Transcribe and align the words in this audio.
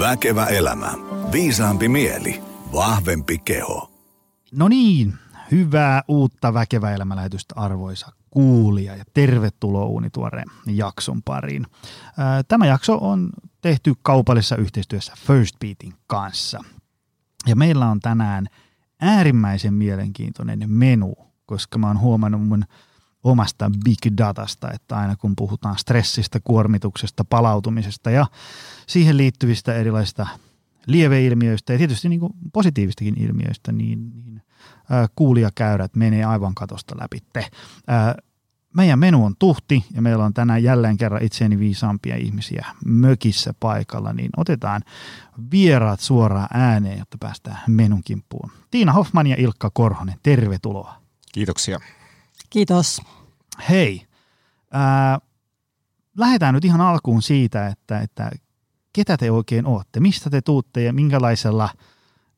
Väkevä 0.00 0.46
elämä. 0.46 0.92
Viisaampi 1.32 1.88
mieli. 1.88 2.42
Vahvempi 2.72 3.38
keho. 3.38 3.90
No 4.52 4.68
niin, 4.68 5.14
hyvää 5.50 6.02
uutta 6.08 6.54
Väkevä 6.54 6.94
elämälähetystä 6.94 7.54
arvoisa 7.56 8.12
kuulija 8.30 8.96
ja 8.96 9.04
tervetuloa 9.14 9.84
Uunituoreen 9.84 10.48
jakson 10.66 11.22
pariin. 11.22 11.66
Tämä 12.48 12.66
jakso 12.66 12.98
on 13.00 13.30
tehty 13.60 13.94
kaupallisessa 14.02 14.56
yhteistyössä 14.56 15.12
First 15.26 15.58
Beatin 15.58 15.94
kanssa. 16.06 16.64
Ja 17.46 17.56
meillä 17.56 17.90
on 17.90 18.00
tänään 18.00 18.46
äärimmäisen 19.00 19.74
mielenkiintoinen 19.74 20.70
menu, 20.70 21.14
koska 21.46 21.78
mä 21.78 21.86
oon 21.86 22.00
huomannut 22.00 22.48
mun 22.48 22.64
omasta 23.24 23.70
big 23.84 24.18
datasta, 24.18 24.70
että 24.70 24.96
aina 24.96 25.16
kun 25.16 25.36
puhutaan 25.36 25.78
stressistä, 25.78 26.40
kuormituksesta, 26.44 27.24
palautumisesta 27.24 28.10
ja 28.10 28.26
siihen 28.86 29.16
liittyvistä 29.16 29.74
erilaisista 29.74 30.26
lieveilmiöistä 30.86 31.72
ja 31.72 31.78
tietysti 31.78 32.08
niin 32.08 32.20
kuin 32.20 32.32
positiivistakin 32.52 33.22
ilmiöistä, 33.22 33.72
niin, 33.72 34.10
niin 34.24 34.42
ää, 34.90 35.06
kuulijakäyrät 35.16 35.96
menee 35.96 36.24
aivan 36.24 36.54
katosta 36.54 36.96
läpi. 37.00 37.18
Ää, 37.86 38.14
meidän 38.76 38.98
menu 38.98 39.24
on 39.24 39.34
tuhti 39.38 39.84
ja 39.94 40.02
meillä 40.02 40.24
on 40.24 40.34
tänään 40.34 40.62
jälleen 40.62 40.96
kerran 40.96 41.22
itseäni 41.22 41.58
viisaampia 41.58 42.16
ihmisiä 42.16 42.66
mökissä 42.84 43.54
paikalla, 43.60 44.12
niin 44.12 44.30
otetaan 44.36 44.82
vieraat 45.50 46.00
suoraan 46.00 46.48
ääneen, 46.54 46.98
jotta 46.98 47.18
päästään 47.20 47.58
menun 47.68 48.00
kimppuun. 48.04 48.50
Tiina 48.70 48.92
Hoffman 48.92 49.26
ja 49.26 49.36
Ilkka 49.38 49.70
Korhonen, 49.70 50.14
tervetuloa. 50.22 50.94
Kiitoksia. 51.32 51.80
Kiitos. 52.50 53.02
Hei, 53.68 54.06
ää, 54.70 55.18
lähdetään 56.18 56.54
nyt 56.54 56.64
ihan 56.64 56.80
alkuun 56.80 57.22
siitä, 57.22 57.66
että, 57.66 58.00
että 58.00 58.30
ketä 58.92 59.16
te 59.16 59.30
oikein 59.30 59.66
olette, 59.66 60.00
mistä 60.00 60.30
te 60.30 60.40
tuutte 60.40 60.82
ja 60.82 60.92
minkälaisella 60.92 61.68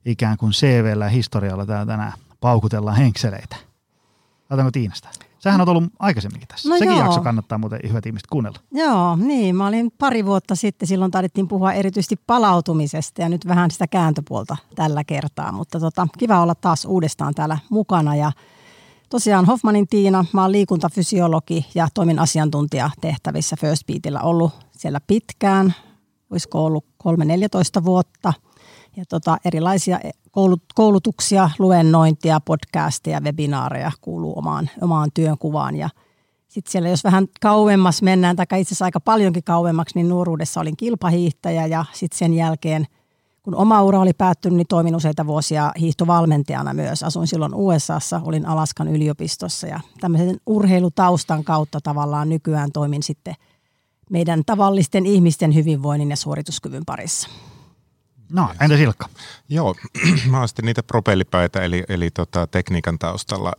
ikään 0.05 0.37
kuin 0.37 0.53
CVllä 0.53 1.05
ja 1.05 1.11
historialla 1.11 1.67
täällä 1.67 1.87
tänään 1.87 2.13
paukutellaan 2.41 2.97
henkseleitä. 2.97 3.57
Otetaanko 4.45 4.71
Tiinasta? 4.71 5.09
Sähän 5.39 5.61
on 5.61 5.69
ollut 5.69 5.85
aikaisemminkin 5.99 6.49
tässä. 6.49 6.69
No 6.69 6.79
Sekin 6.79 6.95
joo. 6.95 7.05
jakso 7.05 7.21
kannattaa 7.21 7.59
muuten 7.59 7.81
hyvät 7.89 8.07
ihmiset 8.07 8.27
kuunnella. 8.27 8.59
Joo, 8.73 9.17
niin. 9.17 9.57
Mä 9.57 9.67
olin 9.67 9.93
pari 9.99 10.27
vuotta 10.27 10.55
sitten, 10.55 10.89
silloin 10.89 11.11
taidettiin 11.11 11.49
puhua 11.49 11.73
erityisesti 11.73 12.17
palautumisesta 12.27 13.23
ja 13.23 13.29
nyt 13.29 13.47
vähän 13.49 13.71
sitä 13.71 13.87
kääntöpuolta 13.87 14.57
tällä 14.75 15.05
kertaa. 15.05 15.53
Mutta 15.53 15.81
tota, 15.81 16.09
kiva 16.19 16.43
olla 16.43 16.55
taas 16.55 16.85
uudestaan 16.85 17.35
täällä 17.35 17.59
mukana 17.71 18.17
ja 18.17 18.33
tosiaan 19.13 19.45
Hoffmanin 19.45 19.87
Tiina, 19.87 20.25
mä 20.33 20.43
oon 20.43 20.53
liikuntafysiologi 20.53 21.67
ja 21.75 21.89
toimin 21.95 22.19
asiantuntijatehtävissä 22.19 23.57
First 23.61 23.87
Beatillä 23.87 24.21
ollut 24.21 24.53
siellä 24.73 25.01
pitkään, 25.07 25.75
olisiko 26.31 26.65
ollut 26.65 26.85
3-14 27.81 27.85
vuotta. 27.85 28.33
Ja 28.97 29.05
tota, 29.09 29.37
erilaisia 29.45 30.01
koulutuksia, 30.75 31.51
luennointia, 31.59 32.41
podcasteja, 32.41 33.21
webinaareja 33.21 33.93
kuuluu 34.01 34.39
omaan, 34.39 34.71
omaan 34.81 35.11
työnkuvaan. 35.15 35.77
Ja 35.77 35.89
sitten 36.49 36.73
siellä, 36.73 36.89
jos 36.89 37.05
vähän 37.05 37.27
kauemmas 37.41 38.03
mennään, 38.03 38.37
tai 38.37 38.47
itse 38.51 38.69
asiassa 38.69 38.85
aika 38.85 39.01
paljonkin 39.01 39.45
kauemmaksi, 39.45 39.95
niin 39.95 40.09
nuoruudessa 40.09 40.61
olin 40.61 40.77
kilpahiihtäjä 40.77 41.67
ja 41.67 41.85
sitten 41.93 42.19
sen 42.19 42.35
jälkeen, 42.35 42.87
kun 43.43 43.55
oma 43.55 43.83
ura 43.83 44.01
oli 44.01 44.13
päättynyt, 44.13 44.57
niin 44.57 44.67
toimin 44.67 44.97
useita 44.97 45.27
vuosia 45.27 45.73
hiihtovalmentajana 45.81 46.75
myös. 46.75 47.03
Asuin 47.03 47.27
silloin 47.27 47.55
USAssa, 47.55 48.21
olin 48.25 48.47
Alaskan 48.47 48.89
yliopistossa 48.89 49.67
ja 49.67 49.81
tämmöisen 50.01 50.37
urheilutaustan 50.47 51.45
kautta 51.45 51.81
tavallaan 51.81 52.29
nykyään 52.29 52.73
toimin 52.73 53.03
sitten 53.03 53.35
meidän 54.11 54.43
tavallisten 54.47 55.07
ihmisten 55.07 55.55
hyvinvoinnin 55.55 56.11
ja 56.11 56.17
suorituskyvyn 56.17 56.85
parissa. 56.87 57.29
No, 58.33 58.49
entä 58.61 58.77
Silkka? 58.77 59.09
Joo, 59.49 59.75
mä 60.31 60.39
oon 60.39 60.49
sitten 60.49 60.65
niitä 60.65 60.83
propellipäitä, 60.83 61.63
eli, 61.63 61.85
eli 61.89 62.11
tota, 62.11 62.47
tekniikan 62.47 62.99
taustalla 62.99 63.53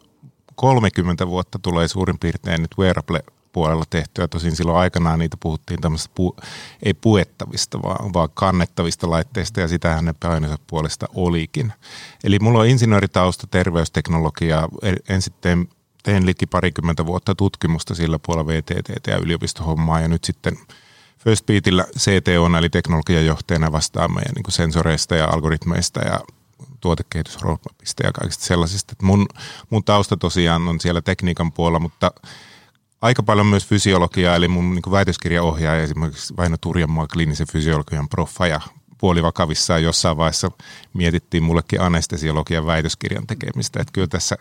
30 0.56 1.28
vuotta 1.28 1.60
tulee 1.62 1.88
suurin 1.88 2.20
piirtein 2.20 2.62
nyt 2.62 2.72
wearable 2.80 3.24
puolella 3.54 3.84
tehtyä. 3.90 4.28
Tosin 4.28 4.56
silloin 4.56 4.78
aikanaan 4.78 5.20
niitä 5.20 5.38
puhuttiin 5.40 5.82
tämmöistä 5.82 6.12
pu, 6.16 6.36
ei 6.84 6.94
puettavista, 6.94 7.82
vaan, 7.82 8.14
vaan 8.14 8.30
kannettavista 8.34 9.10
laitteista 9.10 9.62
ja 9.62 9.68
sitähän 9.68 10.06
ne 10.06 10.14
painonsa 10.20 10.58
puolesta 10.68 11.08
olikin. 11.16 11.74
Eli 12.24 12.40
mulla 12.40 12.60
on 12.60 12.68
insinööritausta, 12.68 13.48
terveysteknologia, 13.48 14.70
ensin 15.10 15.34
tein, 15.42 15.70
tein 16.04 16.26
liki 16.26 16.46
parikymmentä 16.46 17.06
vuotta 17.06 17.36
tutkimusta 17.36 17.96
sillä 17.96 18.20
puolella 18.20 18.48
VTT 18.48 19.08
ja 19.08 19.18
yliopistohommaa 19.18 20.02
ja 20.02 20.08
nyt 20.08 20.24
sitten 20.24 20.58
First 21.24 21.46
Beatillä 21.46 21.86
CTO 22.00 22.58
eli 22.58 22.70
teknologiajohtajana 22.70 23.72
vastaa 23.72 24.08
meidän 24.08 24.34
niin 24.36 24.52
sensoreista 24.52 25.16
ja 25.16 25.26
algoritmeista 25.26 26.00
ja 26.00 26.20
tuotekehitysroadmapista 26.82 28.06
ja 28.06 28.12
kaikista 28.12 28.46
sellaisista. 28.46 28.96
Mun, 29.02 29.26
mun 29.70 29.84
tausta 29.84 30.18
tosiaan 30.18 30.68
on 30.68 30.80
siellä 30.80 31.02
tekniikan 31.02 31.52
puolella, 31.52 31.80
mutta 31.80 32.12
aika 33.04 33.24
paljon 33.24 33.48
myös 33.48 33.68
fysiologiaa, 33.68 34.36
eli 34.36 34.48
mun 34.48 34.76
niin 34.76 34.92
väitöskirjaohjaaja 34.92 35.84
esimerkiksi 35.84 36.34
Väinö 36.38 36.56
Turjanmaa 36.62 37.08
kliinisen 37.08 37.48
fysiologian 37.52 38.10
proffa 38.10 38.48
ja 38.48 38.62
puolivakavissaan 38.98 39.84
jossain 39.84 40.18
vaiheessa 40.18 40.52
mietittiin 40.94 41.44
mullekin 41.44 41.82
anestesiologian 41.82 42.66
väitöskirjan 42.66 43.28
tekemistä, 43.28 43.82
että 43.82 43.92
kyllä 43.94 44.08
tässä 44.08 44.36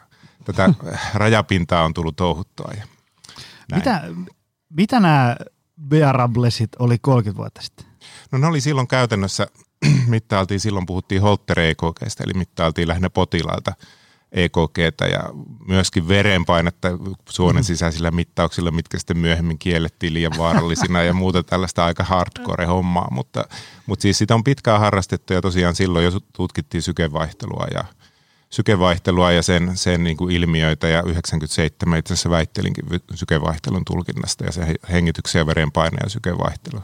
tätä 0.44 0.74
rajapintaa 1.14 1.84
on 1.84 1.94
tullut 1.94 2.16
touhuttua. 2.16 2.72
Ja 2.76 2.84
näin. 3.70 3.80
Mitä, 3.80 4.02
mitä 4.70 5.00
nämä 5.00 5.36
wearablesit 5.90 6.70
oli 6.78 6.98
30 6.98 7.38
vuotta 7.38 7.62
sitten? 7.62 7.86
No 8.32 8.38
ne 8.38 8.46
oli 8.46 8.60
silloin 8.60 8.88
käytännössä, 8.88 9.46
mittailtiin, 10.06 10.60
silloin 10.60 10.86
puhuttiin 10.86 11.22
Holter 11.22 11.60
EKGstä, 11.60 12.24
eli 12.24 12.34
mittailtiin 12.34 12.88
lähinnä 12.88 13.10
potilailta 13.10 13.72
EKGtä 14.32 15.06
ja 15.06 15.22
myöskin 15.66 16.08
verenpainetta 16.08 16.88
suonen 17.28 17.64
sisäisillä 17.64 18.10
mittauksilla, 18.10 18.70
mitkä 18.70 18.98
sitten 18.98 19.18
myöhemmin 19.18 19.58
kiellettiin 19.58 20.14
liian 20.14 20.32
vaarallisina 20.38 21.02
ja 21.02 21.14
muuta 21.14 21.42
tällaista 21.42 21.84
aika 21.84 22.04
hardcore-hommaa, 22.04 23.08
mutta, 23.10 23.44
mutta 23.86 24.02
siis 24.02 24.18
sitä 24.18 24.34
on 24.34 24.44
pitkään 24.44 24.80
harrastettu 24.80 25.32
ja 25.32 25.40
tosiaan 25.40 25.74
silloin 25.74 26.04
jo 26.04 26.10
tutkittiin 26.32 26.82
sykevaihtelua 26.82 27.66
ja 27.74 27.84
sykevaihtelua 28.50 29.32
ja 29.32 29.42
sen, 29.42 29.76
sen 29.76 30.04
niin 30.04 30.16
kuin 30.16 30.36
ilmiöitä 30.36 30.88
ja 30.88 31.02
97 31.02 31.98
itse 31.98 32.14
asiassa 32.14 32.30
väittelinkin 32.30 32.84
sykevaihtelun 33.14 33.84
tulkinnasta 33.84 34.44
ja 34.44 34.52
se 34.52 34.74
hengityksen 34.92 35.40
ja 35.40 35.46
verenpaine 35.46 35.98
ja 36.02 36.08
sykevaihtelu. 36.08 36.82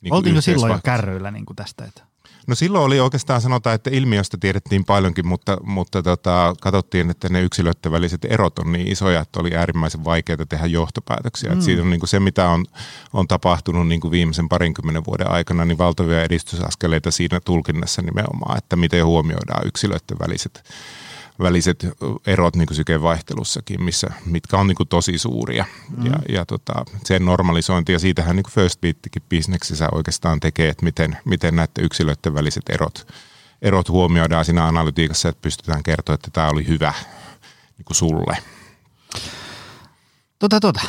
Niin 0.00 0.14
Oltiinko 0.14 0.40
silloin 0.40 0.72
jo 0.72 0.80
kärryillä 0.84 1.30
niin 1.30 1.46
kuin 1.46 1.56
tästä? 1.56 1.84
Että? 1.84 2.07
No 2.48 2.54
silloin 2.54 2.84
oli 2.84 3.00
oikeastaan 3.00 3.40
sanotaan, 3.40 3.74
että 3.74 3.90
ilmiöstä 3.90 4.36
tiedettiin 4.40 4.84
paljonkin, 4.84 5.26
mutta, 5.26 5.56
mutta 5.62 6.02
tota, 6.02 6.54
katsottiin, 6.60 7.10
että 7.10 7.28
ne 7.28 7.42
yksilöiden 7.42 7.92
väliset 7.92 8.24
erot 8.24 8.58
on 8.58 8.72
niin 8.72 8.88
isoja, 8.88 9.20
että 9.20 9.40
oli 9.40 9.56
äärimmäisen 9.56 10.04
vaikeaa 10.04 10.46
tehdä 10.48 10.66
johtopäätöksiä. 10.66 11.54
Mm. 11.54 11.60
siitä 11.60 11.82
on 11.82 11.90
niin 11.90 12.00
kuin 12.00 12.08
se, 12.08 12.20
mitä 12.20 12.48
on, 12.48 12.66
on 13.12 13.28
tapahtunut 13.28 13.88
niin 13.88 14.00
kuin 14.00 14.10
viimeisen 14.10 14.48
parinkymmenen 14.48 15.04
vuoden 15.06 15.30
aikana, 15.30 15.64
niin 15.64 15.78
valtavia 15.78 16.24
edistysaskeleita 16.24 17.10
siinä 17.10 17.40
tulkinnassa 17.40 18.02
nimenomaan, 18.02 18.58
että 18.58 18.76
miten 18.76 19.06
huomioidaan 19.06 19.66
yksilöiden 19.66 20.18
väliset 20.20 20.62
väliset 21.42 21.86
erot 22.26 22.56
niin 22.56 22.68
sykevaihtelussakin, 22.72 23.82
missä, 23.82 24.06
mitkä 24.26 24.56
on 24.56 24.66
niin 24.66 24.76
kuin 24.76 24.88
tosi 24.88 25.18
suuria. 25.18 25.64
Mm. 25.96 26.06
Ja, 26.06 26.18
ja 26.28 26.46
tota, 26.46 26.84
sen 27.04 27.24
normalisointi, 27.24 27.92
ja 27.92 27.98
siitähän 27.98 28.36
niin 28.36 28.50
First 28.50 28.80
Beatikin 28.80 29.22
bisneksessä 29.28 29.88
oikeastaan 29.92 30.40
tekee, 30.40 30.68
että 30.68 30.84
miten, 30.84 31.18
miten 31.24 31.56
näiden 31.56 31.84
yksilöiden 31.84 32.34
väliset 32.34 32.68
erot, 32.68 33.06
erot 33.62 33.88
huomioidaan 33.88 34.44
siinä 34.44 34.66
analytiikassa, 34.66 35.28
että 35.28 35.42
pystytään 35.42 35.82
kertoa, 35.82 36.14
että 36.14 36.30
tämä 36.32 36.48
oli 36.48 36.66
hyvä 36.66 36.92
niin 37.78 37.84
kuin 37.84 37.96
sulle. 37.96 38.38
Tota, 40.38 40.60
tota. 40.60 40.80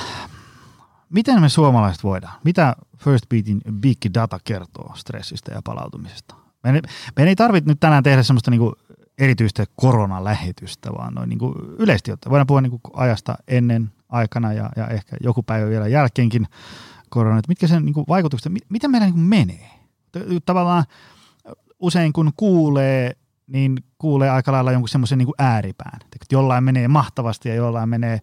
Miten 1.10 1.42
me 1.42 1.50
suomalaiset 1.50 2.04
voidaan? 2.04 2.40
Mitä 2.44 2.76
First 2.98 3.30
Beatin 3.30 3.62
Big 3.72 3.98
Data 4.14 4.40
kertoo 4.44 4.94
stressistä 4.96 5.52
ja 5.52 5.62
palautumisesta? 5.64 6.36
Meidän, 6.64 6.82
meidän 7.16 7.30
ei 7.30 7.36
tarvitse 7.36 7.70
nyt 7.70 7.80
tänään 7.80 8.04
tehdä 8.04 8.24
semmoista 8.24 8.52
niinku 8.52 8.76
erityistä 9.20 9.66
koronalähetystä, 9.76 10.90
vaan 10.98 11.14
noin 11.14 11.30
niin 11.30 11.40
kuin 11.40 11.54
yleisesti 11.80 12.12
ottaen. 12.12 12.32
Voidaan 12.32 12.48
puhua 12.48 12.62
niin 12.62 12.72
kuin 12.72 12.82
ajasta 12.94 13.36
ennen, 13.48 13.92
aikana 14.10 14.54
ja, 14.54 14.70
ja 14.76 14.88
ehkä 14.88 15.18
joku 15.24 15.44
päivä 15.44 15.70
vielä 15.70 15.88
jälkeenkin 15.88 16.48
korona. 17.10 17.42
Mitkä 17.48 17.68
sen 17.68 17.86
niin 17.86 17.94
kuin 17.94 18.06
vaikutukset, 18.08 18.52
miten 18.70 18.92
meidän 18.92 19.08
niin 19.08 19.14
kuin 19.14 19.24
menee? 19.24 19.70
Tavallaan 20.46 20.84
usein 21.80 22.14
kun 22.14 22.32
kuulee, 22.38 23.16
niin 23.48 23.78
kuulee 23.98 24.30
aika 24.30 24.52
lailla 24.52 24.72
jonkun 24.72 24.90
semmoisen 24.90 25.18
niin 25.18 25.30
ääripään. 25.38 26.00
Jollain 26.32 26.64
menee 26.64 26.88
mahtavasti 26.88 27.50
ja 27.50 27.56
jollain 27.56 27.90
menee 27.90 28.20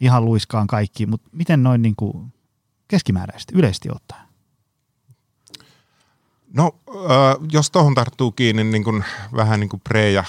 ihan 0.00 0.24
luiskaan 0.24 0.66
kaikki, 0.66 1.06
mutta 1.06 1.28
miten 1.32 1.62
noin 1.62 1.82
niin 1.82 1.96
kuin 1.96 2.32
keskimääräisesti, 2.88 3.54
yleisesti 3.56 3.90
ottaen? 3.90 4.29
No, 6.54 6.74
äh, 6.88 7.36
jos 7.52 7.70
tuohon 7.70 7.94
tarttuu 7.94 8.32
kiinni 8.32 8.64
niin 8.64 8.84
kuin, 8.84 9.04
vähän 9.36 9.60
niin 9.60 9.68
kuin 9.68 9.82
pre- 9.88 9.98
ja 9.98 10.24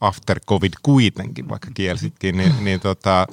after 0.00 0.40
covid 0.48 0.72
kuitenkin, 0.82 1.48
vaikka 1.48 1.68
kielsitkin, 1.74 2.36
niin, 2.36 2.64
niin 2.64 2.80
tota, 2.80 3.26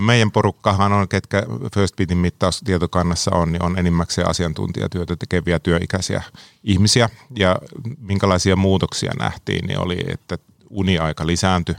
meidän 0.00 0.30
porukkahan 0.30 0.92
on, 0.92 1.08
ketkä 1.08 1.42
First 1.74 1.96
Beatin 1.96 2.18
mittaustietokannassa 2.18 3.30
on, 3.34 3.52
niin 3.52 3.62
on 3.62 3.78
enimmäkseen 3.78 4.28
asiantuntijatyötä 4.28 5.16
tekeviä 5.16 5.58
työikäisiä 5.58 6.22
ihmisiä. 6.64 7.08
Ja 7.36 7.56
minkälaisia 7.98 8.56
muutoksia 8.56 9.12
nähtiin, 9.18 9.66
niin 9.66 9.78
oli, 9.78 9.98
että 10.06 10.38
uniaika 10.70 11.26
lisääntyi 11.26 11.74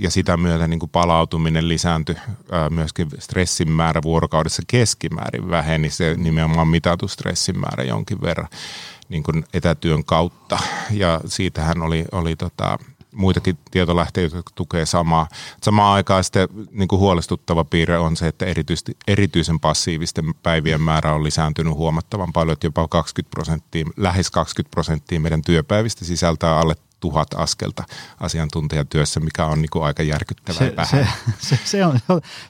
ja 0.00 0.10
sitä 0.10 0.36
myötä 0.36 0.68
niin 0.68 0.80
kuin 0.80 0.90
palautuminen 0.90 1.68
lisääntyi, 1.68 2.16
myöskin 2.70 3.08
stressin 3.18 3.70
määrä 3.70 4.00
vuorokaudessa 4.02 4.62
keskimäärin 4.66 5.50
väheni, 5.50 5.90
se 5.90 6.14
nimenomaan 6.16 6.68
mitatu 6.68 7.08
stressin 7.08 7.60
määrä 7.60 7.84
jonkin 7.84 8.20
verran 8.20 8.48
niin 9.08 9.22
kuin 9.22 9.44
etätyön 9.54 10.04
kautta. 10.04 10.58
Ja 10.90 11.20
siitähän 11.26 11.82
oli, 11.82 12.04
oli 12.12 12.36
tota, 12.36 12.78
muitakin 13.14 13.58
tietolähteitä, 13.70 14.36
jotka 14.36 14.52
tukee 14.54 14.86
samaa. 14.86 15.28
Samaan 15.62 15.94
aikaan 15.94 16.24
sitten 16.24 16.48
niin 16.70 16.88
kuin 16.88 17.00
huolestuttava 17.00 17.64
piirre 17.64 17.98
on 17.98 18.16
se, 18.16 18.26
että 18.26 18.46
erityisesti, 18.46 18.96
erityisen 19.06 19.60
passiivisten 19.60 20.34
päivien 20.42 20.80
määrä 20.80 21.12
on 21.12 21.24
lisääntynyt 21.24 21.74
huomattavan 21.74 22.32
paljon, 22.32 22.52
että 22.52 22.66
jopa 22.66 22.88
20 22.88 23.30
prosenttia, 23.30 23.86
lähes 23.96 24.30
20 24.30 24.70
prosenttia 24.70 25.20
meidän 25.20 25.42
työpäivistä 25.42 26.04
sisältää 26.04 26.58
alle 26.58 26.74
tuhat 27.00 27.28
askelta 27.36 27.84
asiantuntijatyössä, 28.20 29.20
mikä 29.20 29.46
on 29.46 29.62
niin 29.62 29.70
kuin 29.70 29.84
aika 29.84 30.02
järkyttävää 30.02 30.58
se, 30.58 30.76
vähän. 30.76 31.08
Se, 31.38 31.56
se, 31.56 31.58
se 31.64 31.86
on, 31.86 32.00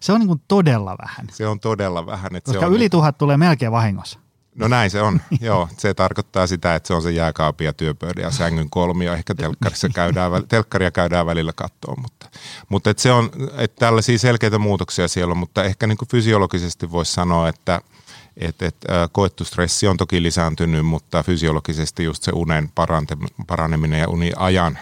se 0.01 0.13
on 0.13 0.21
niin 0.21 0.29
kuin 0.29 0.43
todella 0.49 0.97
vähän. 1.03 1.27
Se 1.33 1.47
on 1.47 1.61
todella 1.61 2.07
vähän. 2.07 2.37
Että 2.37 2.49
Koska 2.49 2.61
se 2.61 2.67
on 2.67 2.73
yli 2.73 2.89
tuhat 2.89 3.19
tulee 3.19 3.37
melkein 3.37 3.73
vahingossa. 3.73 4.19
No 4.55 4.69
näin 4.69 4.91
se 4.91 5.03
on, 5.03 5.21
joo. 5.41 5.69
Se 5.79 5.95
tarkoittaa 5.95 6.47
sitä, 6.47 6.75
että 6.75 6.87
se 6.87 6.95
on 6.95 7.03
se 7.03 7.11
jääkaapi 7.11 7.65
ja 7.65 7.73
työpöydä 7.73 8.23
ja 8.23 8.31
sängyn 8.31 8.71
kolmio. 8.71 9.15
Ehkä 9.15 9.35
telkkarissa 9.35 9.89
käydään, 9.95 10.33
telkkaria 10.49 10.91
käydään 10.91 11.27
välillä 11.27 11.53
kattoon, 11.57 12.01
mutta, 12.03 12.29
mutta 12.69 12.91
että 12.91 13.03
se 13.03 13.13
on, 13.13 13.31
että 13.57 13.79
tällaisia 13.79 14.19
selkeitä 14.19 14.59
muutoksia 14.59 15.09
siellä 15.09 15.33
on, 15.33 15.39
mutta 15.39 15.65
ehkä 15.65 15.87
niin 15.87 15.99
kuin 15.99 16.09
fysiologisesti 16.09 16.91
voisi 16.91 17.13
sanoa, 17.13 17.49
että 17.49 17.81
et, 18.37 18.63
et, 18.63 18.77
koettu 19.13 19.45
stressi 19.45 19.89
on 19.89 19.97
toki 19.97 20.23
lisääntynyt, 20.23 20.87
mutta 20.87 21.23
fysiologisesti 21.23 22.05
just 22.05 22.23
se 22.23 22.33
unen 22.35 22.73
paraneminen 23.47 24.01
ja 24.01 24.09
uniajan 24.09 24.79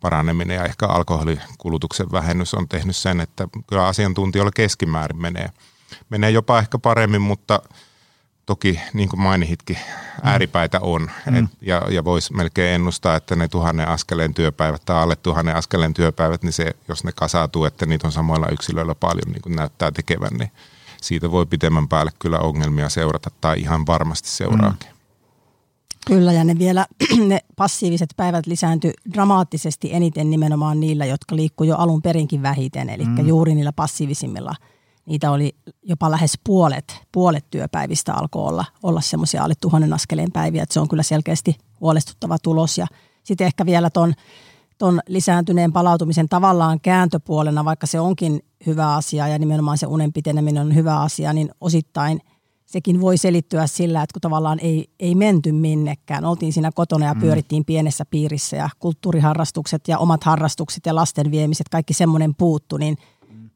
paraneminen 0.00 0.56
ja 0.56 0.64
ehkä 0.64 0.86
alkoholikulutuksen 0.86 2.12
vähennys 2.12 2.54
on 2.54 2.68
tehnyt 2.68 2.96
sen, 2.96 3.20
että 3.20 3.48
kyllä 3.66 3.86
asiantuntijoilla 3.86 4.52
keskimäärin 4.54 5.20
menee, 5.20 5.50
menee 6.10 6.30
jopa 6.30 6.58
ehkä 6.58 6.78
paremmin, 6.78 7.22
mutta– 7.22 7.62
toki 8.50 8.80
niin 8.92 9.08
kuin 9.08 9.20
mainitkin, 9.20 9.78
ääripäitä 10.22 10.80
on. 10.80 11.10
Mm. 11.26 11.36
Et, 11.36 11.44
ja 11.60 11.82
ja 11.90 12.04
voisi 12.04 12.34
melkein 12.34 12.74
ennustaa, 12.74 13.16
että 13.16 13.36
ne 13.36 13.48
tuhannen 13.48 13.88
askeleen 13.88 14.34
työpäivät 14.34 14.82
tai 14.84 15.02
alle 15.02 15.16
tuhannen 15.16 15.56
askeleen 15.56 15.94
työpäivät, 15.94 16.42
niin 16.42 16.52
se, 16.52 16.74
jos 16.88 17.04
ne 17.04 17.12
kasautuu, 17.12 17.64
että 17.64 17.86
niitä 17.86 18.06
on 18.06 18.12
samoilla 18.12 18.48
yksilöillä 18.52 18.94
paljon 18.94 19.32
niin 19.32 19.42
kuin 19.42 19.56
näyttää 19.56 19.90
tekevän, 19.90 20.32
niin 20.38 20.50
siitä 21.04 21.30
voi 21.30 21.46
pitemmän 21.46 21.88
päälle 21.88 22.10
kyllä 22.18 22.38
ongelmia 22.38 22.88
seurata 22.88 23.30
tai 23.40 23.60
ihan 23.60 23.86
varmasti 23.86 24.28
seuraakin. 24.28 24.88
Mm. 24.90 24.96
Kyllä, 26.06 26.32
ja 26.32 26.44
ne 26.44 26.58
vielä 26.58 26.86
ne 27.26 27.40
passiiviset 27.56 28.10
päivät 28.16 28.46
lisääntyi 28.46 28.92
dramaattisesti 29.14 29.88
eniten 29.92 30.30
nimenomaan 30.30 30.80
niillä, 30.80 31.04
jotka 31.04 31.36
liikkuu 31.36 31.66
jo 31.66 31.76
alun 31.76 32.02
perinkin 32.02 32.42
vähiten, 32.42 32.90
eli 32.90 33.04
mm. 33.04 33.28
juuri 33.28 33.54
niillä 33.54 33.72
passiivisimmilla– 33.72 34.54
niitä 35.10 35.30
oli 35.30 35.56
jopa 35.82 36.10
lähes 36.10 36.38
puolet, 36.44 37.00
puolet 37.12 37.44
työpäivistä 37.50 38.14
alkoi 38.14 38.48
olla, 38.48 38.64
olla 38.82 39.00
semmoisia 39.00 39.44
alle 39.44 39.54
tuhannen 39.60 39.92
askeleen 39.92 40.32
päiviä, 40.32 40.62
että 40.62 40.72
se 40.72 40.80
on 40.80 40.88
kyllä 40.88 41.02
selkeästi 41.02 41.56
huolestuttava 41.80 42.38
tulos. 42.42 42.78
Ja 42.78 42.86
sitten 43.22 43.46
ehkä 43.46 43.66
vielä 43.66 43.90
ton, 43.90 44.14
ton 44.80 45.00
lisääntyneen 45.08 45.72
palautumisen 45.72 46.28
tavallaan 46.28 46.80
kääntöpuolena, 46.80 47.64
vaikka 47.64 47.86
se 47.86 48.00
onkin 48.00 48.40
hyvä 48.66 48.94
asia 48.94 49.28
ja 49.28 49.38
nimenomaan 49.38 49.78
se 49.78 49.86
unen 49.86 50.12
piteneminen 50.12 50.62
on 50.62 50.74
hyvä 50.74 51.00
asia, 51.00 51.32
niin 51.32 51.50
osittain 51.60 52.20
sekin 52.66 53.00
voi 53.00 53.16
selittyä 53.16 53.66
sillä, 53.66 54.02
että 54.02 54.12
kun 54.12 54.20
tavallaan 54.20 54.58
ei, 54.60 54.90
ei 55.00 55.14
menty 55.14 55.52
minnekään. 55.52 56.24
Oltiin 56.24 56.52
siinä 56.52 56.70
kotona 56.74 57.06
ja 57.06 57.14
mm. 57.14 57.20
pyörittiin 57.20 57.64
pienessä 57.64 58.04
piirissä 58.04 58.56
ja 58.56 58.70
kulttuuriharrastukset 58.78 59.88
ja 59.88 59.98
omat 59.98 60.24
harrastukset 60.24 60.86
ja 60.86 60.94
lasten 60.94 61.30
viemiset, 61.30 61.68
kaikki 61.68 61.94
semmoinen 61.94 62.34
puuttu, 62.34 62.76
niin– 62.76 62.96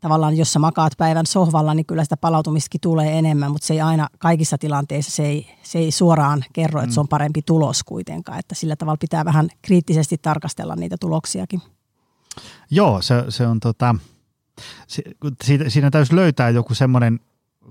tavallaan 0.05 0.37
jos 0.37 0.53
sä 0.53 0.59
makaat 0.59 0.93
päivän 0.99 1.27
sohvalla, 1.27 1.75
niin 1.75 1.87
kyllä 1.87 2.05
sitä 2.05 2.17
palautumistakin 2.17 2.81
tulee 2.81 3.19
enemmän, 3.19 3.51
mutta 3.51 3.67
se 3.67 3.75
ei 3.75 3.81
aina 3.81 4.09
kaikissa 4.19 4.59
tilanteissa, 4.59 5.11
se 5.11 5.27
ei, 5.27 5.47
se 5.63 5.79
ei 5.79 5.91
suoraan 5.91 6.45
kerro, 6.53 6.83
että 6.83 6.95
se 6.95 7.01
on 7.01 7.07
mm. 7.07 7.09
parempi 7.09 7.43
tulos 7.43 7.85
kuitenkaan. 7.85 8.39
Että 8.39 8.55
sillä 8.55 8.77
tavalla 8.77 8.97
pitää 9.01 9.25
vähän 9.25 9.49
kriittisesti 9.63 10.19
tarkastella 10.23 10.77
niitä 10.77 10.97
tuloksiakin. 11.01 11.63
Joo, 12.71 13.03
se, 13.03 13.25
se 13.29 13.47
on 13.47 13.61
tota, 13.61 13.95
siitä, 15.45 15.71
siinä 15.71 15.91
täytyy 15.91 16.17
löytää 16.17 16.51
joku 16.51 16.75
semmoinen 16.75 17.21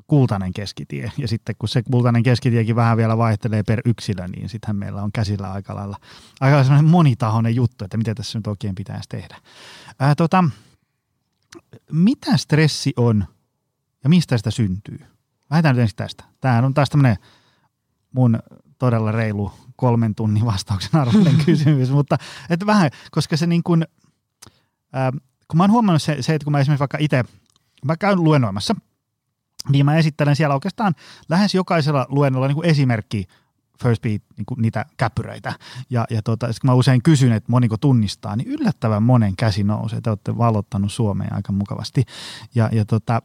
kultainen 0.07 0.53
keskitie. 0.53 1.11
Ja 1.17 1.27
sitten 1.27 1.55
kun 1.59 1.69
se 1.69 1.83
kultainen 1.91 2.23
keskitiekin 2.23 2.75
vähän 2.75 2.97
vielä 2.97 3.17
vaihtelee 3.17 3.63
per 3.63 3.81
yksilö, 3.85 4.27
niin 4.27 4.49
sittenhän 4.49 4.75
meillä 4.75 5.03
on 5.03 5.11
käsillä 5.11 5.51
aika 5.51 5.75
lailla, 5.75 5.97
aika 6.41 6.57
lailla 6.57 6.81
monitahoinen 6.81 7.55
juttu, 7.55 7.85
että 7.85 7.97
mitä 7.97 8.15
tässä 8.15 8.39
nyt 8.39 8.47
oikein 8.47 8.75
pitäisi 8.75 9.09
tehdä. 9.09 9.37
Ää, 9.99 10.15
tota, 10.15 10.43
mitä 11.91 12.37
stressi 12.37 12.93
on 12.97 13.25
ja 14.03 14.09
mistä 14.09 14.37
sitä 14.37 14.51
syntyy? 14.51 14.99
Lähdetään 15.49 15.75
nyt 15.75 15.81
ensin 15.81 15.95
tästä. 15.95 16.23
Tämähän 16.41 16.65
on 16.65 16.73
taas 16.73 16.89
tämmöinen 16.89 17.17
mun 18.11 18.39
todella 18.77 19.11
reilu 19.11 19.51
kolmen 19.75 20.15
tunnin 20.15 20.45
vastauksen 20.45 21.01
arvoinen 21.01 21.37
kysymys, 21.45 21.91
mutta 21.91 22.17
että 22.49 22.65
vähän, 22.65 22.89
koska 23.11 23.37
se 23.37 23.47
niin 23.47 23.63
kuin, 23.63 23.85
äh, 24.95 25.11
kun 25.47 25.57
mä 25.57 25.63
oon 25.63 25.71
huomannut 25.71 26.01
se, 26.01 26.17
se, 26.21 26.35
että 26.35 26.43
kun 26.43 26.51
mä 26.51 26.59
esimerkiksi 26.59 26.79
vaikka 26.79 26.97
itse, 27.01 27.23
mä 27.85 27.97
käyn 27.97 28.23
luennoimassa, 28.23 28.75
niin 29.69 29.85
mä 29.85 29.97
esittelen 29.97 30.35
siellä 30.35 30.55
oikeastaan 30.55 30.93
lähes 31.29 31.55
jokaisella 31.55 32.05
luennolla 32.09 32.47
niin 32.47 32.55
kuin 32.55 32.69
esimerkki 32.69 33.27
First 33.83 34.01
Beat 34.01 34.21
niin 34.37 34.45
kuin 34.45 34.61
niitä 34.61 34.85
käpyröitä. 34.97 35.53
Ja, 35.89 36.05
ja 36.09 36.21
tota, 36.21 36.47
kun 36.47 36.69
mä 36.69 36.73
usein 36.73 37.03
kysyn, 37.03 37.31
että 37.31 37.51
moniko 37.51 37.77
tunnistaa, 37.77 38.35
niin 38.35 38.47
yllättävän 38.47 39.03
monen 39.03 39.35
käsi 39.35 39.63
nousee. 39.63 40.01
Te 40.01 40.09
olette 40.09 40.37
valottanut 40.37 40.91
Suomeen 40.91 41.35
aika 41.35 41.51
mukavasti. 41.51 42.03
Ja, 42.55 42.69
ja 42.71 42.85
tota, 42.85 43.21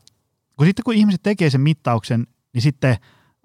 kun 0.57 0.67
sitten 0.67 0.85
kun 0.85 0.95
ihmiset 0.95 1.23
tekee 1.23 1.51
sen 1.51 1.61
mittauksen, 1.61 2.27
niin 2.53 2.63
sitten 2.63 2.97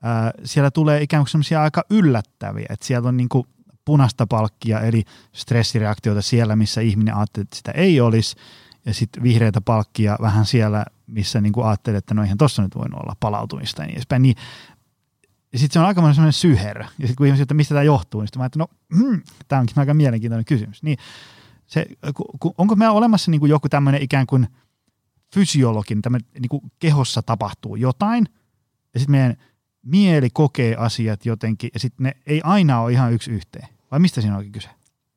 ää, 0.01 0.31
siellä 0.43 0.71
tulee 0.71 1.01
ikään 1.01 1.21
kuin 1.21 1.29
semmoisia 1.29 1.63
aika 1.63 1.83
yllättäviä, 1.89 2.65
että 2.69 2.85
siellä 2.85 3.09
on 3.09 3.17
niin 3.17 3.29
kuin 3.29 3.47
punaista 3.85 4.27
palkkia, 4.27 4.79
eli 4.79 5.03
stressireaktioita 5.31 6.21
siellä, 6.21 6.55
missä 6.55 6.81
ihminen 6.81 7.15
ajattelee, 7.15 7.43
että 7.43 7.57
sitä 7.57 7.71
ei 7.71 8.01
olisi, 8.01 8.35
ja 8.85 8.93
sitten 8.93 9.23
vihreitä 9.23 9.61
palkkia 9.61 10.17
vähän 10.21 10.45
siellä, 10.45 10.85
missä 11.07 11.41
niin 11.41 11.53
ajattelee, 11.63 11.97
että 11.97 12.13
no 12.13 12.21
eihän 12.21 12.37
tuossa 12.37 12.61
nyt 12.61 12.75
voinut 12.75 12.99
olla 12.99 13.15
palautumista 13.19 13.81
ja 13.81 13.85
niin 13.85 13.95
edespäin. 13.95 14.21
Niin 14.21 14.35
ja 15.53 15.59
sitten 15.59 15.73
se 15.73 15.79
on 15.79 15.85
aika 15.85 16.01
sellainen 16.01 16.33
syher. 16.33 16.79
Ja 16.79 16.87
sitten 16.89 17.15
kun 17.15 17.25
ihmiset, 17.25 17.41
että 17.41 17.53
mistä 17.53 17.75
tämä 17.75 17.83
johtuu, 17.83 18.21
niin 18.21 18.27
sitten 18.27 18.39
mä 18.39 18.43
ajattelin, 18.43 18.67
no 18.69 18.97
hmm, 18.97 19.21
tämä 19.47 19.59
onkin 19.59 19.79
aika 19.79 19.93
mielenkiintoinen 19.93 20.45
kysymys. 20.45 20.83
Niin 20.83 20.97
se, 21.65 21.85
onko 22.57 22.75
meillä 22.75 22.93
olemassa 22.93 23.31
niin 23.31 23.39
kuin 23.39 23.49
joku 23.49 23.69
tämmöinen 23.69 24.01
ikään 24.01 24.27
kuin 24.27 24.47
fysiologin, 25.33 26.01
tämmöinen 26.01 26.27
niin 26.39 26.49
kuin 26.49 26.61
kehossa 26.79 27.21
tapahtuu 27.21 27.75
jotain, 27.75 28.25
ja 28.93 28.99
sitten 28.99 29.11
meidän 29.11 29.35
mieli 29.85 30.29
kokee 30.33 30.75
asiat 30.75 31.25
jotenkin, 31.25 31.69
ja 31.73 31.79
sitten 31.79 32.03
ne 32.03 32.13
ei 32.25 32.41
aina 32.43 32.81
ole 32.81 32.91
ihan 32.91 33.13
yksi 33.13 33.31
yhteen. 33.31 33.67
Vai 33.91 33.99
mistä 33.99 34.21
siinä 34.21 34.33
on 34.33 34.37
oikein 34.37 34.51
kyse? 34.51 34.69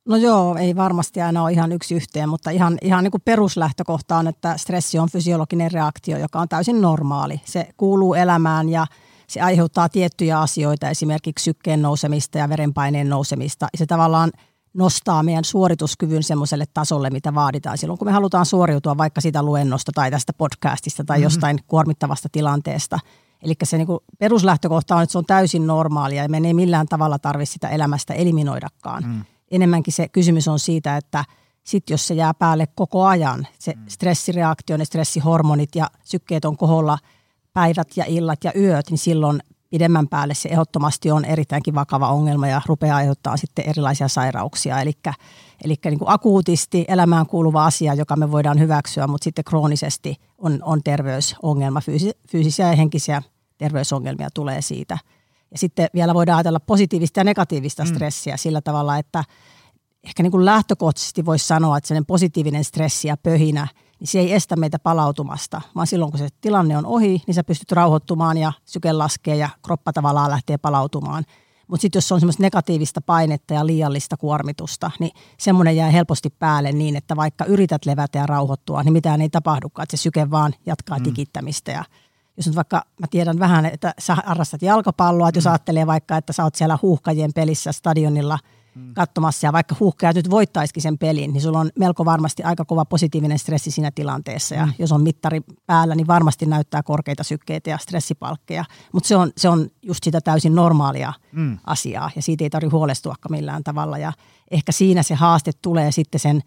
No 0.08 0.16
joo, 0.16 0.56
ei 0.56 0.76
varmasti 0.76 1.20
aina 1.20 1.42
ole 1.42 1.52
ihan 1.52 1.72
yksi 1.72 1.94
yhteen, 1.94 2.28
mutta 2.28 2.50
ihan, 2.50 2.78
ihan 2.82 3.04
niin 3.04 3.10
kuin 3.10 3.22
peruslähtökohta 3.24 4.16
on, 4.16 4.28
että 4.28 4.56
stressi 4.56 4.98
on 4.98 5.10
fysiologinen 5.10 5.72
reaktio, 5.72 6.18
joka 6.18 6.40
on 6.40 6.48
täysin 6.48 6.80
normaali. 6.80 7.40
Se 7.44 7.68
kuuluu 7.76 8.14
elämään 8.14 8.68
ja 8.68 8.86
se 9.26 9.40
aiheuttaa 9.40 9.88
tiettyjä 9.88 10.40
asioita, 10.40 10.90
esimerkiksi 10.90 11.44
sykkeen 11.44 11.82
nousemista 11.82 12.38
ja 12.38 12.48
verenpaineen 12.48 13.08
nousemista. 13.08 13.68
Se 13.74 13.86
tavallaan 13.86 14.32
nostaa 14.74 15.22
meidän 15.22 15.44
suorituskyvyn 15.44 16.22
semmoiselle 16.22 16.64
tasolle, 16.74 17.10
mitä 17.10 17.34
vaaditaan 17.34 17.78
silloin, 17.78 17.98
kun 17.98 18.08
me 18.08 18.12
halutaan 18.12 18.46
suoriutua 18.46 18.96
vaikka 18.96 19.20
sitä 19.20 19.42
luennosta 19.42 19.92
tai 19.94 20.10
tästä 20.10 20.32
podcastista 20.32 21.04
tai 21.04 21.16
mm-hmm. 21.16 21.24
jostain 21.24 21.58
kuormittavasta 21.66 22.28
tilanteesta. 22.32 22.98
Eli 23.42 23.54
se 23.62 23.78
niin 23.78 23.88
peruslähtökohta 24.18 24.96
on, 24.96 25.02
että 25.02 25.12
se 25.12 25.18
on 25.18 25.26
täysin 25.26 25.66
normaalia 25.66 26.22
ja 26.22 26.28
me 26.28 26.40
ei 26.44 26.54
millään 26.54 26.86
tavalla 26.86 27.18
tarvitse 27.18 27.52
sitä 27.52 27.68
elämästä 27.68 28.14
eliminoidakaan. 28.14 29.04
Mm. 29.06 29.24
Enemmänkin 29.50 29.92
se 29.92 30.08
kysymys 30.08 30.48
on 30.48 30.58
siitä, 30.58 30.96
että 30.96 31.24
sitten 31.64 31.94
jos 31.94 32.06
se 32.06 32.14
jää 32.14 32.34
päälle 32.34 32.66
koko 32.74 33.04
ajan, 33.04 33.46
se 33.58 33.72
mm. 33.72 33.82
stressireaktio, 33.88 34.76
ne 34.76 34.84
stressihormonit 34.84 35.74
ja 35.74 35.90
sykkeet 36.04 36.44
on 36.44 36.56
koholla– 36.56 36.98
päivät 37.56 37.88
ja 37.96 38.04
illat 38.08 38.44
ja 38.44 38.52
yöt, 38.56 38.90
niin 38.90 38.98
silloin 38.98 39.40
pidemmän 39.70 40.08
päälle 40.08 40.34
se 40.34 40.48
ehdottomasti 40.48 41.10
on 41.10 41.24
erittäinkin 41.24 41.74
vakava 41.74 42.08
ongelma 42.08 42.48
ja 42.48 42.62
rupeaa 42.66 42.96
aiheuttaa 42.96 43.36
sitten 43.36 43.68
erilaisia 43.68 44.08
sairauksia. 44.08 44.80
Eli, 44.80 44.92
eli 45.64 45.74
niin 45.84 45.98
kuin 45.98 46.10
akuutisti 46.10 46.84
elämään 46.88 47.26
kuuluva 47.26 47.66
asia, 47.66 47.94
joka 47.94 48.16
me 48.16 48.32
voidaan 48.32 48.60
hyväksyä, 48.60 49.06
mutta 49.06 49.24
sitten 49.24 49.44
kroonisesti 49.44 50.16
on, 50.38 50.58
on 50.62 50.82
terveysongelma, 50.84 51.80
Fyysi, 51.80 52.10
fyysisiä 52.30 52.66
ja 52.66 52.76
henkisiä 52.76 53.22
terveysongelmia 53.58 54.28
tulee 54.34 54.62
siitä. 54.62 54.98
Ja 55.50 55.58
sitten 55.58 55.88
vielä 55.94 56.14
voidaan 56.14 56.36
ajatella 56.36 56.60
positiivista 56.60 57.20
ja 57.20 57.24
negatiivista 57.24 57.84
mm. 57.84 57.88
stressiä 57.88 58.36
sillä 58.36 58.60
tavalla, 58.60 58.98
että 58.98 59.24
ehkä 60.04 60.22
niin 60.22 60.30
kuin 60.30 60.44
lähtökohtaisesti 60.44 61.26
voisi 61.26 61.46
sanoa, 61.46 61.76
että 61.76 61.88
sellainen 61.88 62.06
positiivinen 62.06 62.64
stressi 62.64 63.08
ja 63.08 63.16
pöhinä, 63.16 63.68
niin 64.00 64.08
se 64.08 64.18
ei 64.18 64.32
estä 64.32 64.56
meitä 64.56 64.78
palautumasta, 64.78 65.60
vaan 65.74 65.86
silloin 65.86 66.10
kun 66.10 66.18
se 66.18 66.28
tilanne 66.40 66.78
on 66.78 66.86
ohi, 66.86 67.22
niin 67.26 67.34
sä 67.34 67.44
pystyt 67.44 67.72
rauhoittumaan 67.72 68.36
ja 68.36 68.52
syke 68.64 68.92
laskee 68.92 69.36
ja 69.36 69.48
kroppa 69.62 69.92
tavallaan 69.92 70.30
lähtee 70.30 70.58
palautumaan. 70.58 71.24
Mutta 71.68 71.82
sitten 71.82 71.96
jos 71.96 72.12
on 72.12 72.20
semmoista 72.20 72.42
negatiivista 72.42 73.00
painetta 73.00 73.54
ja 73.54 73.66
liiallista 73.66 74.16
kuormitusta, 74.16 74.90
niin 74.98 75.10
semmoinen 75.38 75.76
jää 75.76 75.90
helposti 75.90 76.30
päälle 76.30 76.72
niin, 76.72 76.96
että 76.96 77.16
vaikka 77.16 77.44
yrität 77.44 77.86
levätä 77.86 78.18
ja 78.18 78.26
rauhoittua, 78.26 78.82
niin 78.82 78.92
mitään 78.92 79.20
ei 79.20 79.28
tapahdukaan, 79.28 79.82
että 79.82 79.96
se 79.96 80.02
syke 80.02 80.30
vaan 80.30 80.54
jatkaa 80.66 80.98
mm. 80.98 81.04
tikittämistä 81.04 81.72
ja 81.72 81.84
jos 82.36 82.46
nyt 82.46 82.56
vaikka 82.56 82.82
mä 83.00 83.06
tiedän 83.10 83.38
vähän, 83.38 83.66
että 83.66 83.94
sä 83.98 84.14
harrastat 84.14 84.62
jalkapalloa, 84.62 85.28
että 85.28 85.38
jos 85.38 85.44
mm. 85.44 85.50
ajattelee 85.50 85.86
vaikka, 85.86 86.16
että 86.16 86.32
sä 86.32 86.44
oot 86.44 86.54
siellä 86.54 86.78
huuhkajien 86.82 87.32
pelissä 87.32 87.72
stadionilla 87.72 88.38
mm. 88.76 88.94
katsomassa 88.94 89.46
ja 89.46 89.52
vaikka 89.52 89.76
huuhkajat 89.80 90.16
nyt 90.16 90.30
voittaisikin 90.30 90.82
sen 90.82 90.98
pelin, 90.98 91.32
niin 91.32 91.40
sulla 91.40 91.58
on 91.58 91.70
melko 91.78 92.04
varmasti 92.04 92.42
aika 92.42 92.64
kova 92.64 92.84
positiivinen 92.84 93.38
stressi 93.38 93.70
siinä 93.70 93.90
tilanteessa 93.90 94.54
ja 94.54 94.66
mm. 94.66 94.72
jos 94.78 94.92
on 94.92 95.02
mittari 95.02 95.40
päällä, 95.66 95.94
niin 95.94 96.06
varmasti 96.06 96.46
näyttää 96.46 96.82
korkeita 96.82 97.24
sykkeitä 97.24 97.70
ja 97.70 97.78
stressipalkkeja, 97.78 98.64
mutta 98.92 99.08
se 99.08 99.16
on, 99.16 99.32
se 99.36 99.48
on 99.48 99.70
just 99.82 100.04
sitä 100.04 100.20
täysin 100.20 100.54
normaalia 100.54 101.12
mm. 101.32 101.58
asiaa 101.66 102.10
ja 102.16 102.22
siitä 102.22 102.44
ei 102.44 102.50
tarvitse 102.50 102.76
huolestua 102.76 103.14
millään 103.30 103.64
tavalla 103.64 103.98
ja 103.98 104.12
ehkä 104.50 104.72
siinä 104.72 105.02
se 105.02 105.14
haaste 105.14 105.50
tulee 105.62 105.92
sitten 105.92 106.20
sen 106.20 106.40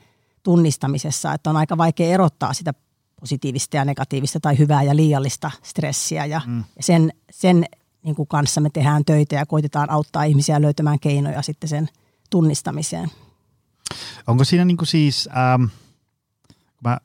tunnistamisessa, 0.44 1.34
että 1.34 1.50
on 1.50 1.58
aika 1.58 1.78
vaikea 1.78 2.08
erottaa 2.08 2.54
sitä 2.54 2.74
positiivista 3.20 3.78
ja 3.78 3.86
negatiivista 3.86 4.40
tai 4.40 4.58
hyvää 4.58 4.84
ja 4.84 4.96
liiallista 4.96 5.52
stressiä. 5.64 6.26
Ja, 6.26 6.42
mm. 6.48 6.64
sen, 6.80 7.14
sen 7.32 7.66
niin 8.04 8.16
kuin 8.16 8.28
kanssa 8.28 8.62
me 8.62 8.70
tehdään 8.70 9.06
töitä 9.06 9.36
ja 9.36 9.46
koitetaan 9.46 9.90
auttaa 9.90 10.24
ihmisiä 10.24 10.62
löytämään 10.62 11.00
keinoja 11.00 11.42
sitten 11.42 11.70
sen 11.70 11.90
tunnistamiseen. 12.30 13.12
Onko 14.28 14.44
siinä 14.44 14.66
niin 14.66 14.78
kuin 14.78 14.88
siis, 14.88 15.30
ähm, 15.38 15.64
mä, 16.84 16.98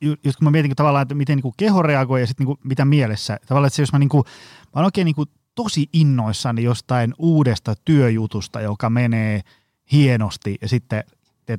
just 0.00 0.38
kun 0.38 0.44
mä 0.44 0.50
mietin 0.50 0.76
tavallaan, 0.76 1.02
että 1.02 1.14
miten 1.14 1.36
niin 1.36 1.42
kuin 1.42 1.54
keho 1.56 1.82
reagoi 1.82 2.20
ja 2.20 2.26
sitten 2.26 2.46
niin 2.46 2.58
mitä 2.64 2.84
mielessä. 2.84 3.38
Tavallaan, 3.46 3.66
että 3.66 3.76
se, 3.76 3.82
jos 3.82 3.92
mä, 3.92 3.98
niin 3.98 4.08
kuin, 4.08 4.24
mä 4.64 4.70
olen 4.74 4.84
oikein 4.84 5.04
niin 5.04 5.14
kuin 5.14 5.28
tosi 5.54 5.88
innoissani 5.92 6.62
jostain 6.62 7.14
uudesta 7.18 7.74
työjutusta, 7.84 8.60
joka 8.60 8.90
menee 8.90 9.40
hienosti 9.92 10.58
ja 10.62 10.68
sitten 10.68 11.04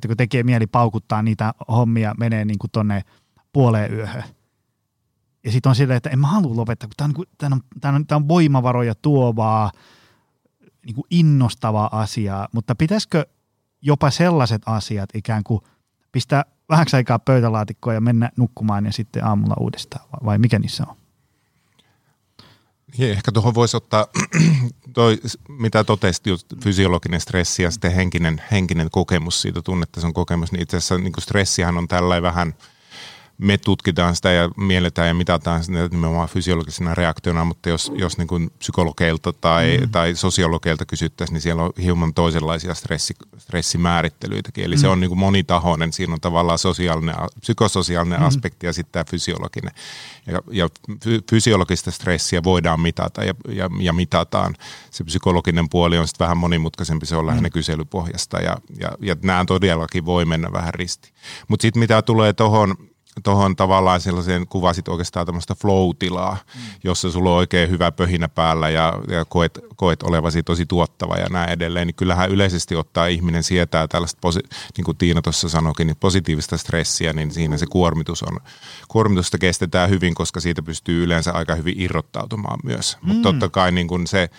kun 0.06 0.16
tekee 0.16 0.42
mieli 0.42 0.66
paukuttaa 0.66 1.22
niitä 1.22 1.54
hommia, 1.68 2.14
menee 2.18 2.44
niin 2.44 2.58
kuin 2.58 2.70
tonne– 2.70 3.02
puoleen 3.52 3.94
yöhön. 3.94 4.24
Ja 5.44 5.52
sitten 5.52 5.70
on 5.70 5.76
silleen, 5.76 5.96
että 5.96 6.10
en 6.10 6.18
mä 6.18 6.26
halua 6.26 6.56
lopettaa, 6.56 6.88
kun 7.14 7.26
tämä 7.38 7.54
on, 7.54 7.62
tämä 7.80 7.94
on, 7.94 8.04
on, 8.10 8.16
on 8.16 8.28
voimavaroja 8.28 8.94
tuovaa, 8.94 9.70
niin 10.86 10.94
kuin 10.94 11.06
innostavaa 11.10 12.00
asiaa, 12.00 12.48
mutta 12.52 12.74
pitäisikö 12.74 13.26
jopa 13.82 14.10
sellaiset 14.10 14.62
asiat 14.66 15.10
ikään 15.14 15.44
kuin 15.44 15.60
pistää 16.12 16.44
vähäksi 16.68 16.96
aikaa 16.96 17.18
pöytälaatikkoon 17.18 17.94
ja 17.94 18.00
mennä 18.00 18.30
nukkumaan 18.36 18.86
ja 18.86 18.92
sitten 18.92 19.24
aamulla 19.24 19.54
uudestaan, 19.60 20.08
vai 20.24 20.38
mikä 20.38 20.58
niissä 20.58 20.84
on? 20.88 20.96
Ja 22.98 23.08
ehkä 23.08 23.32
tuohon 23.32 23.54
voisi 23.54 23.76
ottaa, 23.76 24.06
toi, 24.94 25.18
mitä 25.48 25.84
totesit, 25.84 26.26
just 26.26 26.46
fysiologinen 26.62 27.20
stressi 27.20 27.62
ja 27.62 27.70
sitten 27.70 27.94
henkinen, 27.94 28.42
henkinen 28.50 28.90
kokemus 28.90 29.42
siitä, 29.42 29.62
tunnetason 29.62 30.14
kokemus, 30.14 30.52
niin 30.52 30.62
itse 30.62 30.76
asiassa 30.76 30.98
niin 30.98 31.12
stressihän 31.18 31.78
on 31.78 31.88
tällainen 31.88 32.22
vähän– 32.22 32.54
me 33.40 33.58
tutkitaan 33.58 34.16
sitä 34.16 34.30
ja 34.30 34.50
mielletään 34.56 35.08
ja 35.08 35.14
mitataan 35.14 35.64
sitä 35.64 35.88
nimenomaan 35.90 36.28
fysiologisena 36.28 36.94
reaktiona, 36.94 37.44
mutta 37.44 37.68
jos, 37.68 37.92
jos 37.94 38.18
niin 38.18 38.28
kuin 38.28 38.50
psykologeilta 38.58 39.32
tai, 39.32 39.78
mm. 39.80 39.90
tai 39.90 40.14
sosiologeilta 40.14 40.86
kysyttäisiin, 40.86 41.34
niin 41.34 41.42
siellä 41.42 41.62
on 41.62 41.72
hieman 41.82 42.14
toisenlaisia 42.14 42.74
stressi, 42.74 43.14
stressimäärittelyitäkin. 43.38 44.64
Eli 44.64 44.74
mm. 44.74 44.80
se 44.80 44.88
on 44.88 45.00
niin 45.00 45.08
kuin 45.08 45.18
monitahoinen, 45.18 45.92
siinä 45.92 46.14
on 46.14 46.20
tavallaan 46.20 46.58
sosiaalinen, 46.58 47.14
psykososiaalinen 47.40 48.20
mm. 48.20 48.26
aspekti 48.26 48.66
ja 48.66 48.72
sitten 48.72 48.92
tämä 48.92 49.04
fysiologinen. 49.10 49.74
Ja, 50.26 50.40
ja 50.50 50.68
fysiologista 51.30 51.90
stressiä 51.90 52.42
voidaan 52.42 52.80
mitata 52.80 53.24
ja, 53.24 53.34
ja, 53.48 53.70
ja 53.80 53.92
mitataan. 53.92 54.56
Se 54.90 55.04
psykologinen 55.04 55.68
puoli 55.68 55.98
on 55.98 56.08
sitten 56.08 56.24
vähän 56.24 56.38
monimutkaisempi, 56.38 57.06
se 57.06 57.16
on 57.16 57.26
lähinnä 57.26 57.48
mm. 57.48 57.52
kyselypohjasta 57.52 58.38
ja, 58.38 58.56
ja, 58.80 58.90
ja 59.00 59.16
nämä 59.22 59.44
todellakin 59.44 60.04
voi 60.04 60.24
mennä 60.24 60.52
vähän 60.52 60.74
risti. 60.74 61.12
Mutta 61.48 61.62
sitten 61.62 61.80
mitä 61.80 62.02
tulee 62.02 62.32
tuohon 62.32 62.89
tuohon 63.22 63.56
tavallaan 63.56 64.00
sellaiseen, 64.00 64.46
kuvasit 64.46 64.88
oikeastaan 64.88 65.26
tämmöistä 65.26 65.54
flow-tilaa, 65.54 66.36
mm. 66.54 66.60
jossa 66.84 67.10
sulla 67.10 67.30
on 67.30 67.36
oikein 67.36 67.70
hyvä 67.70 67.92
pöhinä 67.92 68.28
päällä 68.28 68.68
ja, 68.68 68.92
ja 69.08 69.24
koet, 69.24 69.58
koet 69.76 70.02
olevasi 70.02 70.42
tosi 70.42 70.66
tuottava 70.66 71.16
ja 71.16 71.26
näin 71.30 71.50
edelleen, 71.50 71.86
niin 71.86 71.94
kyllähän 71.94 72.30
yleisesti 72.30 72.76
ottaa 72.76 73.06
ihminen 73.06 73.42
sietää 73.42 73.88
tällaista, 73.88 74.18
posi- 74.20 74.48
niin 74.76 74.84
kuin 74.84 74.96
Tiina 74.96 75.22
tuossa 75.22 75.48
sanoikin, 75.48 75.86
niin 75.86 75.96
positiivista 75.96 76.58
stressiä, 76.58 77.12
niin 77.12 77.30
siinä 77.30 77.56
se 77.56 77.66
kuormitus 77.66 78.22
on, 78.22 78.36
kuormitusta 78.88 79.38
kestetään 79.38 79.90
hyvin, 79.90 80.14
koska 80.14 80.40
siitä 80.40 80.62
pystyy 80.62 81.04
yleensä 81.04 81.32
aika 81.32 81.54
hyvin 81.54 81.80
irrottautumaan 81.80 82.58
myös. 82.64 82.98
Mm. 83.02 83.08
Mutta 83.08 83.28
totta 83.28 83.48
kai 83.48 83.72
niin 83.72 83.88
kuin 83.88 84.06
se, 84.06 84.30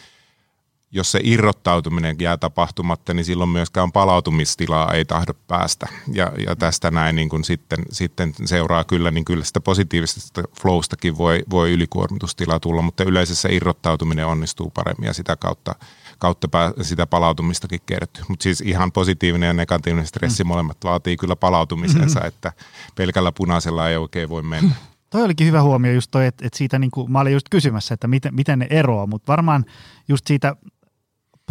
jos 0.92 1.12
se 1.12 1.20
irrottautuminen 1.24 2.16
jää 2.20 2.38
tapahtumatta, 2.38 3.14
niin 3.14 3.26
silloin 3.26 3.50
myöskään 3.50 3.92
palautumistilaa 3.92 4.94
ei 4.94 5.06
tahdo 5.06 5.34
päästä. 5.48 5.88
Ja, 6.14 6.32
ja 6.48 6.56
tästä 6.56 6.92
näin 6.92 7.16
niin 7.16 7.30
kuin 7.30 7.44
sitten, 7.44 7.80
sitten 7.92 8.34
seuraa 8.46 8.84
kyllä, 8.84 9.12
niin 9.12 9.26
kyllä 9.26 9.44
sitä 9.44 9.62
positiivisesta 9.62 10.44
flowstakin 10.62 11.18
voi, 11.18 11.44
voi 11.50 11.72
ylikuormitustila 11.72 12.60
tulla, 12.60 12.82
mutta 12.82 13.04
yleisessä 13.04 13.50
irrottautuminen 13.52 14.28
onnistuu 14.28 14.70
paremmin 14.70 15.08
ja 15.08 15.14
sitä 15.14 15.36
kautta, 15.36 15.76
kautta 16.20 16.48
pää, 16.48 16.72
sitä 16.82 17.08
palautumistakin 17.08 17.82
kertyy. 17.86 18.24
Mutta 18.28 18.44
siis 18.44 18.62
ihan 18.62 18.92
positiivinen 18.92 19.48
ja 19.48 19.54
negatiivinen 19.54 20.08
stressi 20.08 20.44
mm. 20.44 20.48
molemmat 20.48 20.78
vaatii 20.84 21.18
kyllä 21.18 21.36
palautumisensa, 21.36 22.20
mm-hmm. 22.20 22.28
että 22.28 22.54
pelkällä 22.96 23.32
punaisella 23.32 23.90
ei 23.90 23.98
oikein 23.98 24.30
voi 24.30 24.44
mennä. 24.44 24.76
Toi 25.10 25.24
olikin 25.24 25.48
hyvä 25.48 25.62
huomio 25.62 25.92
just 25.92 26.12
toi, 26.12 26.26
että, 26.26 26.48
että 26.48 26.58
siitä 26.58 26.80
niin 26.80 26.92
kuin, 26.92 27.12
mä 27.12 27.20
olin 27.20 27.34
just 27.34 27.50
kysymässä, 27.50 27.94
että 27.94 28.08
miten, 28.08 28.36
miten 28.36 28.60
ne 28.60 28.68
eroaa, 28.70 29.08
mutta 29.08 29.32
varmaan 29.32 29.66
just 30.08 30.28
siitä 30.28 30.56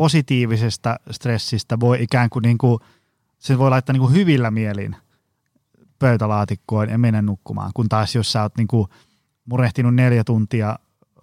positiivisesta 0.01 0.97
stressistä 1.11 1.81
voi 1.81 2.03
ikään 2.03 2.31
kuin, 2.31 2.43
niin 2.43 2.59
kuin 2.59 2.79
sen 3.39 3.59
voi 3.59 3.71
laittaa 3.71 3.93
niin 3.93 4.01
kuin 4.01 4.13
hyvillä 4.13 4.51
mielin 4.51 4.97
pöytälaatikkoon 5.99 6.89
ja 6.89 6.99
mennä 6.99 7.23
nukkumaan, 7.23 7.71
kun 7.75 7.89
taas 7.89 8.15
jos 8.15 8.33
sä 8.33 8.43
oot 8.43 8.57
niin 8.57 8.69
kuin 8.69 8.87
murehtinut 9.45 9.95
neljä 9.95 10.25
tuntia 10.25 10.79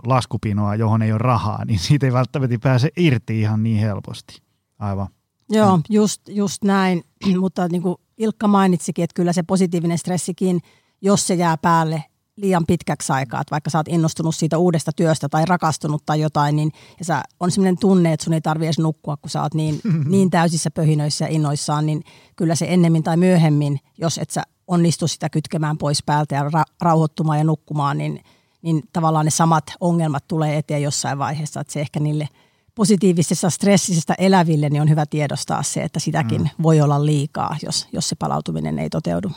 laskupinoa, 0.05 0.75
johon 0.75 1.01
ei 1.01 1.11
ole 1.11 1.17
rahaa, 1.17 1.65
niin 1.65 1.79
siitä 1.79 2.05
ei 2.05 2.13
välttämättä 2.13 2.57
pääse 2.63 2.89
irti 2.97 3.41
ihan 3.41 3.63
niin 3.63 3.79
helposti. 3.79 4.41
Aivan. 4.79 5.07
Joo, 5.49 5.79
just, 5.89 6.21
just 6.29 6.63
näin, 6.63 7.03
mutta 7.39 7.67
niin 7.67 7.81
kuin 7.81 7.95
Ilkka 8.17 8.47
mainitsikin, 8.47 9.03
että 9.03 9.15
kyllä 9.15 9.33
se 9.33 9.43
positiivinen 9.43 9.97
stressikin, 9.97 10.61
jos 11.01 11.27
se 11.27 11.33
jää 11.33 11.57
päälle, 11.57 12.03
liian 12.37 12.65
pitkäksi 12.65 13.13
aikaa, 13.13 13.41
että 13.41 13.51
vaikka 13.51 13.69
sä 13.69 13.79
oot 13.79 13.87
innostunut 13.87 14.35
siitä 14.35 14.57
uudesta 14.57 14.91
työstä 14.95 15.29
tai 15.29 15.45
rakastunut 15.45 16.03
tai 16.05 16.21
jotain, 16.21 16.55
niin 16.55 16.71
ja 16.99 17.05
sä 17.05 17.23
on 17.39 17.51
sellainen 17.51 17.77
tunne, 17.77 18.13
että 18.13 18.23
sun 18.23 18.33
ei 18.33 18.41
tarvitse 18.41 18.67
edes 18.67 18.79
nukkua, 18.79 19.17
kun 19.17 19.29
sä 19.29 19.41
oot 19.41 19.53
niin, 19.53 19.79
niin 20.11 20.29
täysissä 20.29 20.71
pöhinöissä 20.71 21.25
ja 21.25 21.31
innoissaan, 21.31 21.85
niin 21.85 22.03
kyllä 22.35 22.55
se 22.55 22.65
ennemmin 22.69 23.03
tai 23.03 23.17
myöhemmin, 23.17 23.79
jos 23.97 24.17
et 24.17 24.29
sä 24.29 24.43
onnistu 24.67 25.07
sitä 25.07 25.29
kytkemään 25.29 25.77
pois 25.77 26.03
päältä 26.03 26.35
ja 26.35 26.43
ra- 26.43 26.73
rauhoittumaan 26.81 27.37
ja 27.37 27.43
nukkumaan, 27.43 27.97
niin, 27.97 28.23
niin 28.61 28.83
tavallaan 28.93 29.25
ne 29.25 29.31
samat 29.31 29.63
ongelmat 29.79 30.27
tulee 30.27 30.57
eteen 30.57 30.83
jossain 30.83 31.17
vaiheessa, 31.17 31.61
että 31.61 31.73
se 31.73 31.81
ehkä 31.81 31.99
niille 31.99 32.29
positiivisessa 32.75 33.49
stressisessä 33.49 34.13
eläville 34.17 34.69
niin 34.69 34.81
on 34.81 34.89
hyvä 34.89 35.05
tiedostaa 35.05 35.63
se, 35.63 35.83
että 35.83 35.99
sitäkin 35.99 36.41
mm. 36.41 36.63
voi 36.63 36.81
olla 36.81 37.05
liikaa, 37.05 37.57
jos, 37.63 37.87
jos 37.91 38.09
se 38.09 38.15
palautuminen 38.15 38.79
ei 38.79 38.89
toteudu. 38.89 39.31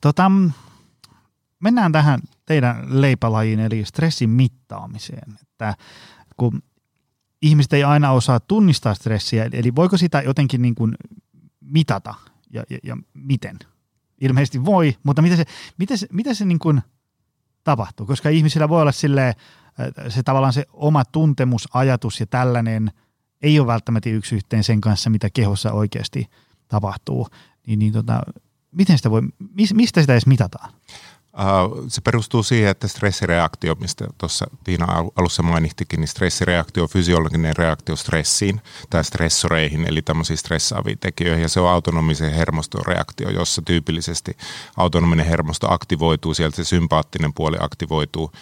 Tota, 0.00 0.30
mennään 1.62 1.92
tähän 1.92 2.20
teidän 2.46 3.00
leipälajiin 3.00 3.60
eli 3.60 3.84
stressin 3.84 4.30
mittaamiseen. 4.30 5.38
Että 5.42 5.74
kun 6.36 6.62
ihmiset 7.42 7.72
ei 7.72 7.84
aina 7.84 8.10
osaa 8.10 8.40
tunnistaa 8.40 8.94
stressiä, 8.94 9.48
eli 9.52 9.74
voiko 9.74 9.96
sitä 9.96 10.20
jotenkin 10.20 10.62
niin 10.62 10.74
kuin 10.74 10.94
mitata 11.60 12.14
ja, 12.52 12.62
ja, 12.70 12.78
ja 12.82 12.96
miten? 13.14 13.58
Ilmeisesti 14.20 14.64
voi, 14.64 14.96
mutta 15.02 15.22
miten 15.22 15.36
se, 15.36 15.44
miten 15.78 15.98
se, 15.98 16.06
miten 16.12 16.34
se 16.34 16.44
niin 16.44 16.58
kuin 16.58 16.82
tapahtuu? 17.64 18.06
Koska 18.06 18.28
ihmisillä 18.28 18.68
voi 18.68 18.82
olla 18.82 18.92
silleen, 18.92 19.34
se 20.08 20.22
tavallaan 20.22 20.52
se 20.52 20.66
oma 20.72 21.04
tuntemus, 21.04 21.68
ajatus 21.72 22.20
ja 22.20 22.26
tällainen 22.26 22.92
ei 23.42 23.58
ole 23.58 23.66
välttämättä 23.66 24.10
yksi 24.10 24.34
yhteen 24.34 24.64
sen 24.64 24.80
kanssa, 24.80 25.10
mitä 25.10 25.30
kehossa 25.30 25.72
oikeasti 25.72 26.26
tapahtuu. 26.68 27.28
Niin, 27.66 27.78
niin 27.78 27.92
tota, 27.92 28.20
miten 28.70 28.96
sitä 28.96 29.10
voi, 29.10 29.22
mistä 29.74 30.00
sitä 30.00 30.12
edes 30.12 30.26
mitataan? 30.26 30.72
Uh, 31.32 31.84
se 31.88 32.00
perustuu 32.00 32.42
siihen, 32.42 32.70
että 32.70 32.88
stressireaktio, 32.88 33.74
mistä 33.74 34.06
tuossa 34.18 34.46
Tiina 34.64 34.86
alussa 35.16 35.42
mainittikin, 35.42 36.00
niin 36.00 36.08
stressireaktio 36.08 36.82
on 36.82 36.88
fysiologinen 36.88 37.56
reaktio 37.56 37.96
stressiin 37.96 38.60
tai 38.90 39.04
stressoreihin, 39.04 39.88
eli 39.88 40.02
tämmöisiin 40.02 40.36
stressaaviin 40.36 40.98
tekijöihin, 40.98 41.42
ja 41.42 41.48
se 41.48 41.60
on 41.60 41.70
autonomisen 41.70 42.32
hermoston 42.32 42.86
reaktio, 42.86 43.30
jossa 43.30 43.62
tyypillisesti 43.62 44.36
autonominen 44.76 45.26
hermosto 45.26 45.72
aktivoituu, 45.72 46.34
sieltä 46.34 46.56
se 46.56 46.64
sympaattinen 46.64 47.32
puoli 47.32 47.56
aktivoituu 47.60 48.32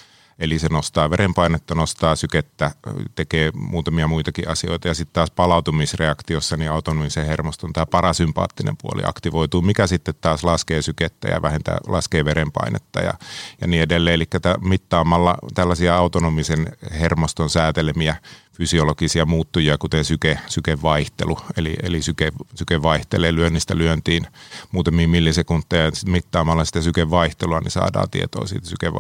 Eli 0.41 0.59
se 0.59 0.69
nostaa 0.71 1.11
verenpainetta, 1.11 1.75
nostaa 1.75 2.17
sykettä, 2.17 2.71
tekee 3.15 3.51
muutamia 3.55 4.09
muitakin 4.09 4.49
asioita. 4.49 4.89
Ja 4.89 4.95
sitten 4.95 5.13
taas 5.13 5.31
palautumisreaktiossa 5.31 6.57
niin 6.57 6.71
autonomisen 6.71 7.27
hermoston 7.27 7.73
tämä 7.73 7.87
parasympaattinen 7.87 8.77
puoli 8.77 9.03
aktivoituu, 9.05 9.63
mikä 9.63 9.87
sitten 9.87 10.15
taas 10.21 10.45
laskee 10.45 10.83
sykettä 10.83 11.29
ja 11.29 11.43
vähentää, 11.43 11.79
laskee 11.87 12.25
verenpainetta 12.25 13.01
ja, 13.01 13.15
ja 13.61 13.67
niin 13.67 13.83
edelleen. 13.83 14.15
Eli 14.15 14.27
mittaamalla 14.61 15.39
tällaisia 15.55 15.97
autonomisen 15.97 16.73
hermoston 17.01 17.51
säätelemiä 17.51 18.17
fysiologisia 18.53 19.27
muuttujia, 19.27 19.79
kuten 19.79 20.05
syke, 20.05 20.39
sykevaihtelu, 20.47 21.39
eli, 21.57 21.77
eli 21.83 22.03
syke, 22.03 22.33
syke 22.55 22.83
vaihtelee 22.83 23.35
lyönnistä 23.35 23.77
lyöntiin 23.77 24.27
muutamiin 24.73 25.11
millisekunteja, 25.11 25.85
ja 25.85 25.91
mittaamalla 26.07 26.65
sitä 26.65 26.83
sykevaihtelua, 26.83 27.61
niin 27.61 27.71
saadaan 27.71 28.11
tietoa 28.11 28.47
siitä 28.47 28.69
syke, 28.69 28.93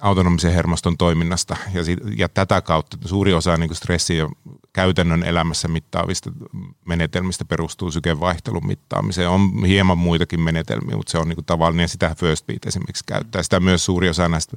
autonomisen 0.00 0.52
hermoston 0.52 0.96
toiminnasta. 0.96 1.56
Ja, 1.74 1.84
sit, 1.84 1.98
ja 2.16 2.28
tätä 2.28 2.60
kautta 2.60 2.96
suuri 3.04 3.34
osa 3.34 3.56
niin 3.56 3.74
stressi 3.74 4.16
ja 4.16 4.28
käytännön 4.72 5.22
elämässä 5.22 5.68
mittaavista 5.68 6.32
menetelmistä 6.84 7.44
perustuu 7.44 7.90
sykevaihtelun 7.90 8.66
mittaamiseen. 8.66 9.28
On 9.28 9.64
hieman 9.66 9.98
muitakin 9.98 10.40
menetelmiä, 10.40 10.96
mutta 10.96 11.10
se 11.10 11.18
on 11.18 11.28
niin 11.28 11.44
tavallinen. 11.46 11.88
Sitä 11.88 12.14
First 12.18 12.46
Beat 12.46 12.66
esimerkiksi 12.66 13.04
käyttää. 13.06 13.42
Sitä 13.42 13.60
myös 13.60 13.84
suuri 13.84 14.08
osa 14.08 14.28
näistä 14.28 14.56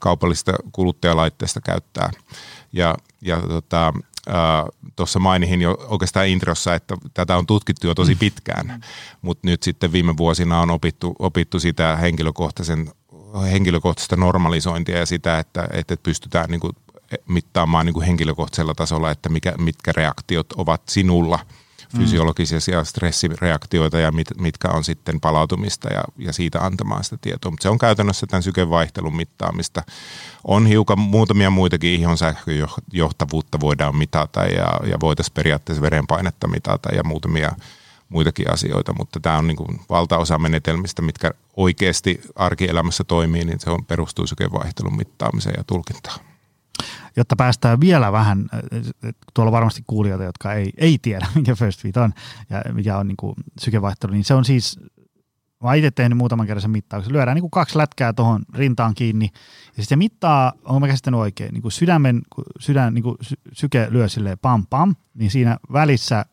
kaupallisista 0.00 0.52
kuluttajalaitteista 0.72 1.60
käyttää. 1.60 2.10
Ja, 2.72 2.94
ja 3.20 3.40
tota, 3.40 3.92
tuossa 4.96 5.18
mainihin 5.18 5.62
jo 5.62 5.86
oikeastaan 5.88 6.28
introssa, 6.28 6.74
että 6.74 6.96
tätä 7.14 7.36
on 7.36 7.46
tutkittu 7.46 7.86
jo 7.86 7.94
tosi 7.94 8.14
pitkään, 8.14 8.80
mutta 9.22 9.48
nyt 9.48 9.62
sitten 9.62 9.92
viime 9.92 10.16
vuosina 10.16 10.60
on 10.60 10.70
opittu, 10.70 11.14
opittu 11.18 11.60
sitä 11.60 11.96
henkilökohtaisen 11.96 12.90
henkilökohtaista 13.42 14.16
normalisointia 14.16 14.98
ja 14.98 15.06
sitä, 15.06 15.38
että, 15.38 15.68
että 15.72 15.96
pystytään 16.02 16.50
niin 16.50 16.60
kuin 16.60 16.72
mittaamaan 17.28 17.86
niin 17.86 17.94
kuin 17.94 18.06
henkilökohtaisella 18.06 18.74
tasolla, 18.74 19.10
että 19.10 19.28
mikä, 19.28 19.52
mitkä 19.58 19.92
reaktiot 19.96 20.52
ovat 20.52 20.82
sinulla 20.88 21.38
mm. 21.92 22.00
fysiologisia 22.00 22.84
stressireaktioita 22.84 23.98
ja 23.98 24.12
mit, 24.12 24.28
mitkä 24.38 24.68
on 24.68 24.84
sitten 24.84 25.20
palautumista 25.20 25.92
ja, 25.92 26.02
ja 26.18 26.32
siitä 26.32 26.60
antamaan 26.60 27.04
sitä 27.04 27.16
tietoa. 27.20 27.50
Mutta 27.50 27.62
se 27.62 27.68
on 27.68 27.78
käytännössä 27.78 28.26
tämän 28.26 28.42
sykevaihtelun 28.42 29.16
mittaamista. 29.16 29.82
On 30.44 30.66
hiukan 30.66 30.98
muutamia 30.98 31.50
muitakin 31.50 32.00
ihonsähköjohtavuutta 32.00 33.60
voidaan 33.60 33.96
mitata 33.96 34.44
ja, 34.44 34.80
ja 34.90 34.96
voitaisiin 35.00 35.34
periaatteessa 35.34 35.82
verenpainetta 35.82 36.48
mitata 36.48 36.94
ja 36.94 37.04
muutamia 37.04 37.52
muitakin 38.08 38.52
asioita, 38.52 38.92
mutta 38.92 39.20
tämä 39.20 39.38
on 39.38 39.46
niin 39.46 39.56
kuin 39.56 39.80
valtaosa 39.90 40.38
menetelmistä, 40.38 41.02
mitkä 41.02 41.30
oikeasti 41.56 42.20
arkielämässä 42.34 43.04
toimii, 43.04 43.44
niin 43.44 43.60
se 43.60 43.70
on 43.70 43.84
perustuu 43.84 44.26
sykevaihtelun 44.26 44.96
mittaamiseen 44.96 45.54
ja 45.58 45.64
tulkintaan. 45.64 46.20
Jotta 47.16 47.36
päästään 47.36 47.80
vielä 47.80 48.12
vähän, 48.12 48.48
tuolla 49.34 49.52
varmasti 49.52 49.82
kuulijoita, 49.86 50.24
jotka 50.24 50.52
ei, 50.52 50.72
ei 50.76 50.98
tiedä, 51.02 51.26
mikä 51.34 51.54
First 51.54 51.82
Feet 51.82 51.96
on 51.96 52.12
ja 52.50 52.62
mikä 52.72 52.98
on 52.98 53.08
niin 53.08 53.16
kuin 53.16 53.34
sykevaihtelu, 53.60 54.12
niin 54.12 54.24
se 54.24 54.34
on 54.34 54.44
siis, 54.44 54.80
mä 55.62 55.74
itse 55.74 55.90
tehnyt 55.90 56.18
muutaman 56.18 56.46
kerran 56.46 56.62
sen 56.62 56.70
mittauksen, 56.70 57.12
lyödään 57.12 57.34
niin 57.34 57.42
kuin 57.42 57.50
kaksi 57.50 57.78
lätkää 57.78 58.12
tuohon 58.12 58.42
rintaan 58.54 58.94
kiinni 58.94 59.30
ja 59.34 59.82
sitten 59.82 59.86
se 59.86 59.96
mittaa, 59.96 60.52
onko 60.64 60.80
mä 60.80 60.86
käsittänyt 60.86 61.20
oikein, 61.20 61.52
niin 61.52 61.62
kuin 61.62 61.72
sydämen, 61.72 62.22
kun 62.34 62.44
sydän, 62.60 62.94
niin 62.94 63.02
kuin 63.02 63.16
syke 63.52 63.86
lyö 63.90 64.08
silleen 64.08 64.38
pam 64.38 64.66
pam, 64.66 64.94
niin 65.14 65.30
siinä 65.30 65.58
välissä 65.72 66.24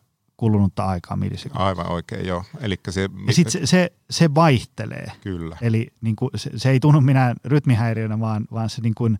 kulunutta 0.42 0.84
aikaa 0.84 1.16
millisekuntia. 1.16 1.66
Aivan 1.66 1.86
oikein, 1.86 2.26
joo. 2.26 2.44
Elikkä 2.60 2.90
se, 2.90 3.08
ja 3.26 3.32
sitten 3.32 3.52
se, 3.52 3.66
se, 3.66 3.92
se, 4.10 4.34
vaihtelee. 4.34 5.12
Kyllä. 5.20 5.56
Eli 5.60 5.86
niin 6.00 6.16
kuin, 6.16 6.30
se, 6.34 6.50
se, 6.56 6.70
ei 6.70 6.80
tunnu 6.80 7.00
minä 7.00 7.34
rytmihäiriönä, 7.44 8.20
vaan, 8.20 8.44
vaan 8.52 8.70
se 8.70 8.82
niin 8.82 8.94
kuin, 8.94 9.18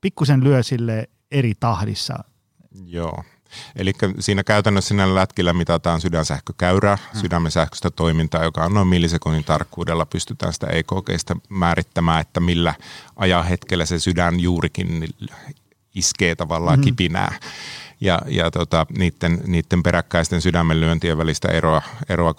pikkusen 0.00 0.44
lyö 0.44 0.62
sille 0.62 1.08
eri 1.30 1.52
tahdissa. 1.60 2.24
Joo. 2.86 3.24
Eli 3.76 3.92
siinä 4.18 4.44
käytännössä 4.44 4.88
siinä 4.88 5.14
lätkillä 5.14 5.52
mitataan 5.52 6.00
sydänsähkökäyrää, 6.00 6.98
hmm. 7.12 7.20
sydämen 7.20 7.52
sähköistä 7.52 7.90
toimintaa, 7.90 8.44
joka 8.44 8.64
on 8.64 8.74
noin 8.74 8.88
millisekunnin 8.88 9.44
tarkkuudella. 9.44 10.06
Pystytään 10.06 10.52
sitä 10.52 10.66
EKGstä 10.66 11.36
määrittämään, 11.48 12.20
että 12.20 12.40
millä 12.40 12.74
ajanhetkellä 13.16 13.84
se 13.84 13.98
sydän 13.98 14.40
juurikin 14.40 15.08
iskee 15.94 16.34
tavallaan 16.34 16.78
hmm. 16.78 16.84
kipinää 16.84 17.38
ja, 18.02 18.18
ja 18.26 18.50
tota, 18.50 18.86
niiden, 18.98 19.40
niiden 19.46 19.82
peräkkäisten 19.82 20.42
sydämenlyöntien 20.42 21.18
välistä 21.18 21.48
eroa, 21.48 21.82
eroa 22.08 22.34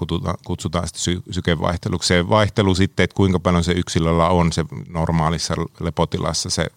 kutsutaan, 0.45 0.87
sitten 0.87 1.01
sy, 1.01 1.21
sykevaihteluksi. 1.31 2.07
Se 2.07 2.29
vaihtelu 2.29 2.75
sitten, 2.75 3.03
että 3.03 3.15
kuinka 3.15 3.39
paljon 3.39 3.63
se 3.63 3.71
yksilöllä 3.71 4.29
on 4.29 4.51
se 4.51 4.65
normaalissa 4.89 5.55
lepotilassa 5.79 6.49
se 6.49 6.67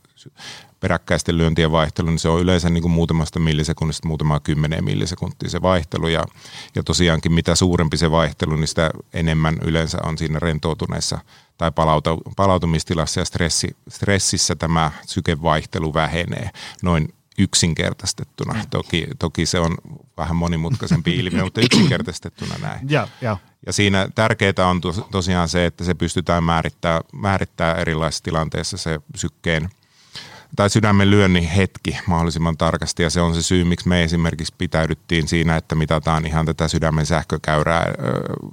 peräkkäisten 0.81 1.39
lyöntien 1.39 1.73
vaihtelu, 1.73 2.09
niin 2.09 2.19
se 2.19 2.29
on 2.29 2.41
yleensä 2.41 2.71
niin 2.71 2.83
kuin 2.83 2.93
muutamasta 2.93 3.41
millisekunnista 3.41 4.09
muutamaa 4.09 4.41
kymmeneen 4.41 4.85
millisekuntia 4.85 5.51
se 5.51 5.63
vaihtelu. 5.63 6.09
Ja, 6.09 6.25
ja 6.75 6.83
tosiaankin 6.83 7.33
mitä 7.33 7.55
suurempi 7.55 7.97
se 7.97 8.11
vaihtelu, 8.11 8.57
niin 8.57 8.69
sitä 8.69 8.91
enemmän 9.13 9.59
yleensä 9.65 9.99
on 10.05 10.19
siinä 10.19 10.39
rentoutuneessa 10.39 11.19
tai 11.59 11.73
palautu, 11.73 12.23
palautumistilassa 12.37 13.21
ja 13.21 13.25
stressi, 13.25 13.77
stressissä 13.89 14.55
tämä 14.55 14.91
sykevaihtelu 15.07 15.95
vähenee 15.95 16.51
noin 16.83 17.15
yksinkertaistettuna. 17.39 18.55
Mm. 18.55 18.61
Toki, 18.71 19.07
toki 19.19 19.47
se 19.47 19.61
on 19.61 19.77
vähän 20.17 20.37
monimutkaisempi 20.37 21.17
ilmiö, 21.17 21.45
mutta 21.45 21.61
yksinkertaistettuna 21.61 22.55
näin. 22.63 22.91
Ja, 22.91 23.09
ja. 23.21 23.37
ja 23.67 23.73
siinä 23.73 24.09
tärkeää 24.15 24.69
on 24.71 24.81
tos, 24.81 25.03
tosiaan 25.11 25.49
se, 25.49 25.67
että 25.67 25.85
se 25.85 25.95
pystytään 25.95 26.45
määrittää, 26.45 27.01
määrittää 27.13 27.75
erilaisissa 27.75 28.25
tilanteissa 28.25 28.77
se 28.77 29.01
sykkeen 29.15 29.71
tai 30.57 30.71
sydämen 30.71 31.11
lyönnin 31.11 31.49
hetki 31.49 31.99
mahdollisimman 32.07 32.57
tarkasti 32.57 33.03
ja 33.03 33.11
se 33.11 33.21
on 33.21 33.35
se 33.35 33.43
syy, 33.43 33.65
miksi 33.65 33.89
me 33.89 34.05
esimerkiksi 34.05 34.55
pitäydyttiin 34.59 35.29
siinä, 35.29 35.57
että 35.57 35.75
mitataan 35.75 36.27
ihan 36.27 36.47
tätä 36.47 36.69
sydämen 36.69 37.07
sähkökäyrää, 37.07 37.85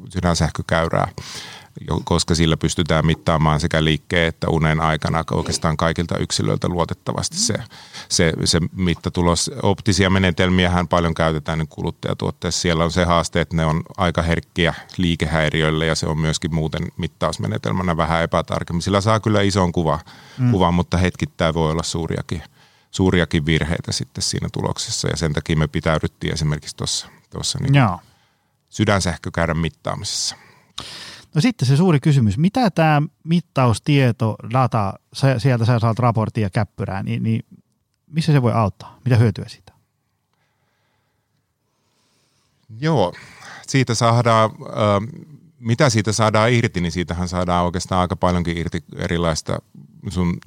sydänsähkökäyrää 0.10 1.08
koska 2.04 2.36
sillä 2.36 2.58
pystytään 2.58 3.06
mittaamaan 3.06 3.60
sekä 3.60 3.84
liikkeen 3.84 4.28
että 4.28 4.50
unen 4.50 4.82
aikana 4.82 5.24
oikeastaan 5.32 5.78
kaikilta 5.78 6.18
yksilöiltä 6.18 6.68
luotettavasti 6.68 7.38
se, 7.38 7.54
se, 8.10 8.34
se 8.46 8.60
mittatulos. 8.76 9.52
Optisia 9.64 10.10
menetelmiä 10.10 10.86
paljon 10.90 11.14
käytetään 11.14 11.60
nyt 11.60 11.70
kuluttajatuotteessa. 11.70 12.62
Siellä 12.62 12.84
on 12.84 12.92
se 12.92 13.06
haaste, 13.06 13.42
että 13.42 13.56
ne 13.56 13.66
on 13.66 13.84
aika 13.98 14.22
herkkiä 14.22 14.74
liikehäiriöille 14.98 15.86
ja 15.86 15.96
se 15.96 16.08
on 16.08 16.18
myöskin 16.18 16.56
muuten 16.56 16.88
mittausmenetelmänä 16.98 17.98
vähän 17.98 18.24
epätarkemmin. 18.24 18.82
Sillä 18.82 19.02
saa 19.02 19.20
kyllä 19.20 19.42
ison 19.42 19.72
kuva, 19.72 20.00
mm. 20.38 20.52
kuvan, 20.52 20.74
mutta 20.74 20.98
hetkittäin 20.98 21.54
voi 21.54 21.72
olla 21.72 21.84
suuriakin, 21.84 22.44
suuriakin 22.92 23.46
virheitä 23.46 23.92
sitten 23.92 24.24
siinä 24.24 24.50
tuloksessa 24.54 25.08
ja 25.08 25.18
sen 25.18 25.34
takia 25.34 25.56
me 25.56 25.68
pitäydyttiin 25.68 26.34
esimerkiksi 26.34 26.76
tuossa, 26.76 27.08
tuossa 27.30 27.60
niin 27.62 27.74
sydänsähkökäyrän 28.74 29.58
mittaamisessa. 29.58 30.36
No 31.36 31.42
sitten 31.42 31.68
se 31.68 31.78
suuri 31.78 32.00
kysymys, 32.00 32.38
mitä 32.38 32.72
tämä 32.72 33.02
mittaustieto, 33.24 34.36
data, 34.54 34.94
sieltä 35.38 35.66
sä 35.66 35.80
saat 35.80 36.00
raporttia 36.00 36.50
käppyrää, 36.50 37.04
niin, 37.04 37.24
niin 37.24 37.46
missä 38.08 38.32
se 38.32 38.42
voi 38.42 38.54
auttaa? 38.54 39.00
Mitä 39.06 39.18
hyötyä 39.18 39.46
siitä? 39.48 39.74
Joo, 42.80 43.14
siitä 43.68 43.96
saadaan, 43.96 44.50
äh, 44.50 45.26
mitä 45.60 45.90
siitä 45.90 46.12
saadaan 46.12 46.52
irti, 46.52 46.82
niin 46.82 46.92
siitähän 46.92 47.28
saadaan 47.28 47.66
oikeastaan 47.66 48.02
aika 48.02 48.16
paljonkin 48.16 48.58
irti 48.58 48.84
erilaista 48.96 49.60
sun 50.10 50.38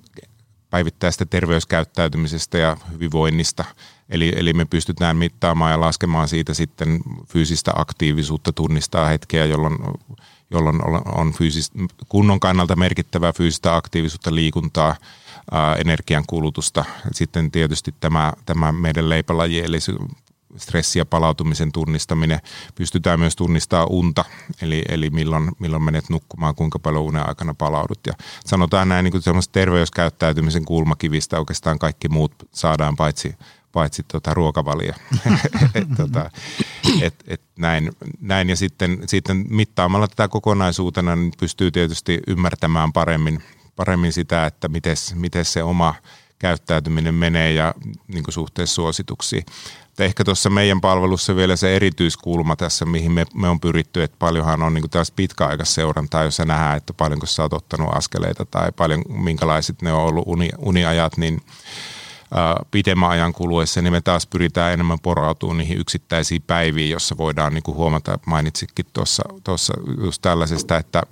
päivittäistä 0.70 1.27
terveyskäyttäytymisestä 1.27 2.59
ja 2.59 2.77
hyvinvoinnista. 2.92 3.64
Eli, 4.09 4.33
eli 4.37 4.53
me 4.53 4.64
pystytään 4.64 5.16
mittaamaan 5.16 5.72
ja 5.72 5.81
laskemaan 5.81 6.29
siitä 6.29 6.55
sitten 6.55 7.01
fyysistä 7.29 7.72
aktiivisuutta, 7.75 8.53
tunnistaa 8.53 9.09
hetkeä, 9.09 9.44
jolloin 9.44 9.77
jolloin 10.50 10.80
on 11.14 11.32
fyysis, 11.32 11.72
kunnon 12.09 12.40
kannalta 12.40 12.76
merkittävää 12.76 13.32
fyysistä 13.32 13.76
aktiivisuutta, 13.76 14.35
liikuntaa, 14.35 14.96
energiankulutusta. 15.78 16.85
Sitten 17.12 17.50
tietysti 17.50 17.94
tämä, 18.00 18.32
tämä 18.46 18.72
meidän 18.72 19.09
leipälaji, 19.09 19.61
eli 19.61 19.78
stressi- 20.56 20.98
ja 20.98 21.06
palautumisen 21.06 21.72
tunnistaminen. 21.72 22.40
Pystytään 22.74 23.20
myös 23.20 23.37
tunnistamaan 23.37 23.90
unta, 23.90 24.24
eli, 24.62 24.82
eli 24.88 25.11
milloin, 25.11 25.50
milloin 25.59 25.82
menet 25.82 26.11
nukkumaan, 26.11 26.54
kuinka 26.54 26.78
paljon 26.78 27.04
unen 27.04 27.28
aikana 27.28 27.54
palaudut. 27.54 28.00
Ja 28.06 28.12
sanotaan 28.44 28.88
näin, 28.88 29.04
niin 29.04 29.12
kuin 29.12 29.22
terveyskäyttäytymisen 29.52 30.64
kulmakivistä 30.64 31.38
oikeastaan 31.38 31.78
kaikki 31.78 32.09
muut 32.09 32.32
saadaan 32.52 32.96
paitsi 32.96 33.35
paitsi 33.76 34.02
tota 34.12 34.34
ruokavalio. 34.34 34.92
et, 35.74 35.88
tota, 35.96 36.30
et, 37.02 37.14
et 37.26 37.40
näin, 37.58 37.92
näin, 38.20 38.48
ja 38.48 38.56
sitten, 38.56 39.02
sitten 39.06 39.44
mittaamalla 39.48 40.08
tätä 40.08 40.28
kokonaisuutena 40.28 41.16
niin 41.16 41.32
pystyy 41.40 41.70
tietysti 41.70 42.20
ymmärtämään 42.26 42.92
paremmin, 42.92 43.42
paremmin 43.76 44.12
sitä, 44.12 44.46
että 44.46 44.68
miten 45.14 45.44
se 45.44 45.62
oma 45.62 45.94
käyttäytyminen 46.38 47.14
menee 47.14 47.52
ja 47.52 47.74
niin 48.08 48.24
suhteessa 48.28 48.74
suosituksiin. 48.74 49.44
Et 49.92 50.00
ehkä 50.00 50.24
tuossa 50.24 50.50
meidän 50.50 50.80
palvelussa 50.80 51.36
vielä 51.36 51.56
se 51.56 51.76
erityiskulma 51.76 52.56
tässä, 52.56 52.84
mihin 52.84 53.12
me, 53.12 53.24
me 53.34 53.48
on 53.48 53.60
pyritty, 53.60 54.02
että 54.02 54.16
paljonhan 54.18 54.62
on 54.62 54.74
niin 54.74 54.90
tällaista 54.90 55.14
pitkäaikaisseurantaa, 55.16 56.24
jossa 56.24 56.44
nähdään, 56.44 56.76
että 56.76 56.92
paljonko 56.92 57.26
sä 57.26 57.42
oot 57.42 57.52
ottanut 57.52 57.94
askeleita 57.94 58.44
tai 58.44 58.72
paljon 58.72 59.02
minkälaiset 59.08 59.82
ne 59.82 59.92
on 59.92 60.02
ollut 60.02 60.24
uni, 60.26 60.50
uniajat, 60.58 61.16
niin 61.16 61.42
pidemmän 62.70 63.10
ajan 63.10 63.32
kuluessa, 63.32 63.82
niin 63.82 63.92
me 63.92 64.00
taas 64.00 64.26
pyritään 64.26 64.72
enemmän 64.72 64.98
porautumaan 65.02 65.58
niihin 65.58 65.78
yksittäisiin 65.78 66.42
päiviin, 66.46 66.90
jossa 66.90 67.16
voidaan 67.18 67.54
niin 67.54 67.62
kuin 67.62 67.76
huomata, 67.76 68.18
mainitsikin 68.26 68.86
tuossa, 68.92 69.22
tuossa 69.44 69.74
just 70.04 70.22
tällaisesta, 70.22 70.76
että 70.76 71.02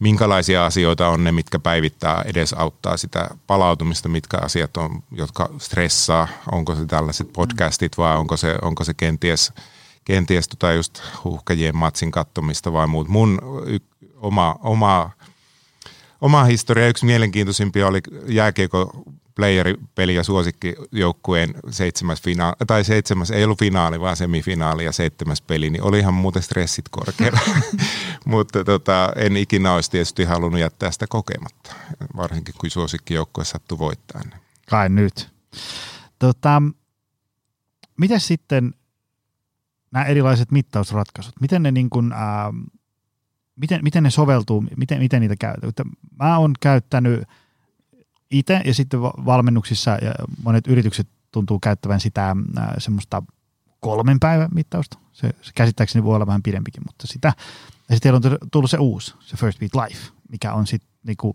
minkälaisia 0.00 0.66
asioita 0.66 1.08
on 1.08 1.24
ne, 1.24 1.32
mitkä 1.32 1.58
päivittää, 1.58 2.22
edes 2.26 2.52
auttaa 2.52 2.96
sitä 2.96 3.30
palautumista, 3.46 4.08
mitkä 4.08 4.38
asiat 4.42 4.76
on, 4.76 5.02
jotka 5.12 5.48
stressaa, 5.58 6.28
onko 6.52 6.74
se 6.74 6.86
tällaiset 6.86 7.32
podcastit 7.32 7.98
vai 7.98 8.16
onko 8.16 8.36
se, 8.36 8.58
onko 8.62 8.84
se 8.84 8.94
kenties, 8.94 9.52
kenties 10.04 10.48
tota 10.48 10.72
just 10.72 11.02
huhkajien 11.24 11.76
matsin 11.76 12.10
kattomista 12.10 12.72
vai 12.72 12.86
muut. 12.86 13.08
Mun 13.08 13.38
y, 13.66 13.78
oma, 14.16 14.56
oma, 14.62 15.10
oma 16.20 16.44
historia, 16.44 16.88
yksi 16.88 17.06
mielenkiintoisimpia 17.06 17.86
oli 17.86 18.00
jääkiekko 18.26 19.02
playeripeli 19.34 20.14
ja 20.14 20.24
suosikkijoukkueen 20.24 21.54
seitsemäs 21.70 22.22
finaali, 22.22 22.56
tai 22.66 22.84
seitsemäs, 22.84 23.30
ei 23.30 23.44
ollut 23.44 23.58
finaali, 23.58 24.00
vaan 24.00 24.16
semifinaali 24.16 24.84
ja 24.84 24.92
seitsemäs 24.92 25.42
peli, 25.42 25.70
niin 25.70 25.82
olihan 25.82 26.14
muuten 26.14 26.42
stressit 26.42 26.88
korkealla. 26.90 27.40
Mutta 28.24 28.64
tota, 28.64 29.12
en 29.16 29.36
ikinä 29.36 29.72
olisi 29.72 29.90
tietysti 29.90 30.24
halunnut 30.24 30.60
jättää 30.60 30.90
sitä 30.90 31.06
kokematta, 31.08 31.74
varsinkin 32.16 32.54
kun 32.58 32.70
suosikkijoukkue 32.70 33.44
sattui 33.44 33.78
voittaa. 33.78 34.20
Niin. 34.24 34.40
Kai 34.70 34.88
nyt. 34.88 35.28
Tota, 36.18 36.62
miten 37.96 38.20
sitten 38.20 38.74
nämä 39.90 40.04
erilaiset 40.04 40.50
mittausratkaisut, 40.50 41.34
miten 41.40 41.62
ne, 41.62 41.70
niin 41.70 41.90
kuin, 41.90 42.12
ää, 42.12 42.52
miten, 43.56 43.80
miten 43.82 44.02
ne 44.02 44.10
soveltuu, 44.10 44.64
miten, 44.76 44.98
miten 44.98 45.20
niitä 45.20 45.36
käytetään? 45.36 45.90
Mä 46.18 46.38
oon 46.38 46.52
käyttänyt– 46.60 47.22
itse 48.30 48.60
ja 48.64 48.74
sitten 48.74 49.02
valmennuksissa 49.02 49.90
ja 49.90 50.14
monet 50.42 50.66
yritykset 50.66 51.08
tuntuu 51.32 51.58
käyttävän 51.58 52.00
sitä 52.00 52.36
semmoista 52.78 53.22
kolmen 53.80 54.20
päivän 54.20 54.48
mittausta. 54.54 54.98
Se, 55.12 55.30
se 55.42 55.52
käsittääkseni 55.54 56.04
voi 56.04 56.14
olla 56.16 56.26
vähän 56.26 56.42
pidempikin, 56.42 56.82
mutta 56.86 57.06
sitä. 57.06 57.32
Ja 57.88 57.96
sitten 57.96 58.14
on 58.14 58.22
tullut 58.52 58.70
se 58.70 58.78
uusi, 58.78 59.14
se 59.20 59.36
First 59.36 59.58
Beat 59.58 59.88
Life, 59.88 60.12
mikä 60.28 60.52
on 60.52 60.66
sitten 60.66 60.90
niinku, 61.06 61.34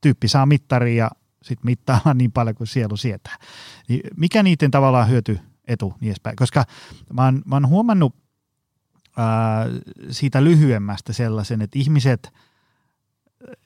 tyyppi 0.00 0.28
saa 0.28 0.46
mittari 0.46 0.96
ja 0.96 1.10
sitten 1.42 1.66
mittaa 1.66 2.00
niin 2.14 2.32
paljon 2.32 2.56
kuin 2.56 2.66
sielu 2.66 2.96
sietää. 2.96 3.36
Niin 3.88 4.00
mikä 4.16 4.42
niiden 4.42 4.70
tavallaan 4.70 5.08
hyöty, 5.08 5.38
etu 5.66 5.94
niin 6.00 6.08
edespäin? 6.08 6.36
Koska 6.36 6.64
mä 7.12 7.24
oon, 7.24 7.42
mä 7.46 7.56
oon 7.56 7.68
huomannut 7.68 8.16
ää, 9.16 9.66
siitä 10.10 10.44
lyhyemmästä 10.44 11.12
sellaisen, 11.12 11.62
että 11.62 11.78
ihmiset– 11.78 12.30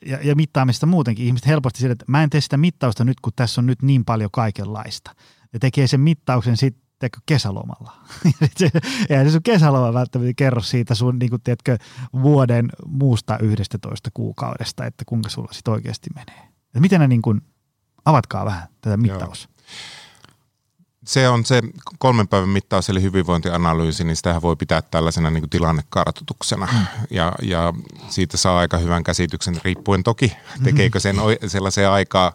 ja, 0.07 0.19
ja 0.23 0.35
mittaamista 0.35 0.87
muutenkin. 0.87 1.27
Ihmiset 1.27 1.47
helposti 1.47 1.81
sille, 1.81 1.93
että 1.93 2.05
mä 2.09 2.23
en 2.23 2.31
tee 2.31 2.41
sitä 2.41 2.57
mittausta 2.57 3.05
nyt, 3.05 3.21
kun 3.21 3.33
tässä 3.37 3.61
on 3.61 3.67
nyt 3.67 3.83
niin 3.83 4.05
paljon 4.05 4.31
kaikenlaista. 4.31 5.15
Ja 5.53 5.59
tekee 5.59 5.87
sen 5.87 6.01
mittauksen 6.01 6.57
sitten 6.57 7.11
kesälomalla. 7.27 7.93
Eihän 9.11 9.27
se 9.27 9.33
sun 9.33 9.43
kesäloma 9.43 9.95
välttämättä 9.95 10.33
kerro 10.37 10.61
siitä 10.61 10.95
sun 10.95 11.19
niin 11.19 11.31
kuin, 11.31 11.43
tiedätkö, 11.43 11.79
vuoden 12.23 12.69
muusta 12.87 13.39
11 13.39 14.11
kuukaudesta, 14.15 14.87
että 14.87 15.05
kuinka 15.07 15.29
sulla 15.29 15.53
sitten 15.53 15.75
oikeasti 15.75 16.11
menee. 16.15 16.49
Ja 16.75 16.81
miten 16.81 17.01
ne 17.01 17.09
niin 17.09 17.23
kuin, 17.23 17.41
avatkaa 18.05 18.45
vähän 18.45 18.69
tätä 18.81 18.97
mittaus. 18.97 19.49
Joo 19.49 19.59
se 21.05 21.29
on 21.29 21.45
se 21.45 21.63
kolmen 21.99 22.29
päivän 22.29 22.49
mittaus 22.49 22.89
eli 22.91 23.03
hyvinvointianalyysi, 23.03 24.05
niin 24.05 24.17
sitä 24.17 24.43
voi 24.43 24.57
pitää 24.57 24.83
tällaisena 24.83 25.31
niin 25.31 25.43
kuin 25.43 25.51
tilannekartoituksena. 25.51 26.69
Mm. 26.73 26.87
Ja, 27.11 27.33
ja 27.43 27.75
siitä 28.09 28.37
saa 28.37 28.59
aika 28.59 28.79
hyvän 28.79 29.05
käsityksen, 29.05 29.61
riippuen 29.65 30.03
toki, 30.03 30.37
tekeekö 30.65 31.01
sen 31.01 31.17
sellaiseen 31.47 31.91
aikaa, 31.91 32.33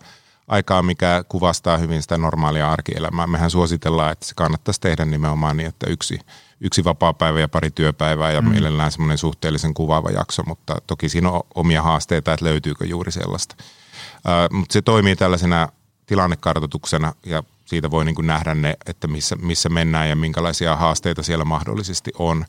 aikaa, 0.48 0.84
mikä 0.84 1.24
kuvastaa 1.30 1.78
hyvin 1.78 2.02
sitä 2.02 2.18
normaalia 2.18 2.72
arkielämää. 2.72 3.28
Mehän 3.28 3.52
suositellaan, 3.52 4.12
että 4.12 4.26
se 4.26 4.34
kannattaisi 4.36 4.82
tehdä 4.82 5.06
nimenomaan 5.06 5.58
niin, 5.58 5.68
että 5.68 5.90
yksi, 5.90 6.20
yksi 6.62 6.84
vapaa-päivä 6.84 7.40
ja 7.40 7.48
pari 7.48 7.72
työpäivää 7.72 8.32
ja 8.32 8.42
mm. 8.42 8.50
mielellään 8.50 8.92
semmoinen 8.92 9.18
suhteellisen 9.18 9.74
kuvaava 9.74 10.10
jakso, 10.10 10.44
mutta 10.48 10.76
toki 10.88 11.10
siinä 11.10 11.32
on 11.32 11.42
omia 11.56 11.82
haasteita, 11.82 12.34
että 12.34 12.46
löytyykö 12.46 12.86
juuri 12.86 13.12
sellaista. 13.12 13.56
Uh, 13.60 14.58
mutta 14.58 14.74
se 14.74 14.82
toimii 14.82 15.16
tällaisena 15.16 15.70
tilannekartoituksena 16.06 17.14
ja 17.26 17.44
siitä 17.66 17.92
voi 17.92 18.06
niin 18.06 18.16
kuin 18.16 18.28
nähdä 18.28 18.56
ne, 18.56 18.76
että 18.86 19.08
missä, 19.08 19.36
missä 19.36 19.70
mennään 19.70 20.10
ja 20.10 20.16
minkälaisia 20.16 20.76
haasteita 20.76 21.24
siellä 21.24 21.46
mahdollisesti 21.46 22.12
on. 22.20 22.46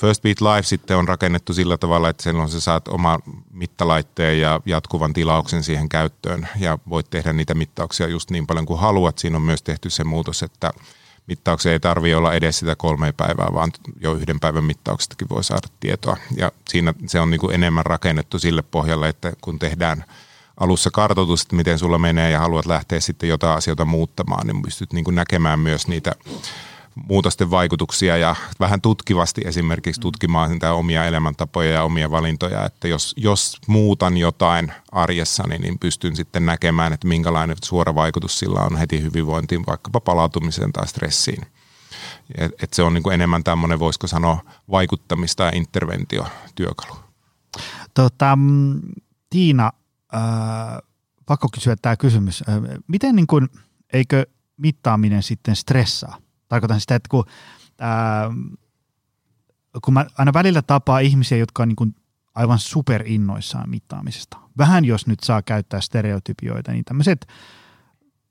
First 0.00 0.22
Beat 0.22 0.40
Live 0.40 0.62
sitten 0.62 0.96
on 0.96 1.08
rakennettu 1.08 1.54
sillä 1.54 1.78
tavalla, 1.78 2.08
että 2.08 2.22
silloin 2.22 2.48
sä 2.48 2.60
saat 2.60 2.88
oma 2.88 3.18
mittalaitteen 3.50 4.40
ja 4.40 4.60
jatkuvan 4.66 5.12
tilauksen 5.12 5.62
siihen 5.62 5.88
käyttöön 5.88 6.48
ja 6.58 6.78
voit 6.88 7.10
tehdä 7.10 7.32
niitä 7.32 7.54
mittauksia 7.54 8.08
just 8.08 8.30
niin 8.30 8.46
paljon 8.46 8.66
kuin 8.66 8.80
haluat. 8.80 9.18
Siinä 9.18 9.36
on 9.36 9.42
myös 9.42 9.62
tehty 9.62 9.90
se 9.90 10.04
muutos, 10.04 10.42
että 10.42 10.72
mittauksia 11.26 11.72
ei 11.72 11.80
tarvitse 11.80 12.16
olla 12.16 12.34
edes 12.34 12.58
sitä 12.58 12.76
kolme 12.76 13.12
päivää, 13.12 13.48
vaan 13.54 13.70
jo 14.00 14.14
yhden 14.14 14.40
päivän 14.40 14.64
mittauksestakin 14.64 15.28
voi 15.28 15.44
saada 15.44 15.68
tietoa. 15.80 16.16
Ja 16.36 16.52
siinä 16.68 16.94
se 17.06 17.20
on 17.20 17.30
niin 17.30 17.40
kuin 17.40 17.54
enemmän 17.54 17.86
rakennettu 17.86 18.38
sille 18.38 18.62
pohjalle, 18.62 19.08
että 19.08 19.32
kun 19.40 19.58
tehdään– 19.58 20.04
alussa 20.60 20.90
kartoitus, 20.90 21.42
että 21.42 21.56
miten 21.56 21.78
sulla 21.78 21.98
menee 21.98 22.30
ja 22.30 22.38
haluat 22.38 22.66
lähteä 22.66 23.00
sitten 23.00 23.28
jotain 23.28 23.58
asioita 23.58 23.84
muuttamaan, 23.84 24.46
niin 24.46 24.62
pystyt 24.62 24.92
niin 24.92 25.04
kuin 25.04 25.14
näkemään 25.14 25.60
myös 25.60 25.88
niitä 25.88 26.14
muutosten 27.08 27.50
vaikutuksia 27.50 28.16
ja 28.16 28.36
vähän 28.60 28.80
tutkivasti 28.80 29.42
esimerkiksi 29.44 30.00
tutkimaan 30.00 30.52
sitä 30.52 30.72
omia 30.72 31.04
elämäntapoja 31.04 31.70
ja 31.70 31.82
omia 31.82 32.10
valintoja, 32.10 32.64
että 32.64 32.88
jos, 32.88 33.14
jos 33.16 33.58
muutan 33.66 34.16
jotain 34.16 34.72
arjessani, 34.92 35.58
niin 35.58 35.78
pystyn 35.78 36.16
sitten 36.16 36.46
näkemään, 36.46 36.92
että 36.92 37.08
minkälainen 37.08 37.56
suora 37.64 37.94
vaikutus 37.94 38.38
sillä 38.38 38.60
on 38.60 38.76
heti 38.76 39.02
hyvinvointiin, 39.02 39.66
vaikkapa 39.66 40.00
palautumiseen 40.00 40.72
tai 40.72 40.88
stressiin. 40.88 41.46
Et, 42.38 42.52
et 42.62 42.74
se 42.74 42.82
on 42.82 42.94
niin 42.94 43.02
kuin 43.02 43.14
enemmän 43.14 43.44
tämmöinen, 43.44 43.78
voisiko 43.78 44.06
sanoa, 44.06 44.38
vaikuttamista 44.70 45.42
ja 45.42 45.52
interventiotyökalu. 45.54 46.96
Tota, 47.94 48.36
mm, 48.36 48.80
Tiina, 49.30 49.72
äh, 50.14 50.78
pakko 51.26 51.48
kysyä 51.54 51.76
tämä 51.82 51.96
kysymys. 51.96 52.44
Äh, 52.48 52.54
miten 52.86 53.16
niin 53.16 53.26
kuin, 53.26 53.48
eikö 53.92 54.26
mittaaminen 54.56 55.22
sitten 55.22 55.56
stressaa? 55.56 56.18
Tarkoitan 56.48 56.80
sitä, 56.80 56.94
että 56.94 57.08
kun, 57.08 57.24
äh, 57.82 58.58
kun 59.84 59.94
mä 59.94 60.06
aina 60.18 60.32
välillä 60.32 60.62
tapaa 60.62 60.98
ihmisiä, 60.98 61.38
jotka 61.38 61.62
on 61.62 61.68
niin 61.68 61.76
kuin 61.76 61.94
aivan 62.34 62.58
superinnoissaan 62.58 63.70
mittaamisesta. 63.70 64.36
Vähän 64.58 64.84
jos 64.84 65.06
nyt 65.06 65.20
saa 65.20 65.42
käyttää 65.42 65.80
stereotypioita, 65.80 66.72
niin 66.72 66.84
tämmöiset 66.84 67.26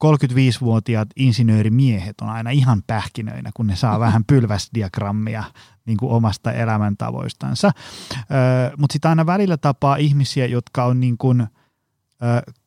35-vuotiaat 0.05 1.09
insinöörimiehet 1.15 2.21
on 2.21 2.29
aina 2.29 2.49
ihan 2.49 2.83
pähkinöinä, 2.87 3.51
kun 3.53 3.67
ne 3.67 3.75
saa 3.75 3.99
vähän 4.05 4.25
pylväsdiagrammia 4.25 5.43
niin 5.85 5.97
kuin 5.97 6.11
omasta 6.11 6.51
elämäntavoistansa. 6.51 7.71
Öö, 8.15 8.75
Mutta 8.77 8.93
sitten 8.93 9.09
aina 9.09 9.25
välillä 9.25 9.57
tapaa 9.57 9.95
ihmisiä, 9.95 10.45
jotka 10.45 10.85
on 10.85 10.99
niin 10.99 11.17
kuin– 11.17 11.47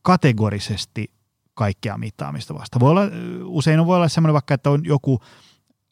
kategorisesti 0.03 1.11
kaikkea 1.55 1.99
mittaamista 1.99 2.55
vasta. 2.55 2.81
Voi 2.81 2.91
olla, 2.91 3.03
usein 3.45 3.87
voi 3.87 3.97
olla 3.97 4.09
semmoinen 4.09 4.33
vaikka, 4.33 4.55
että 4.55 4.71
on 4.71 4.85
joku 4.85 5.21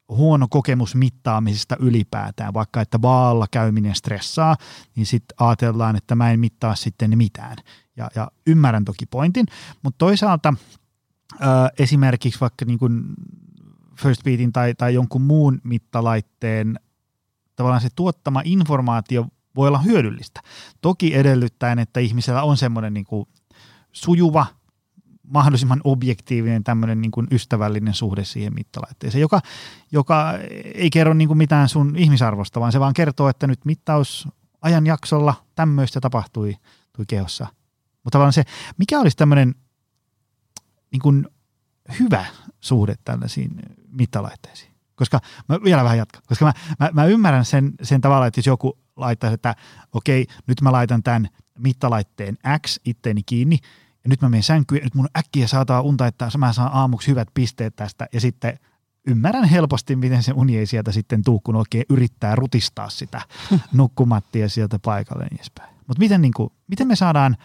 huono 0.08 0.46
kokemus 0.50 0.94
mittaamisesta 0.94 1.76
ylipäätään, 1.80 2.54
vaikka 2.54 2.80
että 2.80 3.02
vaalla 3.02 3.46
käyminen 3.50 3.94
stressaa, 3.94 4.56
niin 4.96 5.06
sitten 5.06 5.34
ajatellaan, 5.40 5.96
että 5.96 6.14
mä 6.14 6.30
en 6.30 6.40
mittaa 6.40 6.74
sitten 6.74 7.18
mitään. 7.18 7.56
Ja, 7.96 8.10
ja 8.14 8.30
ymmärrän 8.46 8.84
toki 8.84 9.06
pointin, 9.06 9.46
mutta 9.82 9.98
toisaalta 9.98 10.54
ö, 11.34 11.46
esimerkiksi 11.78 12.40
vaikka 12.40 12.64
niin 12.64 12.78
kuin 12.78 13.02
First 14.02 14.24
Beatin 14.24 14.52
tai, 14.52 14.74
tai 14.74 14.94
jonkun 14.94 15.22
muun 15.22 15.60
mittalaitteen 15.64 16.80
tavallaan 17.56 17.80
se 17.80 17.88
tuottama 17.94 18.42
informaatio 18.44 19.26
voi 19.56 19.68
olla 19.68 19.78
hyödyllistä. 19.78 20.40
Toki 20.80 21.14
edellyttäen, 21.14 21.78
että 21.78 22.00
ihmisellä 22.00 22.42
on 22.42 22.56
semmoinen 22.56 22.94
niin 22.94 23.04
kuin 23.04 23.28
sujuva, 23.92 24.46
mahdollisimman 25.22 25.80
objektiivinen 25.84 26.64
tämmöinen 26.64 27.00
niin 27.00 27.12
ystävällinen 27.32 27.94
suhde 27.94 28.24
siihen 28.24 28.54
mittalaitteeseen, 28.54 29.22
joka, 29.22 29.40
joka 29.92 30.34
ei 30.74 30.90
kerro 30.90 31.14
niin 31.14 31.28
kuin 31.28 31.38
mitään 31.38 31.68
sun 31.68 31.96
ihmisarvosta, 31.96 32.60
vaan 32.60 32.72
se 32.72 32.80
vaan 32.80 32.94
kertoo, 32.94 33.28
että 33.28 33.46
nyt 33.46 33.64
mittaus 33.64 34.28
ajanjaksolla 34.60 35.34
tämmöistä 35.54 36.00
tapahtui 36.00 36.56
tui 36.96 37.04
kehossa. 37.08 37.46
Mutta 38.04 38.10
tavallaan 38.10 38.32
se, 38.32 38.44
mikä 38.76 39.00
olisi 39.00 39.16
tämmöinen 39.16 39.54
niin 40.92 41.02
kuin 41.02 41.26
hyvä 41.98 42.24
suhde 42.60 42.94
tällaisiin 43.04 43.50
mittalaitteisiin? 43.88 44.72
Koska, 44.94 45.20
mä 45.48 45.58
vielä 45.64 45.84
vähän 45.84 45.98
jatkan, 45.98 46.22
koska 46.26 46.44
mä, 46.44 46.52
mä, 46.80 46.90
mä 46.92 47.04
ymmärrän 47.04 47.44
sen, 47.44 47.72
sen 47.82 48.00
tavalla, 48.00 48.26
että 48.26 48.38
jos 48.38 48.46
joku 48.46 48.78
laittaa, 48.98 49.30
että 49.30 49.54
okei, 49.92 50.26
nyt 50.46 50.60
mä 50.60 50.72
laitan 50.72 51.02
tämän 51.02 51.28
mittalaitteen 51.58 52.36
X 52.66 52.80
itteeni 52.84 53.22
kiinni, 53.22 53.58
ja 54.04 54.08
nyt 54.08 54.22
mä 54.22 54.28
menen 54.28 54.42
sänkyyn 54.42 54.78
ja 54.78 54.84
nyt 54.84 54.94
mun 54.94 55.08
äkkiä 55.18 55.46
saataa 55.46 55.80
unta, 55.80 56.06
että 56.06 56.30
mä 56.38 56.52
saan 56.52 56.70
aamuksi 56.72 57.08
hyvät 57.08 57.28
pisteet 57.34 57.76
tästä 57.76 58.06
ja 58.12 58.20
sitten 58.20 58.58
ymmärrän 59.06 59.44
helposti, 59.44 59.96
miten 59.96 60.22
se 60.22 60.32
uni 60.32 60.58
ei 60.58 60.66
sieltä 60.66 60.92
sitten 60.92 61.22
tuu, 61.22 61.40
kun 61.40 61.56
oikein 61.56 61.84
yrittää 61.90 62.34
rutistaa 62.34 62.90
sitä 62.90 63.20
nukkumattia 63.72 64.48
sieltä 64.48 64.78
paikalle 64.78 65.22
ja 65.22 65.28
niin 65.30 65.36
edespäin. 65.36 65.74
Mutta 65.86 65.98
miten, 65.98 66.22
niin 66.22 66.34
kuin, 66.36 66.50
miten 66.66 66.86
me 66.86 66.96
saadaan, 66.96 67.36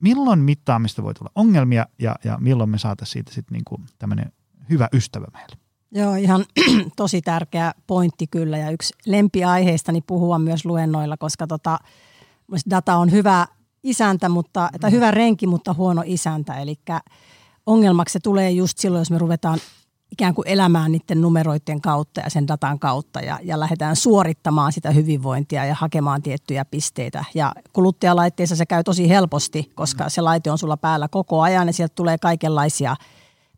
milloin 0.00 0.38
mittaamista 0.38 1.02
voi 1.02 1.14
tulla 1.14 1.30
ongelmia 1.34 1.86
ja, 1.98 2.16
ja 2.24 2.38
milloin 2.40 2.70
me 2.70 2.78
saataisiin 2.78 3.12
siitä 3.12 3.32
sitten 3.32 3.52
niin 3.52 3.86
tämmöinen 3.98 4.32
hyvä 4.70 4.88
ystävä 4.92 5.26
meille? 5.32 5.56
Joo, 5.94 6.14
ihan 6.14 6.44
tosi 6.96 7.22
tärkeä 7.22 7.72
pointti 7.86 8.26
kyllä 8.26 8.58
ja 8.58 8.70
yksi 8.70 8.94
lempiaiheistani 9.06 10.00
puhua 10.00 10.38
myös 10.38 10.64
luennoilla, 10.64 11.16
koska 11.16 11.46
tota, 11.46 11.78
data 12.70 12.96
on 12.96 13.10
hyvä 13.10 13.46
isäntä, 13.82 14.28
mutta, 14.28 14.68
tai 14.80 14.90
hyvä 14.90 15.10
renki, 15.10 15.46
mutta 15.46 15.74
huono 15.74 16.02
isäntä. 16.06 16.54
Eli 16.54 16.78
ongelmaksi 17.66 18.12
se 18.12 18.20
tulee 18.20 18.50
just 18.50 18.78
silloin, 18.78 19.00
jos 19.00 19.10
me 19.10 19.18
ruvetaan 19.18 19.58
ikään 20.12 20.34
kuin 20.34 20.48
elämään 20.48 20.92
niiden 20.92 21.20
numeroiden 21.20 21.80
kautta 21.80 22.20
ja 22.20 22.30
sen 22.30 22.48
datan 22.48 22.78
kautta 22.78 23.20
ja, 23.20 23.38
ja 23.42 23.60
lähdetään 23.60 23.96
suorittamaan 23.96 24.72
sitä 24.72 24.90
hyvinvointia 24.90 25.64
ja 25.64 25.74
hakemaan 25.74 26.22
tiettyjä 26.22 26.64
pisteitä. 26.64 27.24
Ja 27.34 27.52
kuluttajalaitteissa 27.72 28.56
se 28.56 28.66
käy 28.66 28.84
tosi 28.84 29.08
helposti, 29.08 29.72
koska 29.74 30.08
se 30.08 30.20
laite 30.20 30.50
on 30.50 30.58
sulla 30.58 30.76
päällä 30.76 31.08
koko 31.08 31.40
ajan 31.40 31.66
ja 31.66 31.72
sieltä 31.72 31.94
tulee 31.94 32.18
kaikenlaisia 32.18 32.96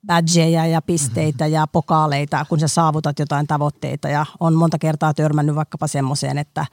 badgeja 0.06 0.66
ja 0.66 0.82
pisteitä 0.82 1.46
ja 1.46 1.66
pokaaleita, 1.66 2.46
kun 2.48 2.60
sä 2.60 2.68
saavutat 2.68 3.18
jotain 3.18 3.46
tavoitteita. 3.46 4.08
Ja 4.08 4.26
on 4.40 4.54
monta 4.54 4.78
kertaa 4.78 5.14
törmännyt 5.14 5.54
vaikkapa 5.54 5.86
semmoiseen, 5.86 6.38
että, 6.38 6.66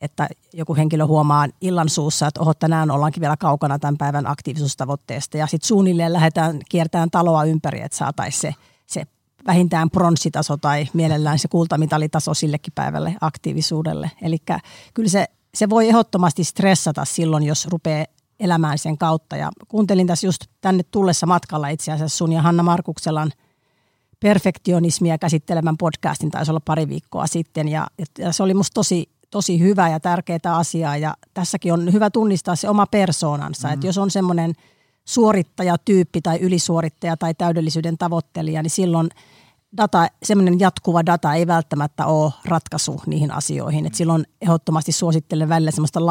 että 0.00 0.28
joku 0.52 0.74
henkilö 0.74 1.06
huomaa 1.06 1.46
illan 1.60 1.88
suussa, 1.88 2.26
että 2.26 2.40
oho, 2.40 2.54
tänään 2.54 2.90
ollaankin 2.90 3.20
vielä 3.20 3.36
kaukana 3.36 3.78
tämän 3.78 3.96
päivän 3.98 4.26
aktiivisuustavoitteesta. 4.26 5.36
Ja 5.36 5.46
sitten 5.46 5.68
suunnilleen 5.68 6.12
lähdetään 6.12 6.60
kiertämään 6.68 7.10
taloa 7.10 7.44
ympäri, 7.44 7.80
että 7.80 7.96
saataisiin 7.98 8.40
se, 8.40 8.54
se 8.86 9.06
vähintään 9.46 9.90
pronssitaso 9.90 10.56
tai 10.56 10.88
mielellään 10.92 11.38
se 11.38 11.48
kultamitalitaso 11.48 12.34
sillekin 12.34 12.72
päivälle 12.74 13.16
aktiivisuudelle. 13.20 14.10
Eli 14.22 14.38
kyllä 14.94 15.08
se, 15.08 15.26
se 15.54 15.70
voi 15.70 15.88
ehdottomasti 15.88 16.44
stressata 16.44 17.04
silloin, 17.04 17.42
jos 17.42 17.66
rupeaa 17.66 18.04
elämään 18.40 18.78
sen 18.78 18.98
kautta. 18.98 19.36
Ja 19.36 19.50
kuuntelin 19.68 20.06
tässä 20.06 20.26
just 20.26 20.44
tänne 20.60 20.82
tullessa 20.90 21.26
matkalla 21.26 21.68
itse 21.68 21.92
asiassa 21.92 22.16
sun 22.16 22.32
ja 22.32 22.42
Hanna 22.42 22.62
Markukselan 22.62 23.32
perfektionismia 24.20 25.18
käsittelemän 25.18 25.76
podcastin, 25.76 26.30
taisi 26.30 26.50
olla 26.50 26.60
pari 26.64 26.88
viikkoa 26.88 27.26
sitten. 27.26 27.68
Ja, 27.68 27.86
ja 28.18 28.32
se 28.32 28.42
oli 28.42 28.54
musta 28.54 28.74
tosi, 28.74 29.10
tosi 29.30 29.58
hyvä 29.60 29.88
ja 29.88 30.00
tärkeää 30.00 30.56
asiaa. 30.56 30.96
Ja 30.96 31.14
tässäkin 31.34 31.72
on 31.72 31.92
hyvä 31.92 32.10
tunnistaa 32.10 32.56
se 32.56 32.68
oma 32.68 32.86
persoonansa. 32.86 33.68
Mm. 33.68 33.74
Että 33.74 33.86
jos 33.86 33.98
on 33.98 34.10
semmoinen 34.10 34.52
suorittajatyyppi 35.04 36.20
tai 36.22 36.38
ylisuorittaja 36.38 37.16
tai 37.16 37.34
täydellisyyden 37.34 37.98
tavoittelija, 37.98 38.62
niin 38.62 38.70
silloin– 38.70 39.08
data, 39.76 40.08
semmoinen 40.22 40.60
jatkuva 40.60 41.06
data 41.06 41.34
ei 41.34 41.46
välttämättä 41.46 42.06
ole 42.06 42.32
ratkaisu 42.44 43.02
niihin 43.06 43.30
asioihin. 43.30 43.86
Et 43.86 43.94
silloin 43.94 44.26
ehdottomasti 44.40 44.92
suosittelen 44.92 45.48
välillä 45.48 45.70
semmoista 45.70 46.06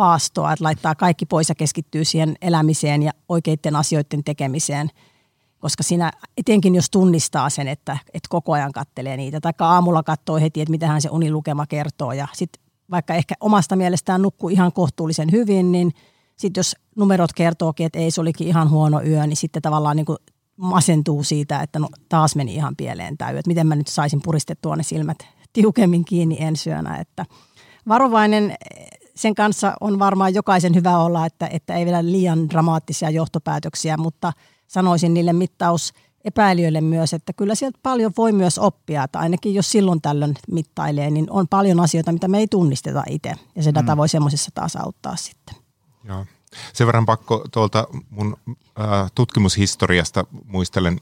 laitepaastoa, 0.00 0.52
että 0.52 0.64
laittaa 0.64 0.94
kaikki 0.94 1.26
pois 1.26 1.48
ja 1.48 1.54
keskittyy 1.54 2.04
siihen 2.04 2.36
elämiseen 2.42 3.02
ja 3.02 3.12
oikeiden 3.28 3.76
asioiden 3.76 4.24
tekemiseen. 4.24 4.90
Koska 5.60 5.82
siinä 5.82 6.12
etenkin 6.36 6.74
jos 6.74 6.90
tunnistaa 6.90 7.50
sen, 7.50 7.68
että, 7.68 7.98
että 8.14 8.28
koko 8.28 8.52
ajan 8.52 8.72
kattelee 8.72 9.16
niitä, 9.16 9.40
tai 9.40 9.52
aamulla 9.58 10.02
katsoo 10.02 10.36
heti, 10.36 10.60
että 10.60 10.70
mitähän 10.70 11.02
se 11.02 11.08
unilukema 11.12 11.66
kertoo, 11.66 12.12
ja 12.12 12.28
sitten 12.32 12.62
vaikka 12.90 13.14
ehkä 13.14 13.34
omasta 13.40 13.76
mielestään 13.76 14.22
nukkuu 14.22 14.48
ihan 14.48 14.72
kohtuullisen 14.72 15.32
hyvin, 15.32 15.72
niin 15.72 15.92
sitten 16.36 16.60
jos 16.60 16.76
numerot 16.96 17.32
kertookin, 17.32 17.86
että 17.86 17.98
ei 17.98 18.10
se 18.10 18.20
olikin 18.20 18.46
ihan 18.46 18.70
huono 18.70 19.02
yö, 19.02 19.26
niin 19.26 19.36
sitten 19.36 19.62
tavallaan 19.62 19.96
niin 19.96 20.06
kuin 20.06 20.18
masentuu 20.56 21.24
siitä, 21.24 21.60
että 21.60 21.78
no, 21.78 21.88
taas 22.08 22.36
meni 22.36 22.54
ihan 22.54 22.76
pieleen 22.76 23.18
täy, 23.18 23.36
että 23.36 23.48
miten 23.48 23.66
mä 23.66 23.76
nyt 23.76 23.86
saisin 23.86 24.20
puristettua 24.22 24.76
ne 24.76 24.82
silmät 24.82 25.18
tiukemmin 25.52 26.04
kiinni 26.04 26.36
ensi 26.40 26.70
yönä, 26.70 26.96
että 26.96 27.26
varovainen 27.88 28.56
sen 29.20 29.34
kanssa 29.34 29.72
on 29.80 29.98
varmaan 29.98 30.34
jokaisen 30.34 30.74
hyvä 30.74 30.98
olla, 30.98 31.26
että, 31.26 31.46
että 31.46 31.74
ei 31.74 31.84
vielä 31.84 32.04
liian 32.04 32.50
dramaattisia 32.50 33.10
johtopäätöksiä, 33.10 33.96
mutta 33.96 34.32
sanoisin 34.66 35.14
niille 35.14 35.32
mittaus 35.32 35.92
epäilijöille 36.24 36.80
myös, 36.80 37.12
että 37.12 37.32
kyllä 37.32 37.54
sieltä 37.54 37.78
paljon 37.82 38.12
voi 38.16 38.32
myös 38.32 38.58
oppia, 38.58 39.04
että 39.04 39.18
ainakin 39.18 39.54
jos 39.54 39.72
silloin 39.72 40.00
tällöin 40.00 40.34
mittailee, 40.50 41.10
niin 41.10 41.26
on 41.30 41.48
paljon 41.48 41.80
asioita, 41.80 42.12
mitä 42.12 42.28
me 42.28 42.38
ei 42.38 42.48
tunnisteta 42.48 43.02
itse 43.08 43.34
ja 43.56 43.62
se 43.62 43.74
data 43.74 43.94
mm. 43.94 43.98
voi 43.98 44.08
semmoisessa 44.08 44.50
taas 44.54 44.76
auttaa 44.76 45.16
sitten. 45.16 45.54
Joo. 46.04 46.26
Sen 46.72 46.86
verran 46.86 47.06
pakko 47.06 47.44
tuolta 47.52 47.86
mun 48.10 48.36
äh, 48.80 49.10
tutkimushistoriasta 49.14 50.24
muistelen 50.44 51.00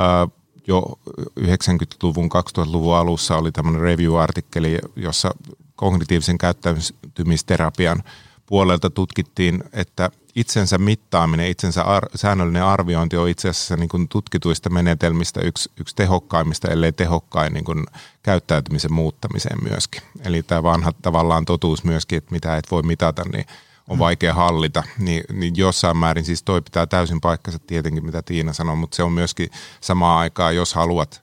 äh, 0.00 0.32
jo 0.66 0.98
90-luvun, 1.40 2.28
2000-luvun 2.58 2.96
alussa 2.96 3.36
oli 3.36 3.52
tämmöinen 3.52 3.80
review-artikkeli, 3.80 4.78
jossa 4.96 5.34
kognitiivisen 5.82 6.38
käyttäytymisterapian 6.38 8.02
puolelta 8.46 8.90
tutkittiin, 8.90 9.64
että 9.72 10.10
itsensä 10.34 10.78
mittaaminen, 10.78 11.48
itsensä 11.48 11.82
ar- 11.82 12.08
säännöllinen 12.14 12.64
arviointi 12.64 13.16
on 13.16 13.28
itse 13.28 13.48
asiassa 13.48 13.76
niin 13.76 13.88
kuin 13.88 14.08
tutkituista 14.08 14.70
menetelmistä 14.70 15.40
yksi, 15.40 15.70
yksi 15.80 15.96
tehokkaimmista, 15.96 16.68
ellei 16.68 16.92
tehokkain 16.92 17.52
niin 17.52 17.64
kuin 17.64 17.86
käyttäytymisen 18.22 18.92
muuttamiseen 18.92 19.58
myöskin. 19.70 20.02
Eli 20.24 20.42
tämä 20.42 20.62
vanha 20.62 20.92
tavallaan 21.02 21.44
totuus 21.44 21.84
myöskin, 21.84 22.18
että 22.18 22.32
mitä 22.32 22.56
et 22.56 22.70
voi 22.70 22.82
mitata, 22.82 23.22
niin 23.32 23.46
on 23.88 23.98
vaikea 23.98 24.34
hallita, 24.34 24.82
niin, 24.98 25.24
niin 25.32 25.56
jossain 25.56 25.96
määrin 25.96 26.24
siis 26.24 26.42
toi 26.42 26.62
pitää 26.62 26.86
täysin 26.86 27.20
paikkansa 27.20 27.58
tietenkin, 27.58 28.06
mitä 28.06 28.22
Tiina 28.22 28.52
sanoi, 28.52 28.76
mutta 28.76 28.96
se 28.96 29.02
on 29.02 29.12
myöskin 29.12 29.50
samaan 29.80 30.18
aikaan, 30.18 30.56
jos 30.56 30.74
haluat, 30.74 31.22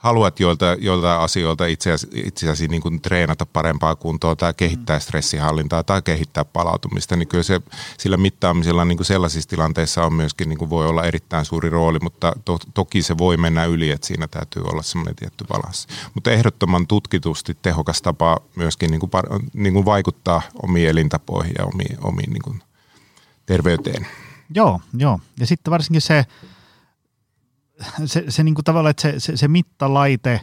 haluat 0.00 0.40
joilta, 0.40 0.76
joilta 0.78 1.22
asioilta 1.22 1.66
itseäsi, 1.66 2.08
itseäsi 2.14 2.68
niin 2.68 2.82
kuin 2.82 3.02
treenata 3.02 3.46
parempaa 3.46 3.96
kuntoa 3.96 4.36
tai 4.36 4.54
kehittää 4.56 4.96
mm. 4.96 5.00
stressihallintaa 5.00 5.82
tai 5.82 6.02
kehittää 6.02 6.44
palautumista, 6.44 7.16
niin 7.16 7.28
kyllä 7.28 7.42
se 7.42 7.60
sillä 7.98 8.16
mittaamisella 8.16 8.84
niin 8.84 8.98
kuin 8.98 9.06
sellaisissa 9.06 9.50
tilanteissa 9.50 10.04
on 10.04 10.14
myöskin 10.14 10.48
niin 10.48 10.58
kuin 10.58 10.70
voi 10.70 10.86
olla 10.86 11.04
erittäin 11.04 11.44
suuri 11.44 11.70
rooli, 11.70 11.98
mutta 12.02 12.32
to, 12.44 12.58
toki 12.74 13.02
se 13.02 13.18
voi 13.18 13.36
mennä 13.36 13.64
yli, 13.64 13.90
että 13.90 14.06
siinä 14.06 14.28
täytyy 14.28 14.62
olla 14.62 14.82
semmoinen 14.82 15.16
tietty 15.16 15.44
balanssi. 15.44 15.88
Mutta 16.14 16.30
ehdottoman 16.30 16.86
tutkitusti 16.86 17.56
tehokas 17.62 18.02
tapa 18.02 18.38
myöskin 18.56 18.90
niin 18.90 19.00
kuin, 19.00 19.10
niin 19.52 19.72
kuin 19.72 19.84
vaikuttaa 19.84 20.42
omiin 20.62 20.88
elintapoihin 20.88 21.54
ja 21.58 21.64
omiin, 21.64 21.98
omiin 22.00 22.30
niin 22.30 22.42
kuin 22.42 22.62
terveyteen. 23.46 24.06
Joo, 24.54 24.80
joo. 24.98 25.20
Ja 25.40 25.46
sitten 25.46 25.70
varsinkin 25.70 26.00
se, 26.00 26.26
se, 28.04 28.24
se 28.28 28.44
niin 28.44 28.54
kuin 28.54 28.64
tavallaan, 28.64 28.90
että 28.90 29.02
se, 29.02 29.20
se, 29.20 29.36
se 29.36 29.48
mittalaite, 29.48 30.40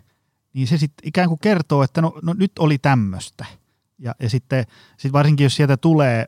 niin 0.53 0.67
se 0.67 0.77
sitten 0.77 1.07
ikään 1.07 1.27
kuin 1.27 1.39
kertoo, 1.39 1.83
että 1.83 2.01
no, 2.01 2.13
no 2.21 2.33
nyt 2.37 2.51
oli 2.59 2.77
tämmöistä. 2.77 3.45
Ja, 3.99 4.15
ja 4.19 4.29
sitten 4.29 4.65
sit 4.97 5.13
varsinkin, 5.13 5.43
jos 5.43 5.55
sieltä 5.55 5.77
tulee 5.77 6.27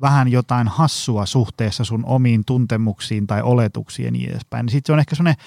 vähän 0.00 0.28
jotain 0.28 0.68
hassua 0.68 1.26
suhteessa 1.26 1.84
sun 1.84 2.04
omiin 2.04 2.44
tuntemuksiin 2.44 3.26
tai 3.26 3.42
oletuksiin 3.42 4.04
ja 4.04 4.10
niin 4.10 4.30
edespäin, 4.30 4.66
niin 4.66 4.72
sitten 4.72 4.86
se 4.86 4.92
on 4.92 4.98
ehkä 4.98 5.16
sellainen 5.16 5.44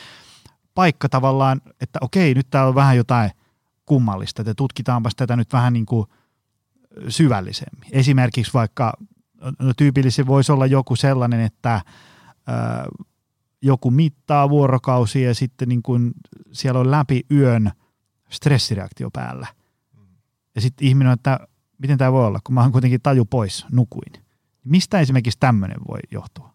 paikka 0.76 1.10
tavallaan, 1.10 1.62
että 1.82 2.00
okei, 2.02 2.34
nyt 2.34 2.48
täällä 2.50 2.70
on 2.70 2.76
vähän 2.76 2.98
jotain 2.98 3.32
kummallista, 3.86 4.42
että 4.42 4.54
tutkitaanpas 4.54 5.16
tätä 5.16 5.36
nyt 5.36 5.54
vähän 5.54 5.74
niin 5.74 5.86
kuin 5.86 6.08
syvällisemmin. 7.08 7.90
Esimerkiksi 7.92 8.54
vaikka, 8.54 8.94
no 9.60 9.74
tyypillisesti 9.78 10.28
voisi 10.28 10.52
olla 10.52 10.66
joku 10.66 10.96
sellainen, 10.96 11.40
että 11.40 11.82
joku 13.62 13.92
mittaa 13.92 14.50
vuorokausia 14.50 15.28
ja 15.28 15.36
sitten 15.36 15.70
niin 15.70 15.84
kuin 15.84 16.12
siellä 16.52 16.80
on 16.80 16.92
läpi 16.92 17.26
yön 17.32 17.72
stressireaktio 18.30 19.10
päällä. 19.12 19.48
Ja 20.56 20.62
sitten 20.62 20.88
ihminen 20.88 21.08
on, 21.08 21.14
että 21.14 21.40
miten 21.78 21.98
tämä 21.98 22.12
voi 22.12 22.26
olla, 22.26 22.40
kun 22.44 22.56
mä 22.56 22.62
oon 22.62 22.72
kuitenkin 22.72 23.02
taju 23.02 23.26
pois, 23.26 23.66
nukuin. 23.72 24.14
Mistä 24.64 25.00
esimerkiksi 25.00 25.40
tämmöinen 25.40 25.78
voi 25.88 26.00
johtua? 26.12 26.54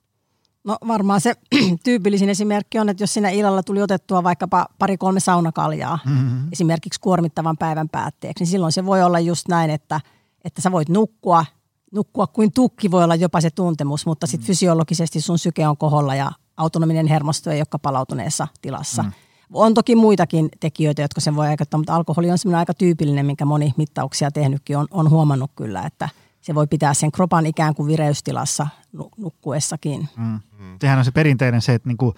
No 0.65 0.79
varmaan 0.89 1.21
se 1.21 1.35
tyypillisin 1.85 2.29
esimerkki 2.29 2.79
on, 2.79 2.89
että 2.89 3.03
jos 3.03 3.15
siinä 3.15 3.31
illalla 3.31 3.63
tuli 3.63 3.83
otettua 3.83 4.23
vaikkapa 4.23 4.67
pari-kolme 4.79 5.21
saunakaljaa 5.21 5.99
mm-hmm. 6.07 6.49
esimerkiksi 6.53 7.01
kuormittavan 7.01 7.57
päivän 7.57 7.89
päätteeksi, 7.89 8.45
niin 8.45 8.51
silloin 8.51 8.73
se 8.73 8.87
voi 8.87 9.03
olla 9.03 9.21
just 9.21 9.49
näin, 9.49 9.71
että, 9.71 10.01
että 10.45 10.63
sä 10.63 10.73
voit 10.73 10.89
nukkua, 10.89 11.45
nukkua 11.93 12.27
kuin 12.27 12.53
tukki 12.53 12.91
voi 12.91 13.05
olla 13.05 13.15
jopa 13.15 13.41
se 13.41 13.51
tuntemus, 13.51 14.07
mutta 14.07 14.27
sitten 14.27 14.45
mm. 14.45 14.47
fysiologisesti 14.47 15.21
sun 15.21 15.39
syke 15.39 15.69
on 15.69 15.77
koholla 15.77 16.15
ja 16.15 16.33
autonominen 16.57 17.07
hermosto 17.07 17.51
ei 17.51 17.61
ole 17.61 17.81
palautuneessa 17.83 18.49
tilassa. 18.63 19.03
Mm. 19.03 19.13
On 19.53 19.75
toki 19.75 19.97
muitakin 19.97 20.49
tekijöitä, 20.61 21.03
jotka 21.03 21.21
sen 21.21 21.37
voi 21.37 21.47
aiheuttaa, 21.47 21.79
mutta 21.79 21.95
alkoholi 21.95 22.31
on 22.31 22.39
semmoinen 22.39 22.59
aika 22.59 22.75
tyypillinen, 22.75 23.27
minkä 23.27 23.45
moni 23.45 23.75
mittauksia 23.77 24.31
tehnytkin 24.31 24.79
on, 24.79 24.87
on 24.91 25.11
huomannut 25.11 25.51
kyllä, 25.57 25.83
että 25.83 26.09
se 26.41 26.55
voi 26.55 26.67
pitää 26.67 26.95
sen 26.95 27.13
kropan 27.13 27.47
ikään 27.47 27.75
kuin 27.75 27.87
vireystilassa 27.89 28.67
nukkuessakin. 29.17 30.09
Mm. 30.17 30.41
Mm. 30.59 30.77
Sehän 30.81 30.99
on 30.99 31.05
se 31.05 31.11
perinteinen 31.11 31.61
se, 31.61 31.75
että 31.75 31.89
niinku 31.89 32.15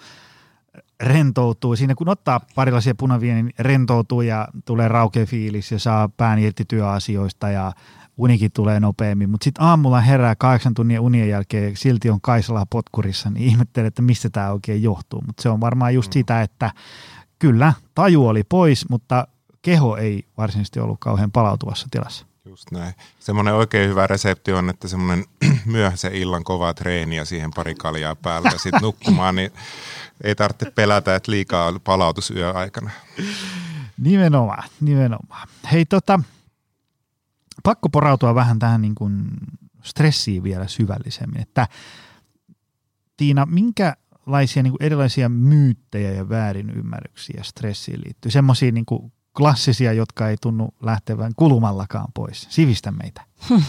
rentoutuu. 0.99 1.75
Siinä 1.75 1.95
kun 1.95 2.09
ottaa 2.09 2.41
parilaisia 2.55 2.95
punavia, 2.95 3.33
niin 3.33 3.53
rentoutuu 3.59 4.21
ja 4.21 4.47
tulee 4.65 4.87
raukea 4.87 5.25
fiilis 5.25 5.71
ja 5.71 5.79
saa 5.79 6.09
pään 6.17 6.39
irti 6.39 6.65
työasioista 6.67 7.49
ja 7.49 7.71
unikin 8.17 8.51
tulee 8.51 8.79
nopeammin, 8.79 9.29
mutta 9.29 9.43
sitten 9.43 9.63
aamulla 9.63 10.01
herää 10.01 10.35
kahdeksan 10.35 10.73
tunnin 10.73 10.99
unien 10.99 11.29
jälkeen 11.29 11.77
silti 11.77 12.09
on 12.09 12.21
Kaisalaa 12.21 12.65
potkurissa, 12.65 13.29
niin 13.29 13.47
ihmettelen, 13.49 13.87
että 13.87 14.01
mistä 14.01 14.29
tämä 14.29 14.51
oikein 14.51 14.83
johtuu. 14.83 15.23
Mutta 15.27 15.43
se 15.43 15.49
on 15.49 15.61
varmaan 15.61 15.93
just 15.93 16.09
mm. 16.09 16.13
sitä, 16.13 16.41
että 16.41 16.71
kyllä, 17.39 17.73
taju 17.95 18.27
oli 18.27 18.43
pois, 18.43 18.89
mutta 18.89 19.27
keho 19.61 19.97
ei 19.97 20.25
varsinaisesti 20.37 20.79
ollut 20.79 20.99
kauhean 20.99 21.31
palautuvassa 21.31 21.87
tilassa. 21.91 22.25
Just 22.45 22.71
näin. 22.71 22.93
Semmoinen 23.19 23.53
oikein 23.53 23.89
hyvä 23.89 24.07
resepti 24.07 24.53
on, 24.53 24.69
että 24.69 24.87
semmoinen 24.87 25.25
myöhäisen 25.65 26.13
illan 26.13 26.43
kova 26.43 26.73
treeni 26.73 27.15
ja 27.15 27.25
siihen 27.25 27.51
pari 27.55 27.75
kaljaa 27.75 28.15
päälle 28.15 28.49
ja 28.53 28.59
sitten 28.59 28.81
nukkumaan, 28.87 29.35
niin 29.35 29.51
ei 30.23 30.35
tarvitse 30.35 30.71
pelätä, 30.71 31.15
että 31.15 31.31
liikaa 31.31 31.65
on 31.65 31.79
palautus 31.83 32.31
yö 32.31 32.51
aikana. 32.53 32.91
Nimenomaan, 33.97 34.63
nimenomaan. 34.81 35.47
Hei 35.71 35.85
tota, 35.85 36.19
pakko 37.67 37.89
porautua 37.89 38.35
vähän 38.35 38.59
tähän 38.59 38.81
niin 38.81 38.95
kuin 38.95 39.27
stressiin 39.83 40.43
vielä 40.43 40.67
syvällisemmin, 40.67 41.41
että 41.41 41.67
Tiina, 43.17 43.45
minkälaisia 43.45 44.63
niin 44.63 44.71
kuin 44.71 44.83
erilaisia 44.83 45.29
myyttejä 45.29 46.11
ja 46.11 46.29
väärinymmärryksiä 46.29 47.43
stressiin 47.43 48.01
liittyy? 48.05 48.31
Semmoisia 48.31 48.71
niin 48.71 48.85
kuin 48.85 49.13
klassisia, 49.37 49.93
jotka 49.93 50.29
ei 50.29 50.37
tunnu 50.41 50.69
lähtevän 50.83 51.31
kulumallakaan 51.35 52.07
pois. 52.13 52.47
Sivistä 52.49 52.91
meitä. 52.91 53.21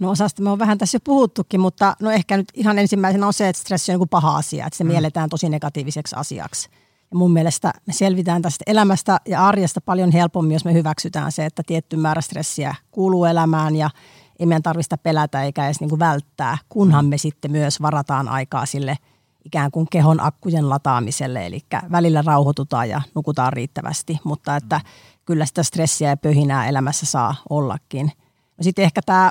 No 0.00 0.10
osasta 0.10 0.42
me 0.42 0.50
on 0.50 0.58
vähän 0.58 0.78
tässä 0.78 0.96
jo 0.96 1.00
puhuttukin, 1.04 1.60
mutta 1.60 1.96
no 2.00 2.10
ehkä 2.10 2.36
nyt 2.36 2.48
ihan 2.54 2.78
ensimmäisenä 2.78 3.26
on 3.26 3.32
se, 3.32 3.48
että 3.48 3.62
stressi 3.62 3.92
on 3.92 4.00
niin 4.00 4.08
paha 4.08 4.36
asia, 4.36 4.66
että 4.66 4.76
se 4.76 4.84
mm. 4.84 4.88
mielletään 4.88 5.28
tosi 5.28 5.48
negatiiviseksi 5.48 6.16
asiaksi. 6.16 6.68
Ja 7.12 7.18
mun 7.18 7.32
mielestä 7.32 7.72
me 7.86 7.92
selvitään 7.92 8.42
tästä 8.42 8.64
elämästä 8.66 9.20
ja 9.28 9.46
arjesta 9.46 9.80
paljon 9.80 10.12
helpommin, 10.12 10.54
jos 10.54 10.64
me 10.64 10.72
hyväksytään 10.72 11.32
se, 11.32 11.46
että 11.46 11.62
tietty 11.66 11.96
määrä 11.96 12.20
stressiä 12.20 12.74
kuuluu 12.90 13.24
elämään 13.24 13.76
ja 13.76 13.90
ei 14.38 14.46
meidän 14.46 14.62
tarvista 14.62 14.98
pelätä 14.98 15.42
eikä 15.42 15.66
edes 15.66 15.80
niin 15.80 15.88
kuin 15.88 15.98
välttää, 15.98 16.58
kunhan 16.68 17.06
me 17.06 17.18
sitten 17.18 17.50
myös 17.50 17.82
varataan 17.82 18.28
aikaa 18.28 18.66
sille 18.66 18.96
ikään 19.44 19.70
kuin 19.70 19.86
kehon 19.90 20.20
akkujen 20.20 20.68
lataamiselle, 20.68 21.46
eli 21.46 21.60
välillä 21.90 22.22
rauhoitutaan 22.26 22.88
ja 22.88 23.02
nukutaan 23.14 23.52
riittävästi, 23.52 24.18
mutta 24.24 24.56
että 24.56 24.80
kyllä 25.24 25.46
sitä 25.46 25.62
stressiä 25.62 26.08
ja 26.08 26.16
pöhinää 26.16 26.68
elämässä 26.68 27.06
saa 27.06 27.34
ollakin. 27.50 28.06
No 28.58 28.62
sitten 28.62 28.84
ehkä 28.84 29.02
tämä, 29.06 29.30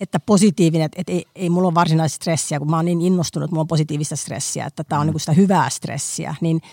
että 0.00 0.20
positiivinen, 0.20 0.90
että 0.96 1.12
ei, 1.12 1.26
ei 1.34 1.50
mulla 1.50 1.68
ole 1.68 1.74
varsinaista 1.74 2.16
stressiä, 2.16 2.58
kun 2.58 2.70
mä 2.70 2.76
oon 2.76 2.84
niin 2.84 3.00
innostunut, 3.00 3.44
että 3.44 3.54
mulla 3.54 3.62
on 3.62 3.68
positiivista 3.68 4.16
stressiä, 4.16 4.66
että 4.66 4.84
tämä 4.84 5.00
on 5.00 5.06
mm. 5.06 5.12
niin 5.12 5.20
sitä 5.20 5.32
hyvää 5.32 5.70
stressiä, 5.70 6.34
niin– 6.40 6.60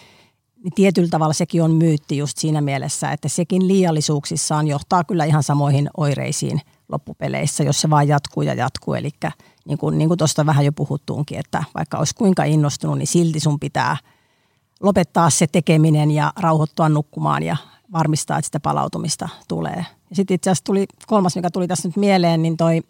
niin 0.64 0.74
tietyllä 0.76 1.10
tavalla 1.10 1.34
sekin 1.34 1.64
on 1.64 1.72
myytti 1.72 2.18
just 2.18 2.38
siinä 2.38 2.62
mielessä, 2.62 3.12
että 3.12 3.30
sekin 3.30 3.68
liiallisuuksissaan 3.68 4.68
johtaa 4.68 5.04
kyllä 5.04 5.26
ihan 5.26 5.44
samoihin 5.44 5.90
oireisiin 5.98 6.62
loppupeleissä, 6.90 7.64
jos 7.64 7.82
se 7.82 7.90
vaan 7.90 8.08
jatkuu 8.08 8.44
ja 8.44 8.54
jatkuu. 8.54 8.94
Eli 8.94 9.10
niin 9.66 9.78
kuin, 9.78 9.98
niin 9.98 10.08
kuin 10.08 10.18
tuosta 10.18 10.46
vähän 10.46 10.66
jo 10.66 10.72
puhuttuunkin, 10.72 11.40
että 11.40 11.64
vaikka 11.76 11.98
olisi 11.98 12.16
kuinka 12.16 12.44
innostunut, 12.44 12.98
niin 12.98 13.08
silti 13.08 13.40
sun 13.40 13.60
pitää 13.60 13.98
lopettaa 14.82 15.30
se 15.30 15.48
tekeminen 15.48 16.12
ja 16.12 16.34
rauhoittua 16.40 16.90
nukkumaan 16.90 17.44
ja 17.44 17.58
varmistaa, 17.94 18.38
että 18.38 18.48
sitä 18.48 18.60
palautumista 18.60 19.30
tulee. 19.48 19.86
Ja 20.10 20.16
sitten 20.16 20.36
itse 20.36 20.50
asiassa 20.50 20.64
tuli 20.64 20.86
kolmas, 21.08 21.36
mikä 21.36 21.50
tuli 21.50 21.68
tässä 21.68 21.88
nyt 21.88 21.98
mieleen, 21.98 22.42
niin 22.42 22.58
toi 22.58 22.82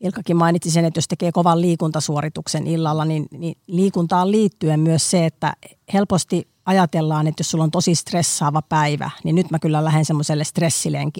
Ilkakin 0.00 0.36
mainitsi 0.36 0.70
sen, 0.70 0.84
että 0.84 0.98
jos 0.98 1.08
tekee 1.08 1.32
kovan 1.32 1.60
liikuntasuorituksen 1.60 2.66
illalla, 2.66 3.04
niin, 3.04 3.26
niin 3.30 3.58
liikuntaan 3.66 4.30
liittyen 4.30 4.80
myös 4.80 5.10
se, 5.10 5.26
että 5.26 5.52
helposti 5.92 6.48
ajatellaan, 6.66 7.26
että 7.26 7.40
jos 7.40 7.50
sulla 7.50 7.64
on 7.64 7.70
tosi 7.70 7.94
stressaava 7.94 8.62
päivä, 8.62 9.10
niin 9.24 9.34
nyt 9.34 9.50
mä 9.50 9.58
kyllä 9.58 9.84
lähden 9.84 10.04
semmoiselle 10.04 10.44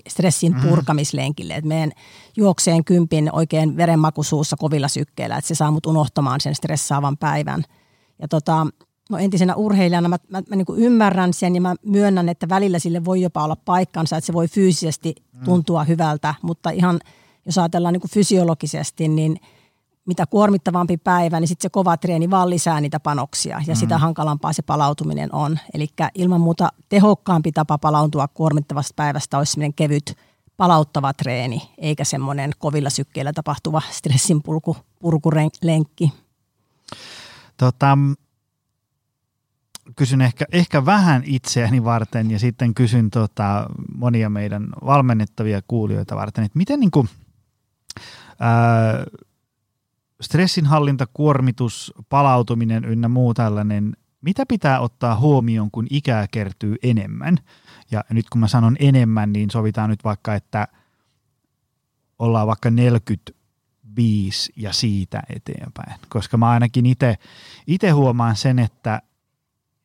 stressin 0.08 0.52
mm-hmm. 0.52 0.68
purkamislenkille, 0.68 1.54
että 1.54 1.68
menen 1.68 1.92
juokseen 2.36 2.84
kympin 2.84 3.32
oikein 3.32 3.76
verenmakusuussa 3.76 4.56
kovilla 4.56 4.88
sykkeillä, 4.88 5.36
että 5.36 5.48
se 5.48 5.54
saa 5.54 5.70
mut 5.70 5.86
unohtamaan 5.86 6.40
sen 6.40 6.54
stressaavan 6.54 7.16
päivän. 7.16 7.64
Ja 8.18 8.28
tota, 8.28 8.66
no 9.10 9.18
entisenä 9.18 9.54
urheilijana 9.54 10.08
mä, 10.08 10.16
mä, 10.28 10.42
mä 10.50 10.56
niin 10.56 10.66
ymmärrän 10.76 11.34
sen 11.34 11.54
ja 11.54 11.60
mä 11.60 11.74
myönnän, 11.86 12.28
että 12.28 12.48
välillä 12.48 12.78
sille 12.78 13.04
voi 13.04 13.20
jopa 13.20 13.44
olla 13.44 13.56
paikkansa, 13.56 14.16
että 14.16 14.26
se 14.26 14.32
voi 14.32 14.48
fyysisesti 14.48 15.14
mm. 15.32 15.44
tuntua 15.44 15.84
hyvältä, 15.84 16.34
mutta 16.42 16.70
ihan 16.70 17.00
jos 17.46 17.58
ajatellaan 17.58 17.92
niin 17.92 18.10
fysiologisesti, 18.10 19.08
niin– 19.08 19.36
mitä 20.06 20.26
kuormittavampi 20.26 20.96
päivä, 20.96 21.40
niin 21.40 21.48
sitten 21.48 21.62
se 21.62 21.70
kova 21.70 21.96
treeni 21.96 22.30
vaan 22.30 22.50
lisää 22.50 22.80
niitä 22.80 23.00
panoksia 23.00 23.60
ja 23.66 23.74
mm. 23.74 23.78
sitä 23.78 23.98
hankalampaa 23.98 24.52
se 24.52 24.62
palautuminen 24.62 25.34
on. 25.34 25.58
Eli 25.74 25.88
ilman 26.14 26.40
muuta 26.40 26.68
tehokkaampi 26.88 27.52
tapa 27.52 27.78
palautua 27.78 28.28
kuormittavasta 28.28 28.92
päivästä 28.96 29.38
olisi 29.38 29.52
semmoinen 29.52 29.74
kevyt 29.74 30.16
palauttava 30.56 31.12
treeni, 31.12 31.70
eikä 31.78 32.04
semmoinen 32.04 32.50
kovilla 32.58 32.90
sykkeillä 32.90 33.32
tapahtuva 33.32 33.82
stressin 33.90 34.42
purku, 34.42 34.76
purkulenkki. 35.00 36.12
Tota, 37.56 37.98
kysyn 39.96 40.20
ehkä, 40.20 40.44
ehkä 40.52 40.86
vähän 40.86 41.22
itseäni 41.26 41.84
varten 41.84 42.30
ja 42.30 42.38
sitten 42.38 42.74
kysyn 42.74 43.10
tota, 43.10 43.66
monia 43.94 44.30
meidän 44.30 44.68
valmennettavia 44.84 45.60
kuulijoita 45.68 46.16
varten, 46.16 46.44
että 46.44 46.58
miten 46.58 46.80
niin 46.80 46.90
kuin, 46.90 47.08
ää, 48.40 49.04
stressinhallinta, 50.24 51.06
kuormitus, 51.14 51.92
palautuminen 52.08 52.84
ynnä 52.84 53.08
muu 53.08 53.34
tällainen, 53.34 53.96
mitä 54.20 54.46
pitää 54.46 54.80
ottaa 54.80 55.16
huomioon, 55.16 55.70
kun 55.70 55.86
ikää 55.90 56.26
kertyy 56.30 56.76
enemmän? 56.82 57.38
Ja 57.90 58.04
nyt 58.10 58.30
kun 58.30 58.40
mä 58.40 58.48
sanon 58.48 58.76
enemmän, 58.80 59.32
niin 59.32 59.50
sovitaan 59.50 59.90
nyt 59.90 60.04
vaikka, 60.04 60.34
että 60.34 60.68
ollaan 62.18 62.46
vaikka 62.46 62.70
45 62.70 64.52
ja 64.56 64.72
siitä 64.72 65.22
eteenpäin. 65.36 66.00
Koska 66.08 66.36
mä 66.36 66.50
ainakin 66.50 66.84
itse 67.66 67.90
huomaan 67.90 68.36
sen, 68.36 68.58
että 68.58 69.02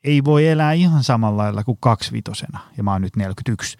ei 0.03 0.23
voi 0.23 0.47
elää 0.47 0.73
ihan 0.73 1.03
samalla 1.03 1.43
lailla 1.43 1.63
kuin 1.63 1.77
kaksivitosena, 1.81 2.59
ja 2.77 2.83
mä 2.83 2.91
oon 2.91 3.01
nyt 3.01 3.15
41. 3.15 3.77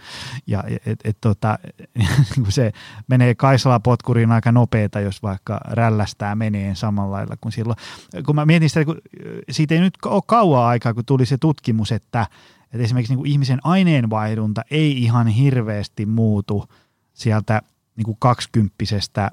Ja 0.48 0.64
et, 0.86 1.00
et, 1.04 1.18
tota, 1.22 1.60
se 2.50 2.72
menee 3.08 3.36
Kaisala 3.36 3.80
potkuriin 3.80 4.32
aika 4.32 4.52
nopeeta, 4.52 5.00
jos 5.00 5.24
vaikka 5.24 5.62
rällästää 5.68 6.36
menee 6.36 6.76
samalla 6.76 7.16
lailla 7.16 7.36
kuin 7.42 7.52
silloin. 7.52 7.78
Kun 8.26 8.36
mä 8.36 8.46
mietin 8.46 8.70
sitä, 8.70 8.86
kun 8.86 9.02
siitä 9.50 9.76
ei 9.76 9.82
nyt 9.82 9.94
ole 10.06 10.22
kauan 10.26 10.66
aikaa, 10.66 10.94
kun 10.94 11.06
tuli 11.06 11.26
se 11.26 11.38
tutkimus, 11.38 11.92
että, 11.92 12.28
että 12.64 12.84
esimerkiksi 12.84 13.14
niin 13.14 13.20
kuin 13.20 13.32
ihmisen 13.32 13.60
aineenvaihdunta 13.64 14.62
ei 14.72 15.04
ihan 15.04 15.28
hirveästi 15.28 16.06
muutu 16.06 16.66
sieltä 17.14 17.62
niin 17.96 18.06
kuin 18.06 18.18
kaksikymppisestä 18.20 19.32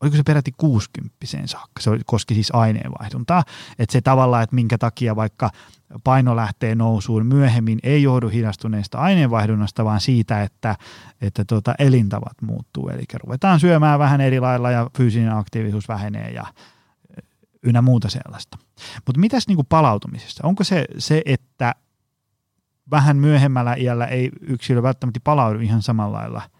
oliko 0.00 0.16
se 0.16 0.22
peräti 0.22 0.52
60 0.56 1.16
saakka, 1.46 1.80
se 1.80 1.90
koski 2.06 2.34
siis 2.34 2.50
aineenvaihduntaa, 2.54 3.44
että 3.78 3.92
se 3.92 4.00
tavallaan, 4.00 4.42
että 4.42 4.54
minkä 4.54 4.78
takia 4.78 5.16
vaikka 5.16 5.50
paino 6.04 6.36
lähtee 6.36 6.74
nousuun 6.74 7.26
myöhemmin, 7.26 7.78
ei 7.82 8.02
johdu 8.02 8.28
hidastuneesta 8.28 8.98
aineenvaihdunnasta, 8.98 9.84
vaan 9.84 10.00
siitä, 10.00 10.42
että, 10.42 10.76
että 11.20 11.44
tuota, 11.44 11.74
elintavat 11.78 12.42
muuttuu, 12.42 12.88
eli 12.88 13.02
ruvetaan 13.24 13.60
syömään 13.60 13.98
vähän 13.98 14.20
eri 14.20 14.40
lailla 14.40 14.70
ja 14.70 14.90
fyysinen 14.96 15.36
aktiivisuus 15.36 15.88
vähenee 15.88 16.30
ja 16.30 16.44
ynnä 17.62 17.82
muuta 17.82 18.08
sellaista. 18.08 18.58
Mutta 19.06 19.20
mitäs 19.20 19.48
niin 19.48 19.56
kuin 19.56 19.66
palautumisesta? 19.68 20.46
Onko 20.46 20.64
se, 20.64 20.84
se, 20.98 21.22
että 21.26 21.74
vähän 22.90 23.16
myöhemmällä 23.16 23.74
iällä 23.74 24.06
ei 24.06 24.30
yksilö 24.40 24.82
välttämättä 24.82 25.20
palaudu 25.24 25.58
ihan 25.58 25.82
samalla 25.82 26.18
lailla– 26.18 26.42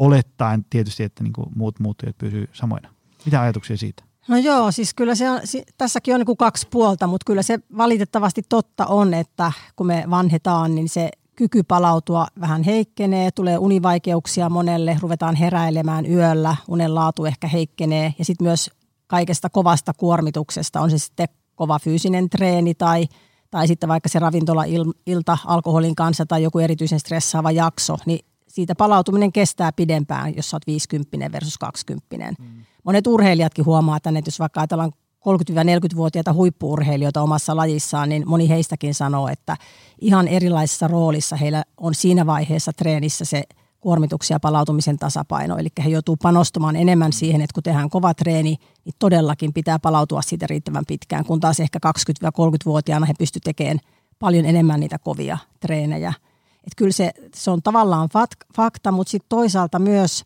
olettaen 0.00 0.64
tietysti, 0.70 1.02
että 1.02 1.22
niin 1.22 1.32
kuin 1.32 1.46
muut 1.56 1.80
muuttujat 1.80 2.18
pysyy 2.18 2.48
samoina. 2.52 2.88
Mitä 3.24 3.40
ajatuksia 3.40 3.76
siitä? 3.76 4.02
No 4.28 4.36
joo, 4.36 4.72
siis 4.72 4.94
kyllä 4.94 5.14
se 5.14 5.30
on, 5.30 5.40
tässäkin 5.78 6.14
on 6.14 6.20
niin 6.20 6.26
kuin 6.26 6.36
kaksi 6.36 6.68
puolta, 6.70 7.06
mutta 7.06 7.24
kyllä 7.26 7.42
se 7.42 7.58
valitettavasti 7.76 8.42
totta 8.48 8.86
on, 8.86 9.14
että 9.14 9.52
kun 9.76 9.86
me 9.86 10.04
vanhetaan, 10.10 10.74
niin 10.74 10.88
se 10.88 11.10
kyky 11.36 11.62
palautua 11.62 12.26
vähän 12.40 12.62
heikkenee, 12.62 13.30
tulee 13.30 13.58
univaikeuksia 13.58 14.48
monelle, 14.48 14.96
ruvetaan 15.00 15.36
heräilemään 15.36 16.06
yöllä, 16.06 16.56
unen 16.68 16.94
laatu 16.94 17.24
ehkä 17.24 17.48
heikkenee 17.48 18.14
ja 18.18 18.24
sitten 18.24 18.44
myös 18.44 18.70
kaikesta 19.06 19.50
kovasta 19.50 19.92
kuormituksesta, 19.94 20.80
on 20.80 20.90
se 20.90 20.98
sitten 20.98 21.28
kova 21.54 21.78
fyysinen 21.78 22.30
treeni 22.30 22.74
tai, 22.74 23.06
tai 23.50 23.68
sitten 23.68 23.88
vaikka 23.88 24.08
se 24.08 24.18
ravintola 24.18 24.64
ilta 25.06 25.38
alkoholin 25.46 25.94
kanssa 25.94 26.26
tai 26.26 26.42
joku 26.42 26.58
erityisen 26.58 27.00
stressaava 27.00 27.50
jakso, 27.50 27.96
niin 28.06 28.26
siitä 28.60 28.74
palautuminen 28.74 29.32
kestää 29.32 29.72
pidempään, 29.72 30.36
jos 30.36 30.54
olet 30.54 30.66
50 30.66 31.32
versus 31.32 31.58
20. 31.58 32.42
Mm. 32.42 32.46
Monet 32.84 33.06
urheilijatkin 33.06 33.64
huomaa 33.64 34.00
tänne, 34.00 34.18
että 34.18 34.28
jos 34.28 34.38
vaikka 34.38 34.60
ajatellaan 34.60 34.92
30-40-vuotiaita 35.28 36.32
huippuurheilijoita 36.32 37.22
omassa 37.22 37.56
lajissaan, 37.56 38.08
niin 38.08 38.22
moni 38.26 38.48
heistäkin 38.48 38.94
sanoo, 38.94 39.28
että 39.28 39.56
ihan 40.00 40.28
erilaisessa 40.28 40.88
roolissa 40.88 41.36
heillä 41.36 41.64
on 41.76 41.94
siinä 41.94 42.26
vaiheessa 42.26 42.72
treenissä 42.72 43.24
se 43.24 43.42
kuormituksia 43.80 44.34
ja 44.34 44.40
palautumisen 44.40 44.98
tasapaino. 44.98 45.58
Eli 45.58 45.68
he 45.84 45.90
joutuu 45.90 46.16
panostamaan 46.16 46.76
enemmän 46.76 47.12
siihen, 47.12 47.40
että 47.40 47.54
kun 47.54 47.62
tehdään 47.62 47.90
kova 47.90 48.14
treeni, 48.14 48.56
niin 48.84 48.94
todellakin 48.98 49.52
pitää 49.52 49.78
palautua 49.78 50.22
siitä 50.22 50.46
riittävän 50.46 50.84
pitkään, 50.88 51.24
kun 51.24 51.40
taas 51.40 51.60
ehkä 51.60 51.78
20-30-vuotiaana 51.86 53.06
he 53.06 53.14
pystyvät 53.18 53.44
tekemään 53.44 53.78
paljon 54.18 54.44
enemmän 54.44 54.80
niitä 54.80 54.98
kovia 54.98 55.38
treenejä– 55.60 56.12
että 56.66 56.76
kyllä 56.76 56.92
se, 56.92 57.12
se 57.34 57.50
on 57.50 57.62
tavallaan 57.62 58.08
fakta, 58.56 58.92
mutta 58.92 59.10
sitten 59.10 59.28
toisaalta 59.28 59.78
myös 59.78 60.24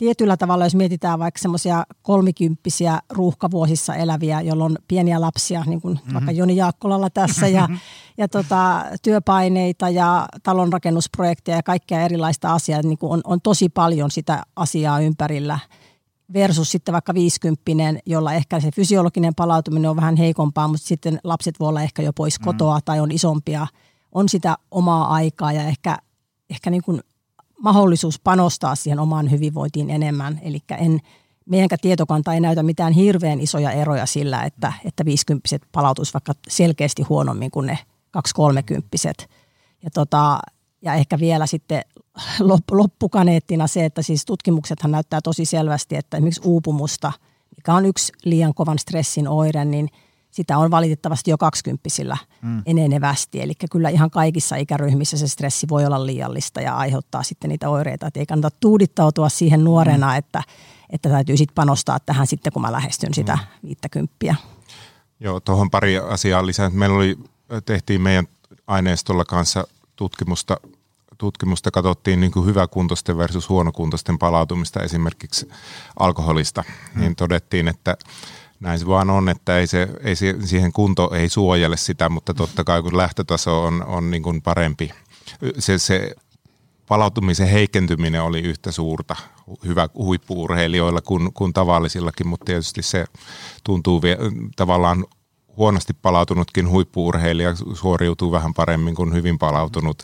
tietyllä 0.00 0.36
tavalla, 0.36 0.66
jos 0.66 0.74
mietitään 0.74 1.18
vaikka 1.18 1.38
semmoisia 1.38 1.84
kolmikymppisiä 2.02 3.00
ruuhkavuosissa 3.10 3.94
eläviä, 3.94 4.40
joilla 4.40 4.64
on 4.64 4.76
pieniä 4.88 5.20
lapsia, 5.20 5.64
niin 5.66 5.80
kuin 5.80 5.94
mm-hmm. 5.94 6.14
vaikka 6.14 6.32
Joni 6.32 6.56
Jaakkolalla 6.56 7.10
tässä, 7.10 7.48
ja, 7.48 7.68
ja 8.18 8.28
tota, 8.28 8.84
työpaineita 9.02 9.88
ja 9.88 10.26
talonrakennusprojekteja 10.42 11.56
ja 11.56 11.62
kaikkea 11.62 12.00
erilaista 12.00 12.52
asiaa, 12.52 12.82
niin 12.82 12.98
kuin 12.98 13.12
on, 13.12 13.20
on 13.24 13.40
tosi 13.40 13.68
paljon 13.68 14.10
sitä 14.10 14.42
asiaa 14.56 15.00
ympärillä 15.00 15.58
versus 16.32 16.70
sitten 16.70 16.92
vaikka 16.92 17.14
50 17.14 17.62
jolla 18.06 18.32
ehkä 18.32 18.60
se 18.60 18.70
fysiologinen 18.70 19.34
palautuminen 19.34 19.90
on 19.90 19.96
vähän 19.96 20.16
heikompaa, 20.16 20.68
mutta 20.68 20.86
sitten 20.86 21.18
lapset 21.24 21.60
voi 21.60 21.68
olla 21.68 21.82
ehkä 21.82 22.02
jo 22.02 22.12
pois 22.12 22.40
mm. 22.40 22.44
kotoa 22.44 22.78
mm. 22.78 22.82
tai 22.84 23.00
on 23.00 23.12
isompia, 23.12 23.66
on 24.12 24.28
sitä 24.28 24.58
omaa 24.70 25.14
aikaa 25.14 25.52
ja 25.52 25.62
ehkä, 25.62 25.98
ehkä 26.50 26.70
niin 26.70 26.82
kuin 26.82 27.00
mahdollisuus 27.60 28.20
panostaa 28.20 28.74
siihen 28.74 28.98
omaan 28.98 29.30
hyvinvointiin 29.30 29.90
enemmän. 29.90 30.40
Eli 30.42 30.62
en, 30.78 31.00
meidänkä 31.46 31.76
tietokanta 31.78 32.34
ei 32.34 32.40
näytä 32.40 32.62
mitään 32.62 32.92
hirveän 32.92 33.40
isoja 33.40 33.72
eroja 33.72 34.06
sillä, 34.06 34.42
että, 34.42 34.72
että 34.84 35.04
50 35.04 35.58
palautuisi 35.72 36.12
vaikka 36.12 36.32
selkeästi 36.48 37.02
huonommin 37.02 37.50
kuin 37.50 37.66
ne 37.66 37.78
230 38.10 38.88
ja, 39.82 39.90
tota, 39.94 40.38
ja 40.82 40.94
ehkä 40.94 41.18
vielä 41.18 41.46
sitten 41.46 41.82
loppukaneettina 42.70 43.66
se, 43.66 43.84
että 43.84 44.02
siis 44.02 44.24
tutkimuksethan 44.24 44.90
näyttää 44.90 45.20
tosi 45.20 45.44
selvästi, 45.44 45.96
että 45.96 46.16
esimerkiksi 46.16 46.40
uupumusta, 46.44 47.12
mikä 47.56 47.74
on 47.74 47.86
yksi 47.86 48.12
liian 48.24 48.54
kovan 48.54 48.78
stressin 48.78 49.28
oire, 49.28 49.64
niin– 49.64 49.88
sitä 50.30 50.58
on 50.58 50.70
valitettavasti 50.70 51.30
jo 51.30 51.38
kaksikymppisillä 51.38 52.16
mm. 52.42 52.62
enenevästi. 52.66 53.40
Eli 53.40 53.52
kyllä 53.70 53.88
ihan 53.88 54.10
kaikissa 54.10 54.56
ikäryhmissä 54.56 55.18
se 55.18 55.28
stressi 55.28 55.66
voi 55.68 55.86
olla 55.86 56.06
liiallista 56.06 56.60
ja 56.60 56.76
aiheuttaa 56.76 57.22
sitten 57.22 57.48
niitä 57.48 57.68
oireita. 57.68 58.06
Että 58.06 58.20
ei 58.20 58.26
kannata 58.26 58.56
tuudittautua 58.60 59.28
siihen 59.28 59.64
nuorena, 59.64 60.10
mm. 60.10 60.16
että, 60.16 60.42
että 60.90 61.08
täytyy 61.08 61.36
sitten 61.36 61.54
panostaa 61.54 62.00
tähän 62.00 62.26
sitten, 62.26 62.52
kun 62.52 62.62
mä 62.62 62.72
lähestyn 62.72 63.14
sitä 63.14 63.34
mm. 63.34 63.68
viittäkymppiä. 63.68 64.34
Joo, 65.20 65.40
tuohon 65.40 65.70
pari 65.70 65.98
asiaa 65.98 66.46
lisää. 66.46 66.70
Meillä 66.70 66.96
oli, 66.96 67.18
tehtiin 67.64 68.00
meidän 68.00 68.26
aineistolla 68.66 69.24
kanssa 69.24 69.64
tutkimusta, 69.96 70.56
tutkimusta 71.18 71.70
katsottiin 71.70 72.20
niin 72.20 72.32
kuin 72.32 72.46
hyväkuntoisten 72.46 73.18
versus 73.18 73.48
huonokuntoisten 73.48 74.18
palautumista 74.18 74.82
esimerkiksi 74.82 75.48
alkoholista. 75.98 76.64
Mm. 76.94 77.00
Niin 77.00 77.16
todettiin, 77.16 77.68
että 77.68 77.96
näin 78.60 78.78
se 78.78 78.86
vaan 78.86 79.10
on, 79.10 79.28
että 79.28 79.58
ei, 79.58 79.66
se, 79.66 79.88
ei 80.02 80.16
se, 80.16 80.36
siihen 80.44 80.72
kunto 80.72 81.14
ei 81.14 81.28
suojele 81.28 81.76
sitä, 81.76 82.08
mutta 82.08 82.34
totta 82.34 82.64
kai 82.64 82.82
kun 82.82 82.96
lähtötaso 82.96 83.62
on, 83.62 83.84
on 83.86 84.10
niin 84.10 84.22
kuin 84.22 84.42
parempi, 84.42 84.90
se, 85.58 85.78
se 85.78 86.14
palautumisen 86.88 87.48
heikentyminen 87.48 88.22
oli 88.22 88.40
yhtä 88.40 88.72
suurta 88.72 89.16
hyvä 89.64 89.88
huippuurheilijoilla 89.94 91.00
kuin, 91.00 91.32
kuin 91.32 91.52
tavallisillakin, 91.52 92.28
mutta 92.28 92.44
tietysti 92.44 92.82
se 92.82 93.04
tuntuu 93.64 94.02
vie, 94.02 94.18
tavallaan 94.56 95.04
huonosti 95.56 95.92
palautunutkin 95.92 96.68
huippuurheilija 96.68 97.54
suoriutuu 97.74 98.32
vähän 98.32 98.54
paremmin 98.54 98.94
kuin 98.94 99.14
hyvin 99.14 99.38
palautunut 99.38 100.02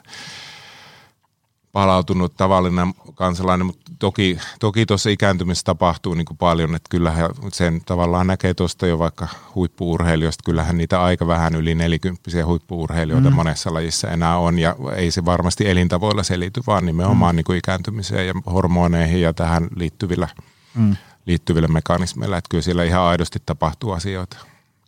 palautunut 1.76 2.36
tavallinen 2.36 2.94
kansalainen, 3.14 3.66
mutta 3.66 3.92
toki, 3.98 4.38
toki 4.60 4.86
tuossa 4.86 5.10
ikääntymisessä 5.10 5.64
tapahtuu 5.64 6.14
niin 6.14 6.24
kuin 6.24 6.36
paljon, 6.36 6.74
että 6.74 6.88
kyllähän 6.90 7.30
sen 7.52 7.80
tavallaan 7.86 8.26
näkee 8.26 8.54
tuosta 8.54 8.86
jo 8.86 8.98
vaikka 8.98 9.28
huippuurheilijoista, 9.54 10.42
kyllähän 10.44 10.78
niitä 10.78 11.02
aika 11.02 11.26
vähän 11.26 11.54
yli 11.54 11.74
nelikymppisiä 11.74 12.46
huippuurheilijoita 12.46 13.30
mm. 13.30 13.36
monessa 13.36 13.74
lajissa 13.74 14.10
enää 14.10 14.38
on, 14.38 14.58
ja 14.58 14.76
ei 14.94 15.10
se 15.10 15.24
varmasti 15.24 15.68
elintavoilla 15.68 16.22
selity, 16.22 16.62
vaan 16.66 16.86
nimenomaan 16.86 17.34
mm. 17.34 17.36
niin 17.36 17.44
kuin 17.44 17.58
ikääntymiseen 17.58 18.26
ja 18.26 18.34
hormoneihin 18.52 19.20
ja 19.20 19.32
tähän 19.32 19.68
liittyvillä, 19.76 20.28
mm. 20.74 20.96
liittyvillä 21.26 21.68
mekanismeilla, 21.68 22.38
että 22.38 22.48
kyllä 22.50 22.62
siellä 22.62 22.84
ihan 22.84 23.02
aidosti 23.02 23.38
tapahtuu 23.46 23.92
asioita. 23.92 24.36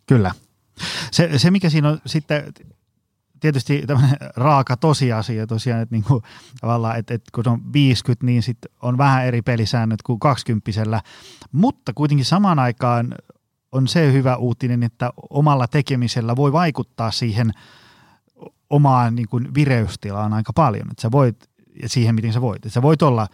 Kyllä. 0.07 0.31
Se, 1.11 1.39
se 1.39 1.51
mikä 1.51 1.69
siinä 1.69 1.89
on 1.89 2.01
sitten 2.05 2.53
tietysti 3.39 3.83
tämmöinen 3.87 4.17
raaka 4.35 4.77
tosiasia 4.77 5.47
tosiaan, 5.47 5.81
että 5.81 5.95
niinku, 5.95 6.23
tavallaan, 6.61 6.97
että, 6.97 7.13
että 7.13 7.29
kun 7.35 7.47
on 7.47 7.73
50, 7.73 8.25
niin 8.25 8.43
sit 8.43 8.57
on 8.81 8.97
vähän 8.97 9.25
eri 9.25 9.41
pelisäännöt 9.41 10.01
kuin 10.01 10.19
20 10.19 10.71
mutta 11.51 11.93
kuitenkin 11.93 12.25
samaan 12.25 12.59
aikaan 12.59 13.15
on 13.71 13.87
se 13.87 14.13
hyvä 14.13 14.35
uutinen, 14.35 14.83
että 14.83 15.13
omalla 15.29 15.67
tekemisellä 15.67 16.35
voi 16.35 16.51
vaikuttaa 16.51 17.11
siihen 17.11 17.51
omaan 18.69 19.15
niin 19.15 19.27
kuin 19.27 19.53
vireystilaan 19.53 20.33
aika 20.33 20.53
paljon, 20.53 20.91
että 20.91 21.01
sä 21.01 21.11
voit, 21.11 21.49
siihen 21.85 22.15
miten 22.15 22.33
sä 22.33 22.41
voit, 22.41 22.55
että 22.55 22.69
sä 22.69 22.81
voit 22.81 23.01
olla 23.01 23.27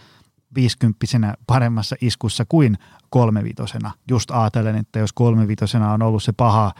50 0.55 1.37
paremmassa 1.47 1.95
iskussa 2.01 2.45
kuin 2.49 2.77
kolmevitosena, 3.09 3.91
just 4.09 4.31
ajatellen, 4.31 4.75
että 4.75 4.99
jos 4.99 5.13
kolmevitosena 5.13 5.93
on 5.93 6.01
ollut 6.01 6.23
se 6.23 6.31
paha 6.31 6.71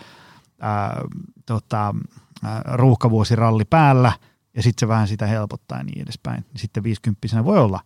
ää, 0.62 1.02
tota, 1.46 1.96
ruuhkavuosiralli 2.74 3.66
päällä 3.66 4.12
ja 4.56 4.64
sitten 4.64 4.80
se 4.80 4.88
vähän 4.88 5.08
sitä 5.08 5.28
helpottaa 5.28 5.78
ja 5.78 5.84
niin 5.84 6.02
edespäin. 6.02 6.46
Sitten 6.56 6.84
50 6.84 7.44
voi 7.44 7.58
olla 7.58 7.80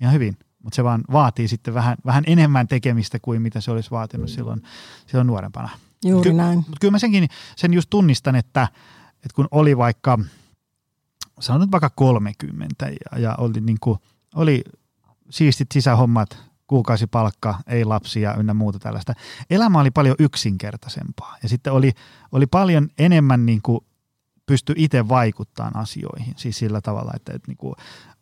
ihan 0.00 0.14
hyvin, 0.14 0.36
mutta 0.62 0.76
se 0.76 0.84
vaan 0.84 1.04
vaatii 1.12 1.48
sitten 1.48 1.74
vähän, 1.74 1.96
vähän 2.06 2.24
enemmän 2.26 2.68
tekemistä 2.68 3.18
kuin 3.22 3.42
mitä 3.42 3.60
se 3.60 3.70
olisi 3.70 3.90
vaatinut 3.90 4.30
silloin, 4.30 4.62
silloin 5.06 5.26
nuorempana. 5.26 5.68
Juuri 6.04 6.30
Ky- 6.30 6.36
näin. 6.36 6.64
Kyllä 6.80 6.92
mä 6.92 6.98
senkin 6.98 7.28
sen 7.56 7.74
just 7.74 7.90
tunnistan, 7.90 8.36
että, 8.36 8.68
että 9.14 9.34
kun 9.34 9.48
oli 9.50 9.76
vaikka, 9.76 10.18
sanotaan 11.40 11.70
vaikka 11.70 11.90
30 11.90 12.88
ja, 12.88 13.18
ja 13.18 13.34
oli, 13.38 13.60
niin 13.60 13.78
kuin, 13.80 13.98
oli 14.34 14.64
siistit 15.30 15.72
sisähommat, 15.72 16.38
kuukausipalkka, 16.66 17.58
ei 17.66 17.84
lapsia 17.84 18.34
ynnä 18.34 18.54
muuta 18.54 18.78
tällaista. 18.78 19.14
Elämä 19.50 19.80
oli 19.80 19.90
paljon 19.90 20.16
yksinkertaisempaa 20.18 21.36
ja 21.42 21.48
sitten 21.48 21.72
oli, 21.72 21.92
oli 22.32 22.46
paljon 22.46 22.88
enemmän 22.98 23.46
niin 23.46 23.62
kuin 23.62 23.80
pysty 24.48 24.72
itse 24.76 25.08
vaikuttamaan 25.08 25.76
asioihin. 25.76 26.34
Siis 26.36 26.58
sillä 26.58 26.80
tavalla, 26.80 27.12
että, 27.16 27.32
että 27.34 27.48
niin 27.48 27.56
kuin, 27.56 27.74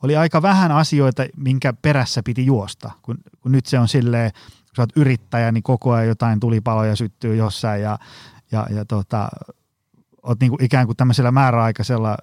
oli 0.03 0.17
aika 0.17 0.43
vähän 0.43 0.73
asioita, 0.73 1.27
minkä 1.37 1.73
perässä 1.73 2.23
piti 2.23 2.47
juosta. 2.47 2.91
Kun, 3.03 3.19
kun 3.41 3.53
nyt 3.53 3.67
se 3.67 3.79
on 3.79 3.89
silleen, 3.89 4.31
kun 4.33 4.77
sä 4.77 4.83
oot 4.83 4.97
yrittäjä, 4.97 5.53
niin 5.53 5.63
koko 5.63 5.93
ajan 5.93 6.09
jotain 6.09 6.41
tulipaloja 6.41 6.97
syttyy 6.97 7.37
jossain 7.37 7.83
ja, 7.83 7.99
ja, 8.53 8.67
ja 8.71 8.85
tota, 8.85 9.29
oot 10.23 10.41
niin 10.41 10.51
kuin 10.51 10.65
ikään 10.65 10.87
kuin 10.87 10.97
tämmöisellä 10.97 11.33
määräaikaisella 11.33 12.17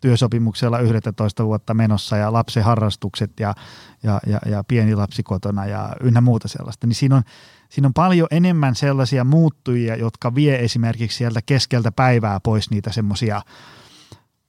työsopimuksella 0.00 0.78
11 0.78 1.44
vuotta 1.44 1.74
menossa 1.74 2.16
ja 2.16 2.32
lapsen 2.32 2.64
harrastukset 2.64 3.40
ja, 3.40 3.54
ja, 4.02 4.20
ja, 4.26 4.40
ja 4.46 4.64
pieni 4.68 4.94
lapsi 4.94 5.22
kotona 5.22 5.66
ja 5.66 5.92
ynnä 6.00 6.20
muuta 6.20 6.48
sellaista, 6.48 6.86
niin 6.86 6.94
siinä 6.94 7.16
on, 7.16 7.22
siinä 7.68 7.86
on 7.86 7.94
paljon 7.94 8.28
enemmän 8.30 8.74
sellaisia 8.74 9.24
muuttujia, 9.24 9.96
jotka 9.96 10.34
vie 10.34 10.64
esimerkiksi 10.64 11.18
sieltä 11.18 11.40
keskeltä 11.46 11.92
päivää 11.92 12.40
pois 12.40 12.70
niitä 12.70 12.92
semmoisia 12.92 13.42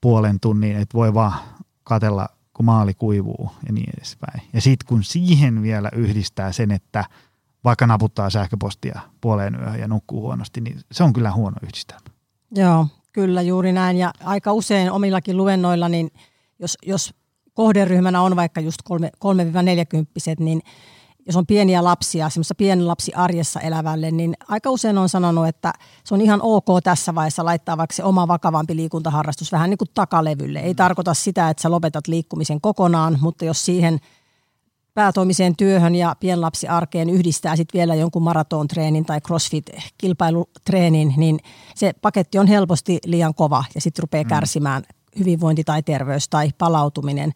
puolen 0.01 0.39
tunnin, 0.39 0.75
että 0.75 0.97
voi 0.97 1.13
vaan 1.13 1.33
katella, 1.83 2.29
kun 2.53 2.65
maali 2.65 2.93
kuivuu 2.93 3.51
ja 3.67 3.73
niin 3.73 3.89
edespäin. 3.97 4.41
Ja 4.53 4.61
sitten 4.61 4.87
kun 4.87 5.03
siihen 5.03 5.61
vielä 5.61 5.89
yhdistää 5.95 6.51
sen, 6.51 6.71
että 6.71 7.05
vaikka 7.63 7.87
naputtaa 7.87 8.29
sähköpostia 8.29 9.01
puoleen 9.21 9.55
yöhön 9.55 9.79
ja 9.79 9.87
nukkuu 9.87 10.21
huonosti, 10.21 10.61
niin 10.61 10.79
se 10.91 11.03
on 11.03 11.13
kyllä 11.13 11.31
huono 11.31 11.57
yhdistelmä. 11.63 12.05
Joo, 12.55 12.87
kyllä 13.11 13.41
juuri 13.41 13.71
näin. 13.71 13.97
Ja 13.97 14.11
aika 14.23 14.53
usein 14.53 14.91
omillakin 14.91 15.37
luennoilla, 15.37 15.89
niin 15.89 16.11
jos, 16.59 16.77
jos 16.85 17.13
kohderyhmänä 17.53 18.21
on 18.21 18.35
vaikka 18.35 18.61
just 18.61 18.79
3-40, 18.89 18.89
niin 20.39 20.61
jos 21.25 21.35
on 21.35 21.45
pieniä 21.45 21.83
lapsia, 21.83 22.29
semmoista 22.29 22.55
pieni 22.55 22.83
lapsi 22.83 23.11
arjessa 23.15 23.59
elävälle, 23.59 24.11
niin 24.11 24.33
aika 24.47 24.69
usein 24.69 24.97
on 24.97 25.09
sanonut, 25.09 25.47
että 25.47 25.73
se 26.03 26.13
on 26.13 26.21
ihan 26.21 26.39
ok 26.43 26.65
tässä 26.83 27.15
vaiheessa 27.15 27.45
laittaa 27.45 27.77
vaikka 27.77 27.95
se 27.95 28.03
oma 28.03 28.27
vakavampi 28.27 28.75
liikuntaharrastus 28.75 29.51
vähän 29.51 29.69
niin 29.69 29.77
kuin 29.77 29.89
takalevylle. 29.93 30.59
Ei 30.59 30.75
tarkoita 30.75 31.13
sitä, 31.13 31.49
että 31.49 31.61
sä 31.61 31.71
lopetat 31.71 32.07
liikkumisen 32.07 32.61
kokonaan, 32.61 33.17
mutta 33.21 33.45
jos 33.45 33.65
siihen 33.65 33.99
päätoimiseen 34.93 35.55
työhön 35.55 35.95
ja 35.95 36.15
pienlapsiarkeen 36.19 37.09
yhdistää 37.09 37.55
sitten 37.55 37.79
vielä 37.79 37.95
jonkun 37.95 38.23
maratontreenin 38.23 39.05
tai 39.05 39.19
crossfit-kilpailutreenin, 39.19 41.13
niin 41.17 41.39
se 41.75 41.93
paketti 42.01 42.39
on 42.39 42.47
helposti 42.47 42.99
liian 43.05 43.33
kova 43.33 43.63
ja 43.75 43.81
sitten 43.81 44.03
rupeaa 44.03 44.23
mm. 44.23 44.29
kärsimään 44.29 44.83
hyvinvointi 45.19 45.63
tai 45.63 45.83
terveys 45.83 46.29
tai 46.29 46.49
palautuminen 46.57 47.33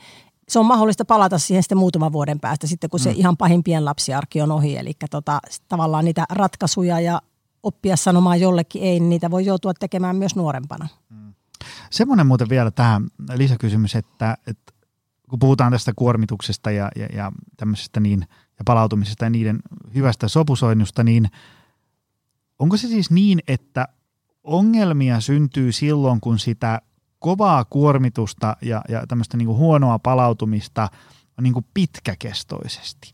se 0.50 0.60
on 0.60 0.66
mahdollista 0.66 1.06
palata 1.06 1.40
siihen 1.40 1.64
sitten 1.64 1.78
muutaman 1.78 2.14
vuoden 2.14 2.40
päästä, 2.40 2.68
sitten 2.68 2.90
kun 2.90 3.00
se 3.00 3.10
mm. 3.10 3.16
ihan 3.20 3.38
pahimpien 3.38 3.86
lapsiarki 3.86 4.42
on 4.42 4.52
ohi. 4.52 4.78
Eli 4.78 4.94
tota, 5.10 5.40
tavallaan 5.68 6.06
niitä 6.06 6.26
ratkaisuja 6.30 7.00
ja 7.00 7.22
oppia 7.64 7.96
sanomaan 7.96 8.40
jollekin 8.40 8.84
ei, 8.84 9.00
niin 9.00 9.10
niitä 9.10 9.32
voi 9.32 9.46
joutua 9.46 9.74
tekemään 9.74 10.16
myös 10.16 10.36
nuorempana. 10.36 10.88
Mm. 11.10 11.34
Semmoinen 11.92 12.28
muuten 12.28 12.50
vielä 12.50 12.72
tähän 12.72 13.08
lisäkysymys, 13.34 13.96
että, 13.96 14.38
että 14.48 14.74
kun 15.36 15.40
puhutaan 15.40 15.72
tästä 15.72 15.94
kuormituksesta 15.96 16.72
ja, 16.72 16.90
ja, 16.96 17.06
ja 17.06 17.32
tämmöisestä 17.58 18.00
niin, 18.00 18.20
ja 18.30 18.64
palautumisesta 18.66 19.26
ja 19.26 19.30
niiden 19.30 19.60
hyvästä 19.96 20.28
sopusoinnusta, 20.28 21.04
niin 21.04 21.30
onko 22.60 22.78
se 22.78 22.88
siis 22.88 23.12
niin, 23.12 23.40
että 23.48 23.88
ongelmia 24.44 25.20
syntyy 25.20 25.72
silloin, 25.72 26.22
kun 26.22 26.40
sitä 26.40 26.82
kovaa 27.20 27.66
kuormitusta 27.66 28.58
ja, 28.62 28.82
ja 28.90 29.08
tämmöistä 29.08 29.38
niin 29.38 29.48
huonoa 29.48 30.00
palautumista 30.00 30.90
niin 31.42 31.54
kuin 31.54 31.66
pitkäkestoisesti. 31.74 33.14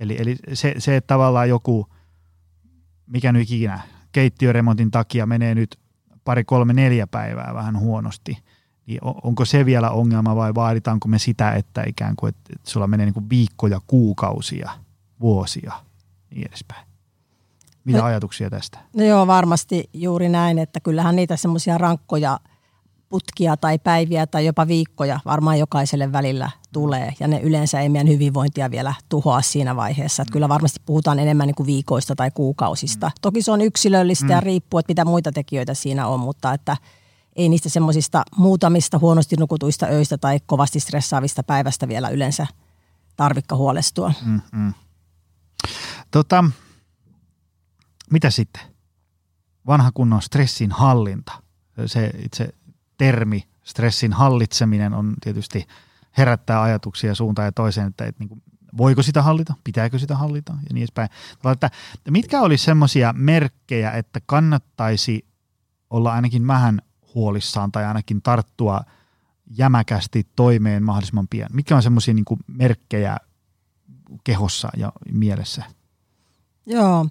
Eli, 0.00 0.16
eli 0.18 0.36
se, 0.52 0.74
se, 0.78 0.96
että 0.96 1.14
tavallaan 1.14 1.48
joku, 1.48 1.86
mikä 3.06 3.32
nyt 3.32 3.42
ikinä, 3.42 3.80
keittiöremontin 4.12 4.90
takia 4.90 5.26
menee 5.26 5.54
nyt 5.54 5.78
pari, 6.24 6.44
kolme, 6.44 6.72
neljä 6.72 7.06
päivää 7.06 7.54
vähän 7.54 7.78
huonosti, 7.78 8.38
niin 8.86 8.98
onko 9.02 9.44
se 9.44 9.66
vielä 9.66 9.90
ongelma 9.90 10.36
vai 10.36 10.54
vaaditaanko 10.54 11.08
me 11.08 11.18
sitä, 11.18 11.52
että 11.52 11.84
ikään 11.86 12.16
kuin, 12.16 12.28
että, 12.28 12.52
että 12.56 12.70
sulla 12.70 12.86
menee 12.86 13.06
niin 13.06 13.14
kuin 13.14 13.30
viikkoja, 13.30 13.80
kuukausia, 13.86 14.70
vuosia, 15.20 15.72
niin 16.30 16.48
edespäin. 16.48 16.86
Mitä 17.84 17.98
no, 17.98 18.04
ajatuksia 18.04 18.50
tästä? 18.50 18.78
No 18.96 19.04
joo, 19.04 19.26
varmasti 19.26 19.90
juuri 19.92 20.28
näin, 20.28 20.58
että 20.58 20.80
kyllähän 20.80 21.16
niitä 21.16 21.36
semmoisia 21.36 21.78
rankkoja 21.78 22.40
putkia 23.08 23.56
tai 23.56 23.78
päiviä 23.78 24.26
tai 24.26 24.46
jopa 24.46 24.66
viikkoja 24.66 25.20
varmaan 25.24 25.58
jokaiselle 25.58 26.12
välillä 26.12 26.50
tulee. 26.72 27.14
Ja 27.20 27.28
ne 27.28 27.40
yleensä 27.40 27.80
ei 27.80 27.88
meidän 27.88 28.08
hyvinvointia 28.08 28.70
vielä 28.70 28.94
tuhoa 29.08 29.42
siinä 29.42 29.76
vaiheessa. 29.76 30.22
Että 30.22 30.32
kyllä 30.32 30.48
varmasti 30.48 30.80
puhutaan 30.86 31.18
enemmän 31.18 31.46
niin 31.46 31.54
kuin 31.54 31.66
viikoista 31.66 32.16
tai 32.16 32.30
kuukausista. 32.30 33.10
Toki 33.22 33.42
se 33.42 33.52
on 33.52 33.60
yksilöllistä 33.60 34.32
ja 34.32 34.40
mm. 34.40 34.44
riippuu, 34.44 34.78
että 34.78 34.90
mitä 34.90 35.04
muita 35.04 35.32
tekijöitä 35.32 35.74
siinä 35.74 36.06
on, 36.06 36.20
mutta 36.20 36.52
että 36.52 36.76
ei 37.36 37.48
niistä 37.48 37.68
semmoisista 37.68 38.22
muutamista 38.36 38.98
huonosti 38.98 39.36
nukutuista 39.36 39.86
öistä 39.86 40.18
tai 40.18 40.40
kovasti 40.46 40.80
stressaavista 40.80 41.42
päivästä 41.42 41.88
vielä 41.88 42.08
yleensä 42.08 42.46
tarvikka 43.16 43.56
huolestua. 43.56 44.12
Mm-hmm. 44.24 44.74
Tota, 46.10 46.44
mitä 48.10 48.30
sitten? 48.30 48.62
Vanha 49.66 49.90
kunnon 49.94 50.22
stressin 50.22 50.72
hallinta. 50.72 51.32
Se 51.86 52.10
itse 52.18 52.54
termi 52.98 53.48
stressin 53.64 54.12
hallitseminen 54.12 54.94
on 54.94 55.14
tietysti 55.20 55.66
herättää 56.18 56.62
ajatuksia 56.62 57.14
suuntaan 57.14 57.46
ja 57.46 57.52
toiseen, 57.52 57.86
että, 57.86 58.04
että 58.04 58.18
niin 58.18 58.28
kuin, 58.28 58.42
voiko 58.76 59.02
sitä 59.02 59.22
hallita, 59.22 59.54
pitääkö 59.64 59.98
sitä 59.98 60.16
hallita 60.16 60.52
ja 60.52 60.68
niin 60.72 60.82
edespäin. 60.82 61.08
Että, 61.52 61.70
mitkä 62.10 62.40
olisi 62.40 62.64
semmoisia 62.64 63.12
merkkejä, 63.16 63.90
että 63.90 64.20
kannattaisi 64.26 65.26
olla 65.90 66.12
ainakin 66.12 66.46
vähän 66.46 66.82
huolissaan 67.16 67.72
tai 67.72 67.84
ainakin 67.84 68.22
tarttua 68.22 68.80
jämäkästi 69.58 70.26
toimeen 70.36 70.82
mahdollisimman 70.82 71.28
pian? 71.28 71.48
Mitkä 71.52 71.76
on 71.76 71.82
semmoisia 71.82 72.14
niin 72.14 72.24
merkkejä 72.46 73.16
kehossa 74.24 74.68
ja 74.76 74.92
mielessä? 75.12 75.62
Joo, 76.66 77.06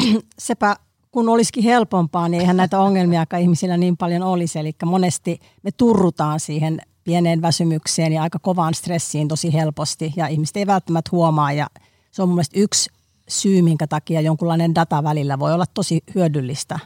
sepä 0.38 0.76
kun 1.10 1.28
olisikin 1.28 1.64
helpompaa, 1.64 2.28
niin 2.28 2.40
eihän 2.40 2.56
näitä 2.56 2.80
ongelmia 2.80 3.26
ihmisillä 3.40 3.76
niin 3.76 3.96
paljon 3.96 4.22
olisi. 4.22 4.58
Eli 4.58 4.72
monesti 4.84 5.40
me 5.62 5.70
turrutaan 5.72 6.40
siihen 6.40 6.80
pieneen 7.04 7.42
väsymykseen 7.42 8.12
ja 8.12 8.22
aika 8.22 8.38
kovaan 8.38 8.74
stressiin 8.74 9.28
tosi 9.28 9.52
helposti 9.52 10.12
ja 10.16 10.26
ihmiset 10.26 10.56
ei 10.56 10.66
välttämättä 10.66 11.08
huomaa 11.12 11.52
ja 11.52 11.66
se 12.10 12.22
on 12.22 12.28
mun 12.28 12.42
yksi 12.54 12.90
syy, 13.28 13.62
minkä 13.62 13.86
takia 13.86 14.20
jonkunlainen 14.20 14.74
data 14.74 15.02
välillä 15.02 15.38
voi 15.38 15.54
olla 15.54 15.64
tosi 15.74 16.02
hyödyllistä, 16.14 16.78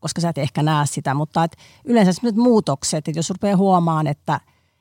koska 0.00 0.20
sä 0.20 0.28
et 0.28 0.38
ehkä 0.38 0.62
näe 0.62 0.86
sitä, 0.86 1.14
mutta 1.14 1.44
et 1.44 1.56
yleensä 1.84 2.12
sellaiset 2.12 2.42
muutokset, 2.42 3.08
että 3.08 3.18
jos 3.18 3.30
rupeaa 3.30 3.56
huomaan, 3.56 4.06
että, 4.06 4.40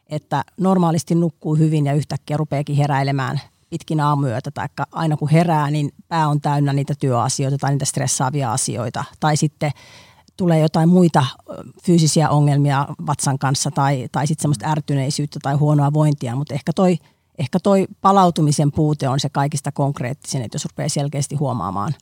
että 0.10 0.44
normaalisti 0.58 1.16
nukkuu 1.16 1.56
hyvin 1.56 1.86
ja 1.86 1.94
yhtäkkiä 1.94 2.38
rupeakin 2.38 2.76
heräilemään– 2.76 3.42
pitkin 3.70 4.00
aamuyötä 4.00 4.52
tai 4.52 4.68
aina 4.92 5.18
kun 5.18 5.30
herää, 5.30 5.72
niin 5.72 5.92
pää 6.08 6.28
on 6.28 6.42
täynnä 6.42 6.74
niitä 6.74 6.94
työasioita 7.00 7.58
tai 7.58 7.72
niitä 7.72 7.86
stressaavia 7.86 8.52
asioita. 8.52 9.04
Tai 9.20 9.38
sitten 9.38 9.72
tulee 10.38 10.60
jotain 10.60 10.90
muita 10.90 11.26
fyysisiä 11.84 12.30
ongelmia 12.30 12.88
vatsan 13.08 13.40
kanssa 13.40 13.72
tai, 13.72 14.08
tai 14.12 14.28
sitten 14.28 14.42
semmoista 14.42 14.70
ärtyneisyyttä 14.70 15.40
tai 15.44 15.56
huonoa 15.56 15.94
vointia, 15.94 16.36
mutta 16.36 16.54
ehkä 16.54 16.74
toi, 16.74 16.98
ehkä 17.38 17.60
toi 17.60 17.88
palautumisen 18.02 18.72
puute 18.72 19.10
on 19.10 19.20
se 19.20 19.30
kaikista 19.30 19.72
konkreettisen, 19.72 20.42
että 20.42 20.56
jos 20.56 20.66
rupeaa 20.66 20.90
selkeästi 20.90 21.36
huomaamaan, 21.36 21.94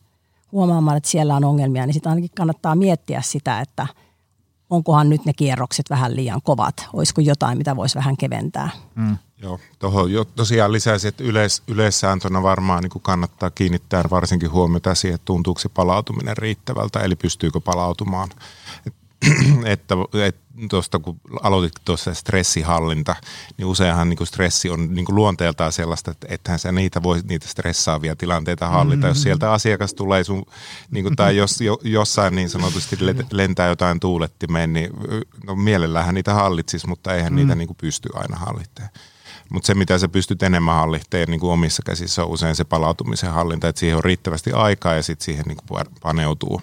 huomaamaan, 0.55 0.97
että 0.97 1.09
siellä 1.09 1.35
on 1.35 1.43
ongelmia, 1.43 1.85
niin 1.85 1.93
sitten 1.93 2.09
ainakin 2.09 2.29
kannattaa 2.35 2.75
miettiä 2.75 3.21
sitä, 3.21 3.59
että 3.59 3.87
onkohan 4.69 5.09
nyt 5.09 5.25
ne 5.25 5.33
kierrokset 5.33 5.89
vähän 5.89 6.15
liian 6.15 6.41
kovat, 6.41 6.87
olisiko 6.93 7.21
jotain, 7.21 7.57
mitä 7.57 7.75
voisi 7.75 7.95
vähän 7.95 8.17
keventää. 8.17 8.69
Mm. 8.95 9.17
Joo, 9.41 9.59
tuohon 9.79 10.11
jo 10.11 10.25
tosiaan 10.25 10.71
lisäisin, 10.71 11.09
että 11.09 11.23
yleis, 11.23 11.63
yleissääntönä 11.67 12.43
varmaan 12.43 12.83
niin 12.83 13.01
kannattaa 13.01 13.51
kiinnittää 13.51 14.03
varsinkin 14.09 14.51
huomiota 14.51 14.95
siihen, 14.95 15.15
että 15.15 15.25
tuntuuko 15.25 15.59
se 15.59 15.69
palautuminen 15.69 16.37
riittävältä, 16.37 16.99
eli 16.99 17.15
pystyykö 17.15 17.59
palautumaan. 17.59 18.29
Et, 18.87 18.93
että, 19.65 19.95
tuosta 20.69 20.99
kun 20.99 21.19
aloitit 21.41 21.81
tuossa 21.85 22.13
stressihallinta, 22.13 23.15
niin 23.57 23.65
useinhan 23.65 24.09
niin 24.09 24.17
kuin 24.17 24.27
stressi 24.27 24.69
on 24.69 24.93
niin 24.95 25.05
kuin 25.05 25.15
luonteeltaan 25.15 25.71
sellaista, 25.71 26.11
että 26.11 26.27
ethän 26.29 26.59
sä 26.59 26.71
niitä 26.71 27.03
voi 27.03 27.21
niitä 27.29 27.47
stressaavia 27.47 28.15
tilanteita 28.15 28.67
hallita. 28.67 28.95
Mm-hmm. 28.95 29.07
Jos 29.07 29.21
sieltä 29.21 29.51
asiakas 29.51 29.93
tulee 29.93 30.23
sun, 30.23 30.45
niin 30.91 31.03
kuin, 31.03 31.15
tai 31.15 31.37
jos 31.37 31.61
jo, 31.61 31.77
jossain 31.83 32.35
niin 32.35 32.49
sanotusti 32.49 32.97
lentää 33.31 33.67
jotain 33.67 33.99
tuulettimeen, 33.99 34.73
niin 34.73 34.89
no, 35.47 35.55
mielellähän 35.55 36.15
niitä 36.15 36.33
hallitsisi, 36.33 36.87
mutta 36.87 37.15
eihän 37.15 37.33
mm. 37.33 37.35
niitä 37.35 37.55
niin 37.55 37.67
kuin 37.67 37.77
pysty 37.81 38.09
aina 38.13 38.37
hallittamaan. 38.37 38.93
Mutta 39.49 39.67
se, 39.67 39.73
mitä 39.73 39.97
sä 39.97 40.07
pystyt 40.07 40.43
enemmän 40.43 40.75
hallittamaan 40.75 41.29
niin 41.29 41.39
kuin 41.39 41.51
omissa 41.51 41.83
käsissä, 41.85 42.23
on 42.23 42.29
usein 42.29 42.55
se 42.55 42.63
palautumisen 42.63 43.31
hallinta, 43.31 43.67
että 43.67 43.79
siihen 43.79 43.97
on 43.97 44.03
riittävästi 44.03 44.51
aikaa 44.51 44.93
ja 44.93 45.03
sitten 45.03 45.25
siihen 45.25 45.45
niin 45.47 45.57
kuin 45.57 45.85
paneutuu. 46.01 46.61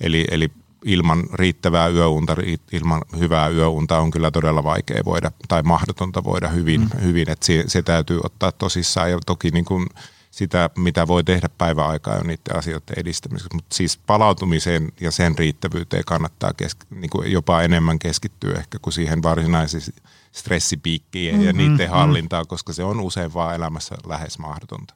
Eli, 0.00 0.24
eli 0.30 0.50
ilman 0.84 1.24
riittävää 1.32 1.88
yöunta, 1.88 2.36
ilman 2.72 3.02
hyvää 3.18 3.48
yöunta 3.48 3.98
on 3.98 4.10
kyllä 4.10 4.30
todella 4.30 4.64
vaikea 4.64 5.02
voida 5.04 5.32
tai 5.48 5.62
mahdotonta 5.62 6.24
voida 6.24 6.48
hyvin, 6.48 6.80
mm. 6.80 7.00
hyvin 7.02 7.30
että 7.30 7.46
se, 7.46 7.64
se 7.66 7.82
täytyy 7.82 8.20
ottaa 8.24 8.52
tosissaan 8.52 9.10
ja 9.10 9.18
toki 9.26 9.50
niin 9.50 9.64
kuin 9.64 9.86
sitä, 10.30 10.70
mitä 10.76 11.06
voi 11.06 11.24
tehdä 11.24 11.48
päiväaikaa 11.58 12.16
on 12.16 12.26
niiden 12.26 12.56
asioiden 12.56 12.98
edistämiseksi, 12.98 13.54
mutta 13.54 13.74
siis 13.74 13.96
palautumiseen 13.96 14.92
ja 15.00 15.10
sen 15.10 15.38
riittävyyteen 15.38 16.04
kannattaa 16.06 16.52
kesk- 16.62 16.96
niin 16.96 17.10
kuin 17.10 17.32
jopa 17.32 17.62
enemmän 17.62 17.98
keskittyä 17.98 18.58
ehkä 18.58 18.78
kuin 18.78 18.94
siihen 18.94 19.22
varsinaisesti 19.22 19.92
stressipiikkiin 20.32 21.34
mm-hmm, 21.34 21.46
ja 21.46 21.52
niiden 21.52 21.88
mm. 21.88 21.92
hallintaan, 21.92 22.46
koska 22.46 22.72
se 22.72 22.84
on 22.84 23.00
usein 23.00 23.34
vaan 23.34 23.54
elämässä 23.54 23.94
lähes 24.06 24.38
mahdotonta. 24.38 24.94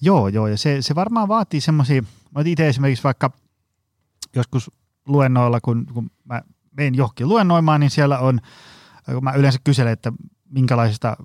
Joo, 0.00 0.28
joo, 0.28 0.46
ja 0.46 0.58
se, 0.58 0.82
se 0.82 0.94
varmaan 0.94 1.28
vaatii 1.28 1.60
semmoisia, 1.60 2.02
mä 2.34 2.42
itse 2.44 2.68
esimerkiksi 2.68 3.04
vaikka 3.04 3.30
joskus 4.36 4.70
luennoilla, 5.06 5.60
kun, 5.60 5.86
kun 5.94 6.10
mä 6.24 6.42
menen 6.76 6.94
johonkin 6.94 7.28
luennoimaan, 7.28 7.80
niin 7.80 7.90
siellä 7.90 8.18
on, 8.18 8.40
kun 9.12 9.24
mä 9.24 9.32
yleensä 9.32 9.58
kyselen, 9.64 9.92
että 9.92 10.12
minkälaisista 10.50 11.16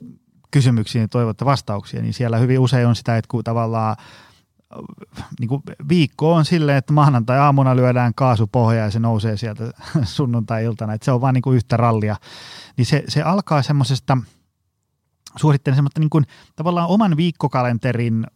kysymyksiin 0.52 1.10
toivotte 1.10 1.46
vastauksia, 1.46 2.02
niin 2.02 2.14
siellä 2.14 2.38
hyvin 2.38 2.60
usein 2.60 2.88
on 2.88 2.96
sitä, 2.96 3.18
että 3.18 3.28
kun 3.30 3.44
tavallaan 3.44 3.96
niin 5.40 5.48
kuin 5.48 5.62
viikko 5.90 6.34
on 6.34 6.46
silleen, 6.46 6.78
että 6.78 6.94
maanantai-aamuna 6.94 7.76
lyödään 7.76 8.14
kaasupohja 8.16 8.80
ja 8.80 8.92
se 8.92 9.00
nousee 9.00 9.38
sieltä 9.38 9.72
sunnuntai-iltana, 10.04 10.94
että 10.94 11.06
se 11.06 11.12
on 11.12 11.22
vaan 11.22 11.34
niin 11.34 11.42
kuin 11.42 11.56
yhtä 11.56 11.78
rallia, 11.78 12.16
niin 12.78 12.86
se, 12.86 13.04
se 13.08 13.22
alkaa 13.22 13.62
semmoisesta, 13.62 14.18
suosittelen 15.36 15.76
semmoista 15.76 16.00
niin 16.00 16.10
kuin, 16.10 16.26
tavallaan 16.56 16.90
oman 16.90 17.18
viikkokalenterin 17.18 18.28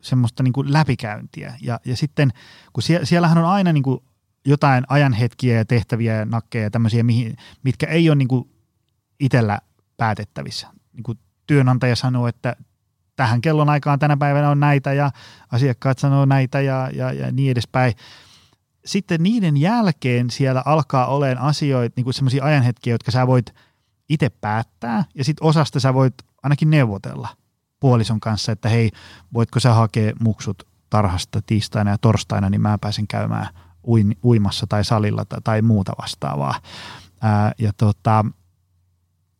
semmoista 0.00 0.42
niin 0.42 0.52
kuin 0.52 0.72
läpikäyntiä. 0.72 1.54
Ja, 1.62 1.80
ja 1.84 1.96
sitten 1.96 2.32
kun 2.72 2.82
sie, 2.82 3.00
siellähän 3.04 3.38
on 3.38 3.44
aina 3.44 3.72
niin 3.72 3.82
kuin 3.82 4.00
jotain 4.46 4.84
ajanhetkiä 4.88 5.56
ja 5.56 5.64
tehtäviä 5.64 6.14
ja 6.14 6.24
nakkeja 6.24 6.64
ja 6.64 6.70
tämmöisiä, 6.70 7.02
mihin, 7.02 7.36
mitkä 7.62 7.86
ei 7.86 8.10
ole 8.10 8.16
niin 8.16 8.28
kuin 8.28 8.50
itsellä 9.20 9.58
päätettävissä. 9.96 10.68
Niin 10.92 11.02
kuin 11.02 11.18
työnantaja 11.46 11.96
sanoo, 11.96 12.28
että 12.28 12.56
tähän 13.16 13.40
kellon 13.40 13.68
aikaan 13.68 13.98
tänä 13.98 14.16
päivänä 14.16 14.50
on 14.50 14.60
näitä 14.60 14.92
ja 14.92 15.10
asiakkaat 15.52 15.98
sanoo 15.98 16.24
näitä 16.24 16.60
ja, 16.60 16.90
ja, 16.92 17.12
ja 17.12 17.32
niin 17.32 17.50
edespäin. 17.50 17.94
Sitten 18.84 19.22
niiden 19.22 19.56
jälkeen 19.56 20.30
siellä 20.30 20.62
alkaa 20.64 21.06
olemaan 21.06 21.38
asioita, 21.38 21.94
niin 21.96 22.04
kuin 22.04 22.14
semmoisia 22.14 22.44
ajanhetkiä, 22.44 22.94
jotka 22.94 23.10
sä 23.10 23.26
voit 23.26 23.54
itse 24.08 24.28
päättää 24.30 25.04
ja 25.14 25.24
sitten 25.24 25.46
osasta 25.46 25.80
sä 25.80 25.94
voit 25.94 26.14
ainakin 26.42 26.70
neuvotella 26.70 27.28
puolison 27.80 28.20
kanssa, 28.20 28.52
että 28.52 28.68
hei, 28.68 28.90
voitko 29.34 29.60
sä 29.60 29.74
hakea 29.74 30.12
muksut 30.20 30.62
tarhasta 30.90 31.40
tiistaina 31.46 31.90
ja 31.90 31.98
torstaina, 31.98 32.50
niin 32.50 32.60
mä 32.60 32.78
pääsen 32.78 33.06
käymään 33.06 33.48
uimassa 34.24 34.66
tai 34.66 34.84
salilla 34.84 35.24
tai, 35.44 35.62
muuta 35.62 35.92
vastaavaa. 36.02 36.60
Ää, 37.20 37.52
ja 37.58 37.72
tota, 37.76 38.24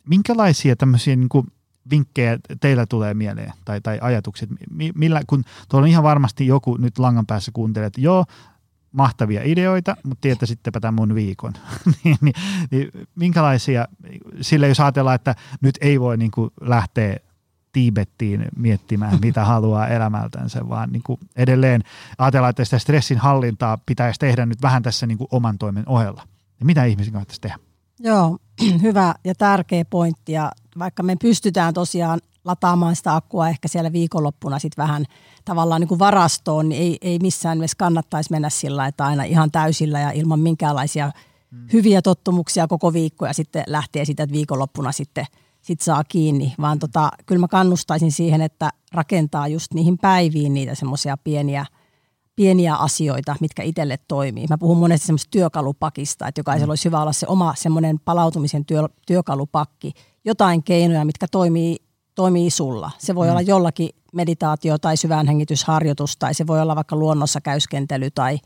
minkälaisia 0.08 0.76
tämmöisiä 0.76 1.16
niin 1.16 1.28
kuin 1.28 1.46
vinkkejä 1.90 2.38
teillä 2.60 2.86
tulee 2.86 3.14
mieleen 3.14 3.52
tai, 3.64 3.80
tai 3.80 3.98
ajatukset, 4.02 4.48
millä, 4.94 5.22
kun 5.26 5.44
tuolla 5.68 5.84
on 5.84 5.90
ihan 5.90 6.04
varmasti 6.04 6.46
joku 6.46 6.76
nyt 6.76 6.98
langan 6.98 7.26
päässä 7.26 7.50
kuuntelee, 7.54 7.86
että 7.86 8.00
joo, 8.00 8.24
mahtavia 8.92 9.40
ideoita, 9.44 9.96
mutta 10.04 10.20
tietäisittepä 10.20 10.80
tämän 10.80 10.94
mun 10.94 11.14
viikon. 11.14 11.52
niin, 12.04 12.16
niin, 12.20 12.34
niin, 12.70 12.90
minkälaisia, 13.14 13.88
sille 14.40 14.68
jos 14.68 14.80
ajatellaan, 14.80 15.14
että 15.14 15.34
nyt 15.60 15.78
ei 15.80 16.00
voi 16.00 16.16
niin 16.16 16.30
kuin 16.30 16.50
lähteä 16.60 17.16
Tiibettiin 17.76 18.44
miettimään, 18.56 19.18
mitä 19.26 19.44
haluaa 19.44 19.88
elämältänsä, 19.88 20.68
vaan 20.68 20.92
niin 20.92 21.02
kuin 21.02 21.20
edelleen 21.36 21.82
ajatellaan, 22.18 22.50
että 22.50 22.64
sitä 22.64 22.78
stressin 22.78 23.18
hallintaa 23.18 23.78
pitäisi 23.86 24.20
tehdä 24.20 24.46
nyt 24.46 24.62
vähän 24.62 24.82
tässä 24.82 25.06
niin 25.06 25.18
kuin 25.18 25.28
oman 25.30 25.58
toimen 25.58 25.88
ohella. 25.88 26.22
Ja 26.60 26.66
mitä 26.66 26.84
ihmisen 26.84 27.12
kannattaisi 27.12 27.40
tehdä? 27.40 27.58
Joo, 28.00 28.38
hyvä 28.82 29.14
ja 29.24 29.34
tärkeä 29.34 29.84
pointti. 29.84 30.32
Ja 30.32 30.52
vaikka 30.78 31.02
me 31.02 31.16
pystytään 31.16 31.74
tosiaan 31.74 32.20
lataamaan 32.44 32.96
sitä 32.96 33.16
akkua 33.16 33.48
ehkä 33.48 33.68
siellä 33.68 33.92
viikonloppuna 33.92 34.58
sitten 34.58 34.82
vähän 34.82 35.04
tavallaan 35.44 35.80
niin 35.80 35.88
kuin 35.88 35.98
varastoon, 35.98 36.68
niin 36.68 36.82
ei, 36.82 36.98
ei 37.00 37.18
missään 37.22 37.58
nimessä 37.58 37.76
kannattaisi 37.78 38.30
mennä 38.30 38.50
sillä 38.50 38.86
että 38.86 39.04
aina 39.04 39.22
ihan 39.22 39.50
täysillä 39.50 40.00
ja 40.00 40.10
ilman 40.10 40.40
minkäänlaisia 40.40 41.10
mm. 41.50 41.66
hyviä 41.72 42.02
tottumuksia 42.02 42.66
koko 42.66 42.92
viikko 42.92 43.26
ja 43.26 43.32
sitten 43.32 43.64
lähtee 43.66 44.04
sitä, 44.04 44.22
että 44.22 44.34
viikonloppuna 44.34 44.92
sitten 44.92 45.26
sit 45.66 45.80
saa 45.80 46.04
kiinni, 46.04 46.54
vaan 46.60 46.78
tota, 46.78 47.10
kyllä 47.26 47.40
mä 47.40 47.48
kannustaisin 47.48 48.12
siihen, 48.12 48.42
että 48.42 48.70
rakentaa 48.92 49.48
just 49.48 49.74
niihin 49.74 49.98
päiviin 49.98 50.54
niitä 50.54 50.74
semmoisia 50.74 51.16
pieniä, 51.16 51.66
pieniä 52.36 52.74
asioita, 52.74 53.36
mitkä 53.40 53.62
itselle 53.62 53.98
toimii. 54.08 54.46
Mä 54.50 54.58
puhun 54.58 54.78
monesti 54.78 55.06
semmoista 55.06 55.30
työkalupakista, 55.30 56.28
että 56.28 56.38
jokaisella 56.38 56.66
mm. 56.66 56.70
olisi 56.70 56.84
hyvä 56.84 57.02
olla 57.02 57.12
se 57.12 57.26
oma 57.28 57.54
semmoinen 57.56 58.00
palautumisen 58.04 58.64
työ, 58.64 58.88
työkalupakki, 59.06 59.92
jotain 60.24 60.62
keinoja, 60.62 61.04
mitkä 61.04 61.26
toimii 61.30 61.76
toimii 62.14 62.50
sulla. 62.50 62.90
Se 62.98 63.14
voi 63.14 63.26
mm. 63.26 63.30
olla 63.30 63.40
jollakin 63.40 63.90
meditaatio 64.12 64.78
tai 64.78 64.96
syvänhengitysharjoitus 64.96 66.16
tai 66.16 66.34
se 66.34 66.46
voi 66.46 66.60
olla 66.60 66.76
vaikka 66.76 66.96
luonnossa 66.96 67.40
käyskentely 67.40 68.10
tai 68.10 68.38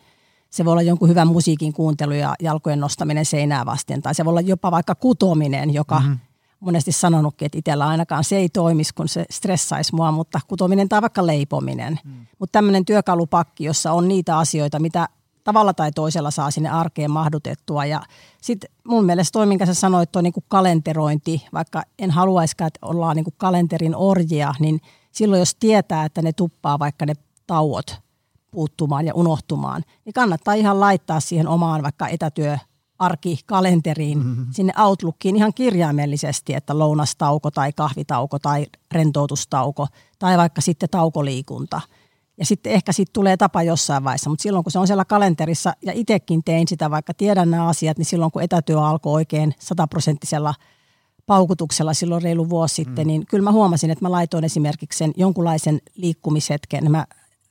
se 0.51 0.65
voi 0.65 0.73
olla 0.73 0.83
jonkun 0.83 1.09
hyvän 1.09 1.29
musiikin 1.29 1.73
kuuntelu 1.73 2.13
ja 2.13 2.35
jalkojen 2.43 2.81
nostaminen 2.81 3.25
seinää 3.25 3.67
vasten 3.67 4.03
tai 4.03 4.15
se 4.15 4.25
voi 4.25 4.31
olla 4.31 4.41
jopa 4.41 4.71
vaikka 4.71 4.95
kutominen, 4.95 5.75
joka 5.75 6.01
mm-hmm. 6.01 6.19
Monesti 6.61 6.93
sanonutkin, 6.93 7.47
että 7.47 7.59
itsellä 7.59 7.87
ainakaan 7.87 8.25
se 8.25 8.37
ei 8.37 8.49
toimisi, 8.49 8.95
kun 8.95 9.09
se 9.09 9.25
stressaisi 9.31 9.95
mua, 9.95 10.13
mutta 10.13 10.41
kutominen 10.49 10.89
tai 10.89 11.01
vaikka 11.01 11.27
leipominen. 11.27 11.99
Mm. 12.05 12.27
Mutta 12.39 12.53
tämmöinen 12.53 12.85
työkalupakki, 12.85 13.65
jossa 13.65 13.93
on 13.93 14.09
niitä 14.09 14.39
asioita, 14.39 14.79
mitä 14.79 15.09
tavalla 15.45 15.75
tai 15.75 15.93
toisella 15.93 16.31
saa 16.31 16.51
sinne 16.51 16.69
arkeen 16.69 17.11
mahdutettua. 17.11 17.85
Ja 17.85 18.03
sitten 18.43 18.71
mun 18.85 19.05
mielestä 19.05 19.33
toi, 19.33 19.47
minkä 19.47 19.67
sä 19.67 19.75
sanoit, 19.75 20.13
tuo 20.13 20.23
niinku 20.23 20.45
kalenterointi, 20.49 21.47
vaikka 21.53 21.83
en 21.99 22.11
haluaisikaan, 22.11 22.67
että 22.67 22.87
ollaan 22.87 23.17
niinku 23.17 23.35
kalenterin 23.37 23.97
orjia, 23.97 24.55
niin 24.59 24.81
silloin 25.13 25.39
jos 25.39 25.55
tietää, 25.55 26.05
että 26.05 26.23
ne 26.23 26.33
tuppaa 26.33 26.79
vaikka 26.79 27.07
ne 27.07 27.15
tauot 27.47 28.01
puuttumaan 28.51 29.07
ja 29.07 29.15
unohtumaan, 29.15 29.83
niin 30.05 30.13
kannattaa 30.13 30.55
ihan 30.55 30.81
laittaa 30.81 31.21
siihen 31.21 31.49
omaan 31.49 31.83
vaikka 31.83 32.09
etätyö 32.09 32.59
arkikalenteriin, 33.01 34.19
mm-hmm. 34.19 34.47
sinne 34.51 34.73
Outlookiin 34.83 35.37
ihan 35.37 35.55
kirjaimellisesti, 35.55 36.55
että 36.55 36.79
lounastauko 36.79 37.51
tai 37.51 37.73
kahvitauko 37.73 38.39
tai 38.39 38.67
rentoutustauko 38.93 39.87
tai 40.19 40.37
vaikka 40.37 40.61
sitten 40.61 40.89
taukoliikunta– 40.89 41.81
ja 42.41 42.47
sitten 42.47 42.73
ehkä 42.73 42.93
sitten 42.93 43.13
tulee 43.13 43.37
tapa 43.37 43.63
jossain 43.63 44.05
vaiheessa, 44.05 44.31
mutta 44.31 44.43
silloin 44.43 44.65
kun 44.65 44.73
se 44.73 44.79
on 44.79 44.87
siellä 44.87 45.05
kalenterissa 45.05 45.73
ja 45.83 45.93
itsekin 45.95 46.45
tein 46.45 46.69
sitä, 46.69 46.91
vaikka 46.91 47.15
tiedän 47.15 47.51
nämä 47.51 47.69
asiat, 47.69 47.99
niin 47.99 48.07
silloin 48.07 48.33
kun 48.33 48.43
etätyö 48.43 48.81
alkoi 48.81 49.13
oikein 49.13 49.55
sataprosenttisella 49.59 50.55
paukutuksella 51.27 51.95
silloin 51.95 52.23
reilu 52.23 52.51
vuosi 52.51 52.75
sitten, 52.75 53.07
mm. 53.07 53.07
niin 53.07 53.27
kyllä 53.27 53.45
mä 53.45 53.53
huomasin, 53.53 53.91
että 53.91 54.05
mä 54.05 54.11
laitoin 54.11 54.45
esimerkiksi 54.45 54.99
sen 54.99 55.13
jonkunlaisen 55.17 55.81
liikkumishetken. 55.95 56.91
Mä 56.91 57.07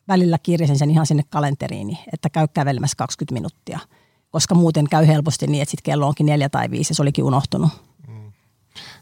välillä 0.08 0.38
kirjasin 0.43 0.78
sen 0.78 0.91
ihan 0.91 1.06
sinne 1.06 1.24
kalenteriini, 1.30 2.00
että 2.14 2.30
käy 2.30 2.47
kävelemässä 2.47 2.97
20 2.97 3.34
minuuttia, 3.34 3.80
koska 4.32 4.56
muuten 4.56 4.90
käy 4.90 5.08
helposti 5.08 5.48
niin, 5.48 5.62
että 5.62 5.72
sitten 5.72 5.92
kello 5.92 6.08
onkin 6.08 6.26
neljä 6.26 6.50
tai 6.50 6.72
viisi 6.72 6.92
ja 6.92 6.96
se 6.96 7.02
olikin 7.02 7.24
unohtunut 7.24 7.70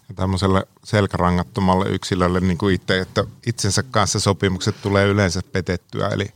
ja 0.09 0.15
tämmöiselle 0.15 0.67
selkärangattomalle 0.83 1.89
yksilölle 1.89 2.39
niin 2.39 2.57
kuin 2.57 2.75
itse, 2.75 2.99
että 2.99 3.23
itsensä 3.47 3.83
kanssa 3.83 4.19
sopimukset 4.19 4.75
tulee 4.81 5.07
yleensä 5.07 5.41
petettyä. 5.51 6.07
Eli, 6.07 6.27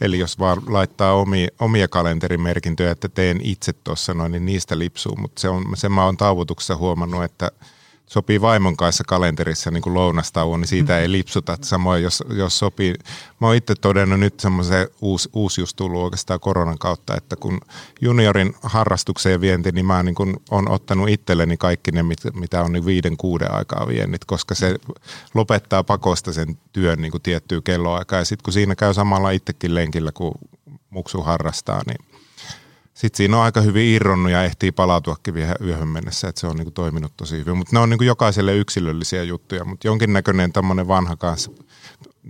eli 0.00 0.18
jos 0.18 0.38
vaan 0.38 0.62
laittaa 0.66 1.14
omia, 1.14 1.48
omia 1.60 1.88
kalenterimerkintöjä, 1.88 2.90
että 2.90 3.08
teen 3.08 3.40
itse 3.42 3.72
tuossa 3.72 4.14
noin, 4.14 4.32
niin 4.32 4.46
niistä 4.46 4.78
lipsuu. 4.78 5.16
Mutta 5.16 5.40
se 5.40 5.48
on, 5.48 5.64
sen 5.76 5.92
mä 5.92 6.04
oon 6.04 6.16
taavutuksessa 6.16 6.76
huomannut, 6.76 7.24
että– 7.24 7.50
sopii 8.06 8.40
vaimon 8.40 8.76
kanssa 8.76 9.04
kalenterissa 9.04 9.70
niin 9.70 9.82
kuin 9.82 9.94
lounastauon, 9.94 10.60
niin 10.60 10.68
siitä 10.68 10.98
ei 10.98 11.12
lipsuta. 11.12 11.58
Samoin 11.62 12.02
jos, 12.02 12.24
jos 12.28 12.58
sopii, 12.58 12.94
mä 13.40 13.46
oon 13.46 13.56
itse 13.56 13.74
todennut 13.74 14.20
nyt 14.20 14.40
semmoisen 14.40 14.88
uusi, 15.00 15.28
uusi 15.32 15.60
just 15.60 15.76
tullut 15.76 16.02
oikeastaan 16.02 16.40
koronan 16.40 16.78
kautta, 16.78 17.16
että 17.16 17.36
kun 17.36 17.60
juniorin 18.00 18.54
harrastukseen 18.62 19.40
vienti, 19.40 19.72
niin 19.72 19.86
mä 19.86 20.02
niin 20.02 20.14
kuin 20.14 20.36
on 20.50 20.70
ottanut 20.70 21.08
itselleni 21.08 21.56
kaikki 21.56 21.90
ne, 21.90 22.02
mitä 22.34 22.62
on 22.62 22.72
niin 22.72 22.86
viiden 22.86 23.16
kuuden 23.16 23.50
aikaa 23.50 23.88
viennit, 23.88 24.24
koska 24.24 24.54
se 24.54 24.76
lopettaa 25.34 25.84
pakosta 25.84 26.32
sen 26.32 26.58
työn 26.72 27.02
niin 27.02 27.12
kuin 27.12 27.22
tiettyä 27.22 27.60
kelloaikaa. 27.64 28.18
Ja 28.18 28.24
sitten 28.24 28.44
kun 28.44 28.52
siinä 28.52 28.74
käy 28.74 28.94
samalla 28.94 29.30
itsekin 29.30 29.74
lenkillä, 29.74 30.12
kun 30.12 30.34
muksu 30.90 31.22
harrastaa, 31.22 31.82
niin 31.86 32.13
sitten 32.94 33.16
siinä 33.16 33.36
on 33.36 33.42
aika 33.42 33.60
hyvin 33.60 33.94
irronnut 33.94 34.32
ja 34.32 34.44
ehtii 34.44 34.72
palautuakin 34.72 35.34
vielä 35.34 35.54
yöhön 35.60 35.88
mennessä, 35.88 36.28
että 36.28 36.40
se 36.40 36.46
on 36.46 36.56
niinku 36.56 36.70
toiminut 36.70 37.12
tosi 37.16 37.36
hyvin. 37.36 37.56
Mutta 37.56 37.76
ne 37.76 37.80
on 37.80 37.90
niinku 37.90 38.04
jokaiselle 38.04 38.56
yksilöllisiä 38.56 39.22
juttuja, 39.22 39.64
mutta 39.64 39.86
jonkinnäköinen 39.86 40.52
tämmöinen 40.52 40.88
vanha 40.88 41.16
kanssa 41.16 41.50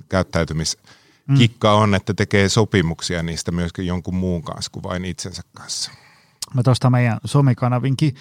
käyttäytymiskikka 0.08 1.72
on, 1.72 1.94
että 1.94 2.14
tekee 2.14 2.48
sopimuksia 2.48 3.22
niistä 3.22 3.52
myöskin 3.52 3.86
jonkun 3.86 4.14
muun 4.14 4.42
kanssa 4.42 4.70
kuin 4.70 4.82
vain 4.82 5.04
itsensä 5.04 5.42
kanssa. 5.56 5.90
Mä 6.54 6.62
tuosta 6.62 6.90
meidän 6.90 7.18
somekanavinkin 7.24 8.14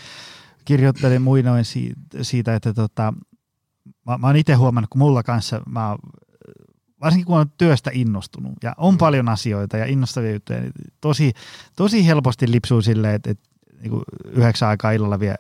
kirjoittelin 0.66 1.22
muinoin 1.22 1.66
siitä, 2.22 2.56
että 2.56 2.74
tota, 2.74 3.14
mä, 4.06 4.18
mä 4.18 4.28
oon 4.28 4.36
itse 4.36 4.54
huomannut, 4.54 4.90
kun 4.90 5.00
mulla 5.00 5.24
kanssa 5.24 5.62
mä 5.66 5.96
varsinkin 7.04 7.26
kun 7.26 7.38
on 7.38 7.52
työstä 7.58 7.92
innostunut 7.94 8.54
ja 8.64 8.74
on 8.78 8.94
mm. 8.94 8.98
paljon 8.98 9.30
asioita 9.30 9.78
ja 9.78 9.86
innostavia 9.86 10.32
juttuja, 10.32 10.62
niin 10.62 10.74
tosi, 11.02 11.34
tosi 11.76 12.08
helposti 12.08 12.52
lipsuu 12.52 12.82
silleen, 12.82 13.16
että, 13.16 13.32
että 13.32 13.50
niin 13.82 14.02
yhdeksän 14.26 14.70
aikaa 14.70 14.92
illalla 14.92 15.20
vielä 15.20 15.38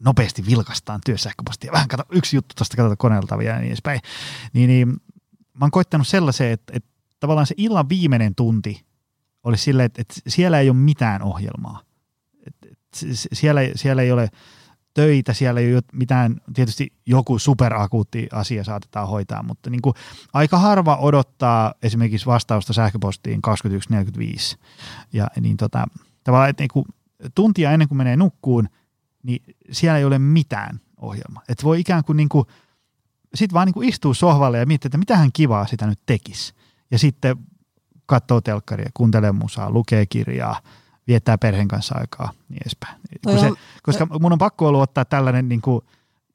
nopeasti 0.00 0.46
vilkastaan 0.46 1.00
työsähköpostia. 1.06 1.72
Vähän 1.72 1.88
kato, 1.88 2.04
yksi 2.12 2.36
juttu 2.36 2.54
tuosta 2.56 2.76
katsota 2.76 2.96
koneelta 2.96 3.38
vielä 3.38 3.54
ja 3.54 3.60
niin 3.60 3.68
edespäin. 3.68 4.00
Niin, 4.52 4.68
niin 4.68 4.88
mä 5.54 5.64
oon 5.64 5.70
koittanut 5.70 6.08
sellaisen, 6.08 6.50
että, 6.50 6.72
että 6.76 6.90
tavallaan 7.20 7.46
se 7.46 7.54
illan 7.56 7.88
viimeinen 7.88 8.34
tunti 8.34 8.84
olisi 9.44 9.64
silleen, 9.64 9.86
että, 9.86 10.00
että 10.00 10.14
siellä 10.28 10.60
ei 10.60 10.70
ole 10.70 10.76
mitään 10.76 11.22
ohjelmaa. 11.22 11.82
Että, 12.46 12.66
että 12.72 12.98
siellä, 13.32 13.60
siellä 13.74 14.02
ei 14.02 14.12
ole 14.12 14.28
töitä, 14.98 15.32
siellä 15.32 15.60
ei 15.60 15.74
ole 15.74 15.82
mitään, 15.92 16.40
tietysti 16.54 16.92
joku 17.06 17.38
superakuutti 17.38 18.28
asia 18.32 18.64
saatetaan 18.64 19.08
hoitaa, 19.08 19.42
mutta 19.42 19.70
niin 19.70 19.82
kuin 19.82 19.94
aika 20.32 20.58
harva 20.58 20.96
odottaa 20.96 21.74
esimerkiksi 21.82 22.26
vastausta 22.26 22.72
sähköpostiin 22.72 23.40
21.45. 23.46 24.58
Ja 25.12 25.26
niin 25.40 25.56
tota, 25.56 25.86
tavallaan, 26.24 26.50
että 26.50 26.62
niin 26.62 26.70
kuin 26.72 26.84
tuntia 27.34 27.72
ennen 27.72 27.88
kuin 27.88 27.98
menee 27.98 28.16
nukkuun, 28.16 28.68
niin 29.22 29.42
siellä 29.70 29.98
ei 29.98 30.04
ole 30.04 30.18
mitään 30.18 30.80
ohjelma. 30.96 31.42
Että 31.48 31.64
voi 31.64 31.80
ikään 31.80 32.04
kuin, 32.04 32.16
niin 32.16 32.28
kuin 32.28 32.44
sitten 33.34 33.54
vaan 33.54 33.66
niin 33.66 33.74
kuin 33.74 33.88
istuu 33.88 34.14
sohvalle 34.14 34.58
ja 34.58 34.66
miettiä, 34.66 34.88
että 34.88 34.98
mitähän 34.98 35.30
kivaa 35.32 35.66
sitä 35.66 35.86
nyt 35.86 36.00
tekisi. 36.06 36.54
Ja 36.90 36.98
sitten 36.98 37.36
katsoo 38.06 38.40
telkkaria, 38.40 38.90
kuuntelee 38.94 39.32
musaa, 39.32 39.70
lukee 39.70 40.06
kirjaa, 40.06 40.60
viettää 41.08 41.38
perheen 41.38 41.68
kanssa 41.68 41.94
aikaa, 41.98 42.30
niin 42.48 42.62
edespäin. 42.62 42.96
On, 43.26 43.38
se, 43.38 43.50
koska 43.82 44.06
mun 44.20 44.32
on 44.32 44.38
pakko 44.38 44.68
ollut 44.68 44.82
ottaa 44.82 45.04
tällainen 45.04 45.48
niin 45.48 45.60
kuin 45.60 45.84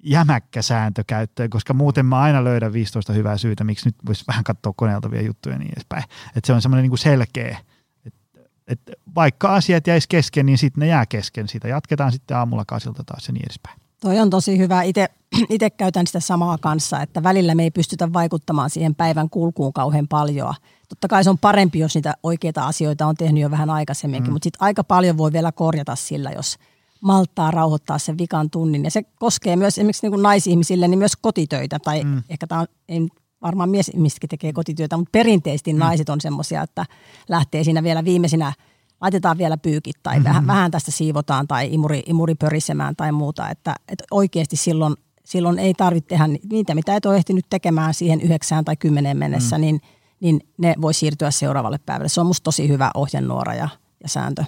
jämäkkä 0.03 0.61
sääntö 0.61 1.03
käyttöön, 1.07 1.49
koska 1.49 1.73
muuten 1.73 2.05
mä 2.05 2.19
aina 2.19 2.43
löydän 2.43 2.73
15 2.73 3.13
hyvää 3.13 3.37
syytä, 3.37 3.63
miksi 3.63 3.87
nyt 3.87 3.95
voisi 4.05 4.23
vähän 4.27 4.43
katsoa 4.43 4.73
koneelta 4.75 5.11
vielä 5.11 5.25
juttuja 5.25 5.55
ja 5.55 5.59
niin 5.59 5.71
edespäin. 5.73 6.03
Että 6.35 6.47
se 6.47 6.53
on 6.53 6.61
semmoinen 6.61 6.89
niin 6.89 6.97
selkeä, 6.97 7.57
että 8.05 8.19
et 8.67 8.91
vaikka 9.15 9.55
asiat 9.55 9.87
jäisi 9.87 10.09
kesken, 10.09 10.45
niin 10.45 10.57
sitten 10.57 10.81
ne 10.81 10.87
jää 10.87 11.05
kesken. 11.05 11.47
Siitä 11.47 11.67
jatketaan 11.67 12.11
sitten 12.11 12.37
aamulla 12.37 12.63
kasilta 12.67 13.03
taas 13.03 13.27
ja 13.27 13.33
niin 13.33 13.45
edespäin. 13.45 13.82
Toi 14.03 14.19
on 14.19 14.29
tosi 14.29 14.57
hyvä. 14.57 14.83
Itse 14.83 15.69
käytän 15.77 16.07
sitä 16.07 16.19
samaa 16.19 16.57
kanssa, 16.57 17.01
että 17.01 17.23
välillä 17.23 17.55
me 17.55 17.63
ei 17.63 17.71
pystytä 17.71 18.13
vaikuttamaan 18.13 18.69
siihen 18.69 18.95
päivän 18.95 19.29
kulkuun 19.29 19.73
kauhean 19.73 20.07
paljon. 20.07 20.53
Totta 20.89 21.07
kai 21.07 21.23
se 21.23 21.29
on 21.29 21.37
parempi, 21.37 21.79
jos 21.79 21.95
niitä 21.95 22.13
oikeita 22.23 22.65
asioita 22.65 23.07
on 23.07 23.15
tehnyt 23.15 23.41
jo 23.41 23.51
vähän 23.51 23.69
aikaisemminkin, 23.69 24.29
mm. 24.29 24.33
mutta 24.33 24.43
sitten 24.43 24.61
aika 24.61 24.83
paljon 24.83 25.17
voi 25.17 25.33
vielä 25.33 25.51
korjata 25.51 25.95
sillä, 25.95 26.31
jos 26.31 26.57
malttaa 27.01 27.51
rauhoittaa 27.51 27.97
sen 27.97 28.17
vikan 28.17 28.49
tunnin. 28.49 28.83
Ja 28.83 28.91
se 28.91 29.03
koskee 29.03 29.55
myös 29.55 29.77
esimerkiksi 29.77 30.05
niin 30.05 30.11
kuin 30.11 30.23
naisihmisille 30.23 30.87
niin 30.87 30.99
myös 30.99 31.15
kotitöitä, 31.15 31.79
tai 31.79 32.03
mm. 32.03 32.23
ehkä 32.29 32.47
tämä 32.47 32.61
on, 32.61 32.67
ei 32.89 33.07
varmaan 33.41 33.69
miesihmisetkin 33.69 34.29
tekee 34.29 34.53
kotityötä, 34.53 34.97
mutta 34.97 35.11
perinteisesti 35.11 35.73
mm. 35.73 35.79
naiset 35.79 36.09
on 36.09 36.21
semmoisia, 36.21 36.61
että 36.61 36.85
lähtee 37.29 37.63
siinä 37.63 37.83
vielä 37.83 38.03
viimeisinä– 38.03 38.53
laitetaan 39.03 39.37
vielä 39.37 39.57
pyykit 39.57 39.95
tai 40.03 40.15
mm-hmm. 40.15 40.23
vähän, 40.23 40.47
vähän 40.47 40.71
tästä 40.71 40.91
siivotaan 40.91 41.47
tai 41.47 41.73
imuri, 41.73 42.03
imuri 42.05 42.35
pörisemään 42.35 42.95
tai 42.95 43.11
muuta. 43.11 43.49
Että, 43.49 43.75
että 43.87 44.03
oikeasti 44.11 44.55
silloin, 44.55 44.95
silloin 45.25 45.59
ei 45.59 45.73
tarvitse 45.73 46.07
tehdä 46.07 46.27
niitä, 46.27 46.75
mitä 46.75 46.95
et 46.95 47.05
ole 47.05 47.15
ehtinyt 47.15 47.45
tekemään 47.49 47.93
siihen 47.93 48.21
yhdeksään 48.21 48.65
tai 48.65 48.75
kymmeneen 48.75 49.17
mennessä, 49.17 49.57
mm. 49.57 49.61
niin, 49.61 49.81
niin 50.19 50.47
ne 50.57 50.75
voi 50.81 50.93
siirtyä 50.93 51.31
seuraavalle 51.31 51.77
päivälle. 51.77 52.09
Se 52.09 52.21
on 52.21 52.27
musta 52.27 52.43
tosi 52.43 52.69
hyvä 52.69 52.91
ohjenuora 52.93 53.53
ja, 53.53 53.69
ja 54.03 54.09
sääntö. 54.09 54.43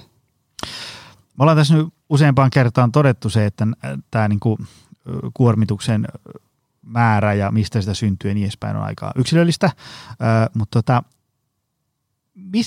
Me 1.38 1.42
ollaan 1.42 1.58
tässä 1.58 1.74
nyt 1.74 1.88
useampaan 2.10 2.50
kertaan 2.50 2.92
todettu 2.92 3.30
se, 3.30 3.46
että 3.46 3.68
tämä 4.12 4.28
niinku 4.28 4.58
kuormituksen 5.34 6.08
määrä 6.82 7.34
ja 7.34 7.52
mistä 7.52 7.82
sitä 7.82 7.94
syntyy 7.94 8.32
ja 8.32 8.36
niin 8.36 8.44
edespäin 8.44 8.76
on 8.76 8.84
aika 8.84 9.12
yksilöllistä, 9.16 9.72
mutta 10.54 10.82
tota, 10.82 11.04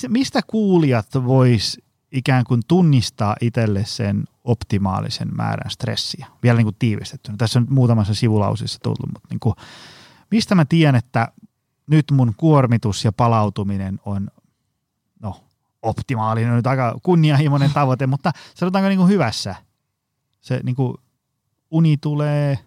mistä 0.08 0.40
kuulijat 0.46 1.06
vois 1.24 1.80
ikään 2.12 2.44
kuin 2.44 2.62
tunnistaa 2.68 3.36
itselle 3.40 3.84
sen 3.84 4.24
optimaalisen 4.44 5.28
määrän 5.36 5.70
stressiä. 5.70 6.26
Vielä 6.42 6.56
niin 6.56 6.66
kuin 6.66 6.76
tiivistettynä. 6.78 7.36
Tässä 7.36 7.58
on 7.58 7.66
muutamassa 7.70 8.14
sivulausissa 8.14 8.78
tullut, 8.82 9.12
mutta 9.12 9.28
niin 9.30 9.40
kuin, 9.40 9.54
mistä 10.30 10.54
mä 10.54 10.64
tiedän, 10.64 10.94
että 10.94 11.32
nyt 11.90 12.04
mun 12.10 12.34
kuormitus 12.36 13.04
ja 13.04 13.12
palautuminen 13.12 14.00
on 14.04 14.28
no, 15.20 15.40
optimaalinen, 15.82 16.50
on 16.50 16.56
nyt 16.56 16.66
aika 16.66 16.98
kunnianhimoinen 17.02 17.72
tavoite, 17.72 18.06
mutta 18.16 18.32
sanotaanko 18.54 18.88
niin 18.88 18.98
kuin 18.98 19.10
hyvässä. 19.10 19.54
Se 20.40 20.60
niin 20.62 20.76
kuin 20.76 20.94
uni 21.70 21.96
tulee, 21.96 22.58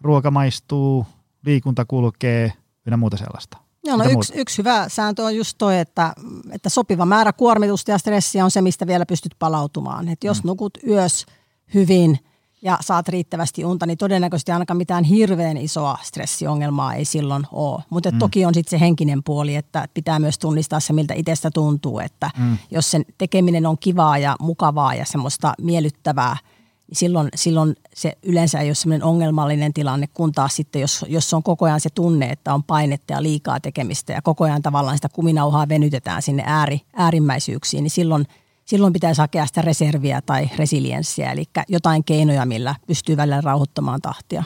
ruoka 0.00 0.30
maistuu, 0.30 1.06
liikunta 1.44 1.84
kulkee 1.84 2.52
ja 2.86 2.96
muuta 2.96 3.16
sellaista. 3.16 3.69
Joo, 3.84 3.96
no 3.96 4.04
yksi, 4.04 4.32
yksi 4.36 4.58
hyvä 4.58 4.88
sääntö 4.88 5.24
on 5.24 5.36
just 5.36 5.58
toi, 5.58 5.78
että, 5.78 6.12
että 6.52 6.68
sopiva 6.68 7.06
määrä 7.06 7.32
kuormitusta 7.32 7.90
ja 7.90 7.98
stressiä 7.98 8.44
on 8.44 8.50
se, 8.50 8.62
mistä 8.62 8.86
vielä 8.86 9.06
pystyt 9.06 9.34
palautumaan. 9.38 10.08
Et 10.08 10.24
jos 10.24 10.44
mm. 10.44 10.48
nukut 10.48 10.78
yös 10.86 11.26
hyvin 11.74 12.18
ja 12.62 12.78
saat 12.80 13.08
riittävästi 13.08 13.64
unta, 13.64 13.86
niin 13.86 13.98
todennäköisesti 13.98 14.52
ainakaan 14.52 14.76
mitään 14.76 15.04
hirveän 15.04 15.56
isoa 15.56 15.98
stressiongelmaa 16.02 16.94
ei 16.94 17.04
silloin 17.04 17.46
ole. 17.52 17.82
Mutta 17.90 18.10
mm. 18.10 18.18
toki 18.18 18.44
on 18.44 18.54
sitten 18.54 18.70
se 18.70 18.80
henkinen 18.80 19.22
puoli, 19.22 19.56
että 19.56 19.88
pitää 19.94 20.18
myös 20.18 20.38
tunnistaa 20.38 20.80
se, 20.80 20.92
miltä 20.92 21.14
itsestä 21.14 21.50
tuntuu. 21.54 21.98
Että 21.98 22.30
mm. 22.38 22.58
jos 22.70 22.90
sen 22.90 23.04
tekeminen 23.18 23.66
on 23.66 23.78
kivaa 23.78 24.18
ja 24.18 24.36
mukavaa 24.40 24.94
ja 24.94 25.04
semmoista 25.04 25.54
miellyttävää– 25.58 26.36
niin 26.90 26.96
silloin, 26.96 27.28
silloin 27.34 27.76
se 27.94 28.12
yleensä 28.22 28.60
ei 28.60 28.68
ole 28.68 28.74
sellainen 28.74 29.04
ongelmallinen 29.04 29.72
tilanne, 29.72 30.06
kun 30.06 30.32
taas 30.32 30.56
sitten, 30.56 30.80
jos, 30.80 31.04
jos 31.08 31.34
on 31.34 31.42
koko 31.42 31.64
ajan 31.64 31.80
se 31.80 31.90
tunne, 31.90 32.30
että 32.30 32.54
on 32.54 32.62
painetta 32.62 33.12
ja 33.12 33.22
liikaa 33.22 33.60
tekemistä 33.60 34.12
ja 34.12 34.22
koko 34.22 34.44
ajan 34.44 34.62
tavallaan 34.62 34.98
sitä 34.98 35.08
kuminauhaa 35.08 35.68
venytetään 35.68 36.22
sinne 36.22 36.42
ääri, 36.46 36.80
äärimmäisyyksiin, 36.96 37.82
niin 37.82 37.90
silloin, 37.90 38.26
silloin 38.64 38.92
pitää 38.92 39.12
hakea 39.18 39.46
sitä 39.46 39.62
reserviä 39.62 40.20
tai 40.20 40.50
resilienssiä, 40.56 41.32
eli 41.32 41.44
jotain 41.68 42.04
keinoja, 42.04 42.46
millä 42.46 42.74
pystyy 42.86 43.16
välillä 43.16 43.40
rauhoittamaan 43.40 44.00
tahtia. 44.00 44.44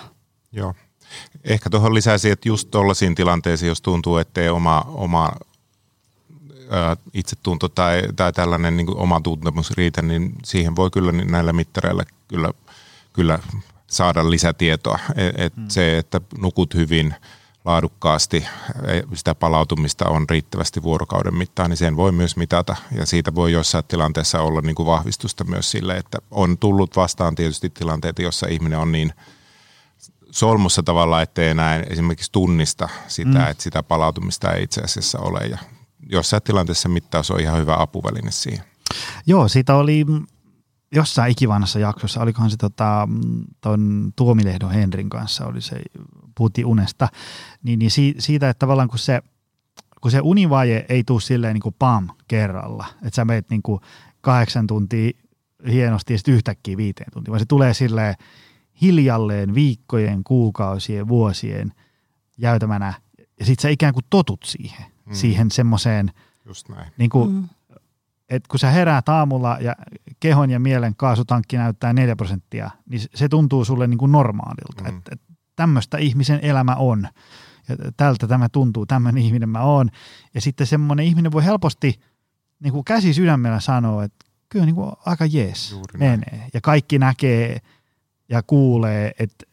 Joo. 0.53 0.75
Ehkä 1.45 1.71
tuohon 1.71 1.95
lisäisin, 1.95 2.33
että 2.33 2.49
just 2.49 2.71
tuollaisiin 2.71 3.15
tilanteisiin, 3.15 3.69
jos 3.69 3.81
tuntuu, 3.83 4.17
ettei 4.17 4.49
oma, 4.49 4.85
oma 4.89 5.33
itsetunto 7.15 7.69
tai, 7.69 8.03
tai 8.17 8.33
tällainen 8.33 8.77
niin 8.77 8.97
oma 8.97 9.21
tuntemus 9.21 9.71
riitä, 9.71 10.03
niin 10.03 10.33
siihen 10.45 10.77
voi 10.77 10.91
kyllä 10.91 11.13
näillä 11.13 11.53
mittareilla 11.53 12.03
kyllä, 12.29 12.53
kyllä 13.13 13.39
saada 13.87 14.31
lisätietoa. 14.31 14.99
Et, 15.17 15.35
et 15.41 15.57
hmm. 15.57 15.69
Se, 15.69 15.99
että 15.99 16.21
nukut 16.39 16.75
hyvin 16.75 17.15
laadukkaasti, 17.65 18.47
sitä 19.15 19.35
palautumista 19.35 20.09
on 20.09 20.29
riittävästi 20.31 20.83
vuorokauden 20.83 21.35
mittaan, 21.35 21.71
niin 21.71 21.77
sen 21.77 21.97
voi 21.97 22.13
myös 22.13 22.37
mitata. 22.37 22.77
Ja 22.97 23.07
siitä 23.07 23.35
voi 23.35 23.53
jossain 23.53 23.85
tilanteessa 23.85 24.41
olla 24.41 24.61
niin 24.61 24.75
kuin 24.75 24.87
vahvistusta 24.87 25.45
myös 25.45 25.71
sille, 25.71 25.97
että 25.97 26.19
on 26.31 26.59
tullut 26.59 26.97
vastaan 26.97 27.35
tietysti 27.35 27.71
tilanteita, 27.71 28.23
jossa 28.23 28.47
ihminen 28.47 28.79
on 28.79 28.93
niin 28.93 29.13
solmussa 30.31 30.83
tavalla, 30.83 31.23
ettei 31.23 31.49
enää 31.49 31.81
esimerkiksi 31.81 32.33
tunnista 32.33 32.89
sitä, 33.09 33.39
mm. 33.39 33.51
että 33.51 33.63
sitä 33.63 33.83
palautumista 33.83 34.53
ei 34.53 34.63
itse 34.63 34.81
asiassa 34.81 35.19
ole. 35.19 35.41
Ja 35.41 35.59
jossain 36.09 36.43
tilanteessa 36.43 36.89
mittaus 36.89 37.31
on 37.31 37.41
ihan 37.41 37.59
hyvä 37.61 37.77
apuväline 37.79 38.31
siihen. 38.31 38.65
Joo, 39.27 39.49
siitä 39.49 39.75
oli 39.75 40.07
jossain 40.95 41.33
ikivanhassa 41.33 41.79
jaksossa, 41.79 42.21
olikohan 42.21 42.51
se 42.51 42.57
tota, 42.57 43.09
ton 43.61 44.13
Tuomilehdon 44.17 44.71
Henrin 44.71 45.11
kanssa, 45.11 45.47
oli 45.47 45.61
se, 45.61 45.83
puhuttiin 46.35 46.67
unesta, 46.67 47.09
niin, 47.63 47.79
niin 47.79 47.91
siitä, 48.19 48.51
että 48.51 48.59
tavallaan 48.59 48.89
kun 48.89 48.99
se, 48.99 49.23
kun 50.01 50.11
se 50.11 50.21
univaje 50.23 50.87
ei 50.89 51.05
tule 51.05 51.21
silleen 51.21 51.55
niin 51.55 51.63
kuin 51.63 51.77
pam 51.79 52.09
kerralla, 52.29 52.87
että 52.95 53.17
sä 53.17 53.25
meet 53.25 53.51
niin 53.51 53.63
kuin 53.63 53.81
kahdeksan 54.21 54.67
tuntia 54.67 55.11
hienosti 55.71 56.13
ja 56.13 56.19
sitten 56.19 56.35
yhtäkkiä 56.35 56.77
viiteen 56.77 57.13
tuntia, 57.13 57.31
vaan 57.31 57.41
se 57.41 57.47
tulee 57.47 57.75
silleen 57.75 58.15
hiljalleen 58.83 59.55
viikkojen, 59.55 60.25
kuukausien, 60.25 61.09
vuosien 61.09 61.73
jäytämänä 62.39 62.95
ja 63.41 63.47
sitten 63.47 63.63
sä 63.63 63.69
ikään 63.69 63.95
kuin 63.95 64.05
totut 64.11 64.43
siihen 64.45 64.87
mm. 65.07 65.15
siihen 65.15 65.51
semmoiseen, 65.51 66.13
niin 66.99 67.11
kuin, 67.11 67.33
mm. 67.33 67.49
Että 68.29 68.49
kun 68.51 68.59
sä 68.59 68.71
heräät 68.71 69.09
aamulla 69.09 69.59
ja 69.61 69.75
kehon 70.21 70.51
ja 70.51 70.61
mielen 70.61 70.97
kaasutankki 70.97 71.57
näyttää 71.57 71.93
4 71.93 72.17
prosenttia, 72.17 72.71
niin 72.89 73.03
se 73.15 73.29
tuntuu 73.29 73.65
sulle 73.65 73.87
niin 73.87 73.99
kuin 73.99 74.13
normaalilta, 74.13 74.83
mm. 74.83 74.87
että, 74.89 75.11
että 75.13 75.33
tämmöistä 75.57 75.99
ihmisen 75.99 76.39
elämä 76.43 76.75
on. 76.75 77.09
Ja 77.69 77.77
tältä 77.97 78.27
tämä 78.27 78.49
tuntuu, 78.49 78.87
tämmöinen 78.87 79.23
ihminen 79.23 79.49
mä 79.49 79.61
oon. 79.61 79.91
Ja 80.35 80.41
sitten 80.41 80.67
semmoinen 80.67 81.07
ihminen 81.07 81.33
voi 81.33 81.45
helposti 81.45 82.01
niin 82.61 82.73
kuin 82.73 82.85
käsi 82.85 83.15
sydämellä 83.15 83.61
sanoa, 83.61 84.05
että 84.05 84.27
kyllä 84.49 84.65
niin 84.65 84.75
kuin 84.75 84.93
aika 85.07 85.27
jees 85.27 85.81
menee. 85.99 86.47
Ja 86.55 86.61
kaikki 86.61 86.99
näkee 86.99 87.59
ja 88.29 88.43
kuulee, 88.43 89.13
että 89.19 89.47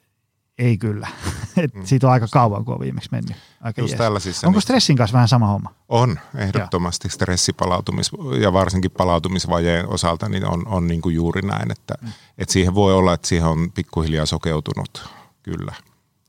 ei 0.61 0.77
kyllä. 0.77 1.07
Et 1.63 1.73
mm. 1.73 1.85
Siitä 1.85 2.07
on 2.07 2.13
aika 2.13 2.27
kauan, 2.31 2.65
kun 2.65 2.73
on 2.73 2.79
viimeksi 2.79 3.09
mennyt. 3.11 3.37
Aika 3.61 3.81
Just 3.81 3.95
Onko 3.99 4.51
niin, 4.51 4.61
stressin 4.61 4.97
kanssa 4.97 5.13
vähän 5.13 5.27
sama 5.27 5.47
homma? 5.47 5.73
On, 5.89 6.19
ehdottomasti 6.35 7.07
ja. 7.07 7.11
stressipalautumis- 7.11 8.41
ja 8.41 8.53
varsinkin 8.53 8.91
palautumisvajeen 8.91 9.89
osalta 9.89 10.29
niin 10.29 10.45
on, 10.45 10.67
on 10.67 10.87
niin 10.87 11.01
kuin 11.01 11.15
juuri 11.15 11.41
näin, 11.41 11.71
että 11.71 11.93
mm. 12.01 12.11
et 12.37 12.49
siihen 12.49 12.75
voi 12.75 12.93
olla, 12.93 13.13
että 13.13 13.27
siihen 13.27 13.47
on 13.47 13.71
pikkuhiljaa 13.71 14.25
sokeutunut. 14.25 15.09
Kyllä, 15.43 15.73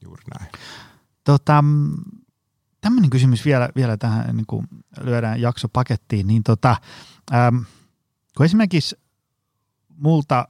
juuri 0.03 0.23
näin. 0.39 0.53
Tota, 1.25 1.65
tämmöinen 2.81 3.11
kysymys 3.11 3.45
vielä, 3.45 3.69
vielä 3.77 3.97
tähän, 3.97 4.37
niin 4.37 4.47
kuin 4.47 4.69
lyödään 5.01 5.41
jakso 5.41 5.69
pakettiin, 5.69 6.27
niin 6.27 6.43
tota, 6.43 6.77
äm, 7.35 7.65
kun 8.37 8.47
esimerkiksi 8.47 8.97
multa 9.97 10.49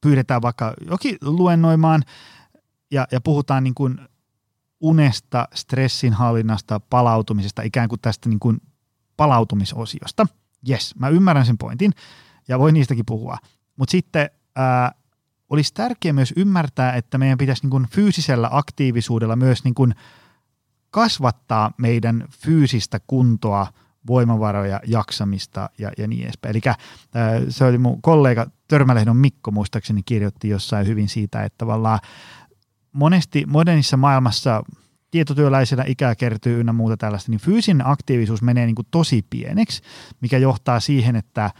pyydetään 0.00 0.42
vaikka 0.42 0.74
jokin 0.90 1.18
luennoimaan– 1.20 2.04
ja, 2.92 3.06
ja 3.12 3.20
puhutaan 3.20 3.64
niin 3.64 3.74
kuin 3.74 3.98
unesta, 4.80 5.48
stressinhallinnasta, 5.54 6.80
palautumisesta, 6.80 7.62
ikään 7.62 7.88
kuin 7.88 8.00
tästä 8.00 8.28
niin 8.28 8.40
kuin 8.40 8.60
palautumisosiosta. 9.16 10.26
Yes, 10.68 10.94
mä 10.98 11.08
ymmärrän 11.08 11.46
sen 11.46 11.58
pointin 11.58 11.92
ja 12.48 12.58
voin 12.58 12.74
niistäkin 12.74 13.06
puhua. 13.06 13.36
Mutta 13.76 13.92
sitten 13.92 14.30
ää, 14.56 14.92
olisi 15.48 15.74
tärkeää 15.74 16.12
myös 16.12 16.32
ymmärtää, 16.36 16.92
että 16.92 17.18
meidän 17.18 17.38
pitäisi 17.38 17.62
niin 17.62 17.70
kuin 17.70 17.86
fyysisellä 17.90 18.48
aktiivisuudella 18.52 19.36
myös 19.36 19.64
niin 19.64 19.74
kuin 19.74 19.94
kasvattaa 20.90 21.72
meidän 21.78 22.24
fyysistä 22.30 23.00
kuntoa, 23.06 23.66
voimavaroja, 24.06 24.80
jaksamista 24.86 25.70
ja, 25.78 25.90
ja 25.98 26.08
niin 26.08 26.24
edespäin. 26.24 26.56
Eli 26.56 26.74
se 27.48 27.64
oli 27.64 27.78
mun 27.78 28.02
kollega 28.02 28.46
Törmälehdon 28.68 29.16
Mikko 29.16 29.50
muistaakseni 29.50 30.02
kirjoitti 30.02 30.48
jossain 30.48 30.86
hyvin 30.86 31.08
siitä, 31.08 31.44
että 31.44 31.58
tavallaan 31.58 31.98
monesti 32.92 33.44
modernissa 33.46 33.96
maailmassa 33.96 34.62
tietotyöläisillä 35.10 35.84
ikää 35.86 36.14
kertyy 36.14 36.60
ynnä 36.60 36.72
muuta 36.72 36.96
tällaista, 36.96 37.30
niin 37.30 37.40
fyysinen 37.40 37.86
aktiivisuus 37.86 38.42
menee 38.42 38.66
niin 38.66 38.74
kuin 38.74 38.88
tosi 38.90 39.26
pieneksi, 39.30 39.82
mikä 40.20 40.38
johtaa 40.38 40.80
siihen, 40.80 41.16
että 41.16 41.50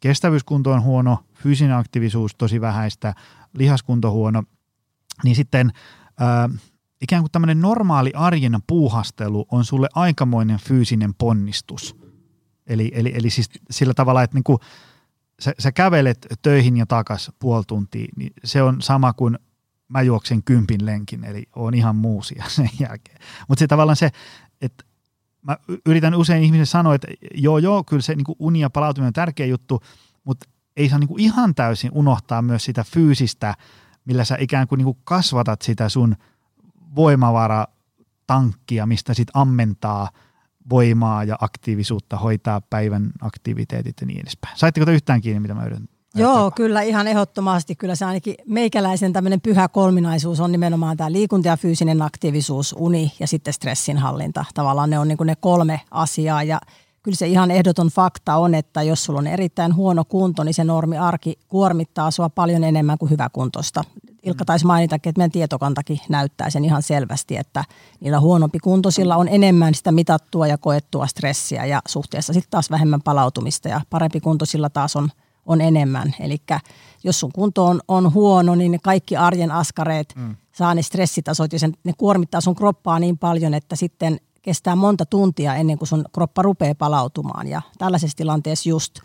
kestävyyskunto 0.00 0.72
on 0.72 0.82
huono, 0.82 1.18
fyysinen 1.34 1.76
aktiivisuus 1.76 2.34
tosi 2.34 2.60
vähäistä, 2.60 3.14
lihaskunto 3.52 4.10
huono, 4.10 4.42
niin 5.24 5.36
sitten 5.36 5.72
ää, 6.20 6.48
ikään 7.00 7.22
kuin 7.22 7.30
tämmöinen 7.30 7.60
normaali 7.60 8.12
arjen 8.14 8.58
puuhastelu 8.66 9.46
on 9.50 9.64
sulle 9.64 9.88
aikamoinen 9.94 10.58
fyysinen 10.58 11.14
ponnistus. 11.14 11.96
Eli, 12.66 12.92
eli, 12.94 13.12
eli 13.14 13.30
siis 13.30 13.50
sillä 13.70 13.94
tavalla, 13.94 14.22
että 14.22 14.36
niin 14.36 14.44
kuin 14.44 14.58
sä, 15.40 15.52
sä 15.58 15.72
kävelet 15.72 16.26
töihin 16.42 16.76
ja 16.76 16.86
takas 16.86 17.32
puoli 17.38 17.64
tuntia, 17.66 18.06
niin 18.16 18.32
se 18.44 18.62
on 18.62 18.82
sama 18.82 19.12
kuin 19.12 19.38
mä 19.88 20.02
juoksen 20.02 20.42
kympin 20.42 20.86
lenkin, 20.86 21.24
eli 21.24 21.44
on 21.56 21.74
ihan 21.74 21.96
muusia 21.96 22.44
sen 22.56 22.70
jälkeen. 22.80 23.18
Mutta 23.48 23.60
se 23.60 23.66
tavallaan 23.66 23.96
se, 23.96 24.10
että 24.60 24.84
mä 25.42 25.56
yritän 25.86 26.14
usein 26.14 26.42
ihmisille 26.42 26.66
sanoa, 26.66 26.94
että 26.94 27.08
joo 27.34 27.58
joo, 27.58 27.84
kyllä 27.84 28.02
se 28.02 28.14
niin 28.14 28.24
uni 28.38 28.60
ja 28.60 28.70
palautuminen 28.70 29.08
on 29.08 29.12
tärkeä 29.12 29.46
juttu, 29.46 29.82
mutta 30.24 30.46
ei 30.76 30.88
saa 30.88 30.98
niin 30.98 31.20
ihan 31.20 31.54
täysin 31.54 31.90
unohtaa 31.94 32.42
myös 32.42 32.64
sitä 32.64 32.84
fyysistä, 32.84 33.54
millä 34.04 34.24
sä 34.24 34.36
ikään 34.40 34.68
kuin, 34.68 34.76
niin 34.76 34.84
kuin 34.84 34.98
kasvatat 35.04 35.62
sitä 35.62 35.88
sun 35.88 36.16
voimavara-tankkia, 36.96 38.86
mistä 38.86 39.14
sit 39.14 39.28
ammentaa 39.34 40.10
voimaa 40.70 41.24
ja 41.24 41.36
aktiivisuutta, 41.40 42.16
hoitaa 42.16 42.60
päivän 42.60 43.10
aktiviteetit 43.20 44.00
ja 44.00 44.06
niin 44.06 44.20
edespäin. 44.20 44.58
Saitteko 44.58 44.86
te 44.86 44.94
yhtään 44.94 45.20
kiinni, 45.20 45.40
mitä 45.40 45.54
mä 45.54 45.64
yritän 45.64 45.88
Joo, 46.16 46.50
kyllä 46.50 46.82
ihan 46.82 47.08
ehdottomasti. 47.08 47.74
Kyllä 47.74 47.94
se 47.94 48.04
ainakin 48.04 48.34
meikäläisen 48.46 49.12
tämmöinen 49.12 49.40
pyhä 49.40 49.68
kolminaisuus 49.68 50.40
on 50.40 50.52
nimenomaan 50.52 50.96
tämä 50.96 51.12
liikunta 51.12 51.48
ja 51.48 51.56
fyysinen 51.56 52.02
aktiivisuus, 52.02 52.74
uni 52.78 53.12
ja 53.20 53.26
sitten 53.26 53.54
stressinhallinta. 53.54 54.44
Tavallaan 54.54 54.90
ne 54.90 54.98
on 54.98 55.08
niin 55.08 55.18
kuin 55.18 55.26
ne 55.26 55.34
kolme 55.40 55.80
asiaa 55.90 56.42
ja 56.42 56.60
kyllä 57.02 57.16
se 57.16 57.26
ihan 57.26 57.50
ehdoton 57.50 57.88
fakta 57.88 58.36
on, 58.36 58.54
että 58.54 58.82
jos 58.82 59.04
sulla 59.04 59.18
on 59.18 59.26
erittäin 59.26 59.74
huono 59.74 60.04
kunto, 60.04 60.44
niin 60.44 60.54
se 60.54 60.64
normi 60.64 60.98
arki 60.98 61.38
kuormittaa 61.48 62.10
sua 62.10 62.28
paljon 62.28 62.64
enemmän 62.64 62.98
kuin 62.98 63.10
hyväkuntoista. 63.10 63.84
Ilkka 64.22 64.44
taisi 64.44 64.66
mainita, 64.66 64.96
että 64.96 65.12
meidän 65.16 65.30
tietokantakin 65.30 66.00
näyttää 66.08 66.50
sen 66.50 66.64
ihan 66.64 66.82
selvästi, 66.82 67.36
että 67.36 67.64
niillä 68.00 68.20
huonompi 68.20 68.58
kuntoisilla 68.58 69.16
on 69.16 69.28
enemmän 69.28 69.74
sitä 69.74 69.92
mitattua 69.92 70.46
ja 70.46 70.58
koettua 70.58 71.06
stressiä 71.06 71.64
ja 71.64 71.82
suhteessa 71.88 72.32
sitten 72.32 72.50
taas 72.50 72.70
vähemmän 72.70 73.02
palautumista 73.02 73.68
ja 73.68 73.80
parempi 73.90 74.20
kuntoisilla 74.20 74.70
taas 74.70 74.96
on– 74.96 75.10
on 75.46 75.60
enemmän. 75.60 76.14
Eli 76.20 76.36
jos 77.04 77.20
sun 77.20 77.32
kunto 77.32 77.66
on, 77.66 77.80
on 77.88 78.14
huono, 78.14 78.54
niin 78.54 78.72
ne 78.72 78.78
kaikki 78.82 79.16
arjen 79.16 79.50
askareet 79.50 80.14
mm. 80.16 80.36
saa 80.52 80.74
ne 80.74 80.82
stressitasot 80.82 81.52
ja 81.52 81.58
sen, 81.58 81.72
ne 81.84 81.92
kuormittaa 81.98 82.40
sun 82.40 82.54
kroppaa 82.54 82.98
niin 82.98 83.18
paljon, 83.18 83.54
että 83.54 83.76
sitten 83.76 84.20
kestää 84.42 84.76
monta 84.76 85.06
tuntia 85.06 85.54
ennen 85.54 85.78
kuin 85.78 85.88
sun 85.88 86.04
kroppa 86.12 86.42
rupeaa 86.42 86.74
palautumaan. 86.74 87.48
Ja 87.48 87.62
tällaisessa 87.78 88.16
tilanteessa 88.16 88.68
just 88.68 89.00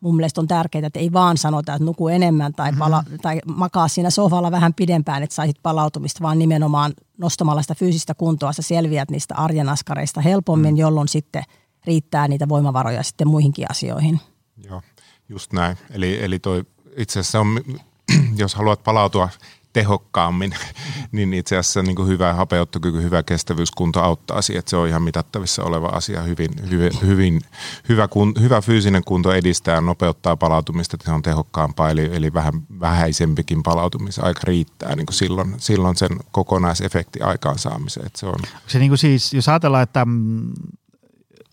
mun 0.00 0.16
mielestä 0.16 0.40
on 0.40 0.48
tärkeää, 0.48 0.86
että 0.86 0.98
ei 0.98 1.12
vaan 1.12 1.36
sanota, 1.36 1.74
että 1.74 1.84
nuku 1.84 2.08
enemmän 2.08 2.52
tai, 2.52 2.72
pala- 2.72 3.02
mm-hmm. 3.02 3.18
tai 3.22 3.40
makaa 3.46 3.88
siinä 3.88 4.10
sofalla 4.10 4.50
vähän 4.50 4.74
pidempään, 4.74 5.22
että 5.22 5.34
saisit 5.34 5.56
palautumista, 5.62 6.22
vaan 6.22 6.38
nimenomaan 6.38 6.92
nostamalla 7.18 7.62
sitä 7.62 7.74
fyysistä 7.74 8.14
kuntoa 8.14 8.52
sä 8.52 8.62
selviät 8.62 9.10
niistä 9.10 9.34
arjen 9.34 9.68
askareista 9.68 10.20
helpommin, 10.20 10.74
mm. 10.74 10.78
jolloin 10.78 11.08
sitten 11.08 11.42
riittää 11.84 12.28
niitä 12.28 12.48
voimavaroja 12.48 13.02
sitten 13.02 13.28
muihinkin 13.28 13.66
asioihin. 13.70 14.20
Joo, 14.64 14.82
just 15.30 15.52
näin. 15.52 15.76
Eli, 15.90 16.24
eli 16.24 16.38
toi 16.38 16.64
itse 16.96 17.20
asiassa 17.20 17.40
on, 17.40 17.60
jos 18.42 18.54
haluat 18.54 18.84
palautua 18.84 19.28
tehokkaammin, 19.72 20.54
niin 21.12 21.34
itse 21.34 21.56
asiassa 21.56 21.82
niin 21.82 21.96
kuin 21.96 22.08
hyvä 22.08 22.34
hapeuttokyky, 22.34 23.02
hyvä 23.02 23.22
kestävyyskunto 23.22 24.02
auttaa 24.02 24.42
siihen, 24.42 24.58
että 24.58 24.70
se 24.70 24.76
on 24.76 24.88
ihan 24.88 25.02
mitattavissa 25.02 25.64
oleva 25.64 25.86
asia. 25.86 26.22
Hyvin, 26.22 26.50
hyvin, 26.70 26.92
hyvin 27.02 27.40
hyvä, 27.88 28.08
kun, 28.08 28.34
hyvä 28.40 28.60
fyysinen 28.60 29.04
kunto 29.04 29.32
edistää 29.32 29.80
nopeuttaa 29.80 30.36
palautumista, 30.36 30.96
että 30.96 31.04
se 31.04 31.12
on 31.12 31.22
tehokkaampaa, 31.22 31.90
eli, 31.90 32.10
eli 32.12 32.34
vähän 32.34 32.52
vähäisempikin 32.80 33.62
palautumisaika 33.62 34.40
riittää 34.44 34.96
niin 34.96 35.06
kuin 35.06 35.16
silloin, 35.16 35.54
silloin 35.58 35.96
sen 35.96 36.20
kokonaisefekti 36.32 37.20
aikaansaamiseen. 37.20 38.06
Että 38.06 38.18
se 38.18 38.26
on. 38.26 38.40
Se 38.66 38.78
niin 38.78 38.90
kuin 38.90 38.98
siis, 38.98 39.34
jos 39.34 39.48
ajatellaan, 39.48 39.82
että 39.82 40.04
mm, 40.04 40.52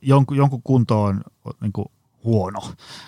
jonkun, 0.02 0.38
jonkun 0.38 0.62
kunto 0.64 1.04
on 1.04 1.22
niin 1.62 1.74
kuin 1.74 1.88
huono 2.28 2.60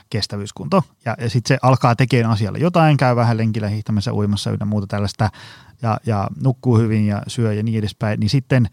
kestävyyskunto. 0.10 0.84
Ja, 1.06 1.16
ja 1.22 1.30
sitten 1.30 1.56
se 1.56 1.60
alkaa 1.62 1.96
tekemään 1.96 2.32
asialle 2.32 2.60
jotain, 2.60 2.98
käy 2.98 3.16
vähän 3.16 3.38
lenkillä 3.38 3.68
hiihtämässä, 3.68 4.14
uimassa 4.14 4.52
ynnä 4.52 4.66
muuta 4.66 4.88
tällaista 4.88 5.30
ja, 5.82 6.00
ja 6.06 6.28
nukkuu 6.44 6.78
hyvin 6.78 7.08
ja 7.08 7.24
syö 7.28 7.54
ja 7.54 7.64
niin 7.64 7.80
edespäin, 7.80 8.20
niin 8.20 8.30
sitten 8.30 8.70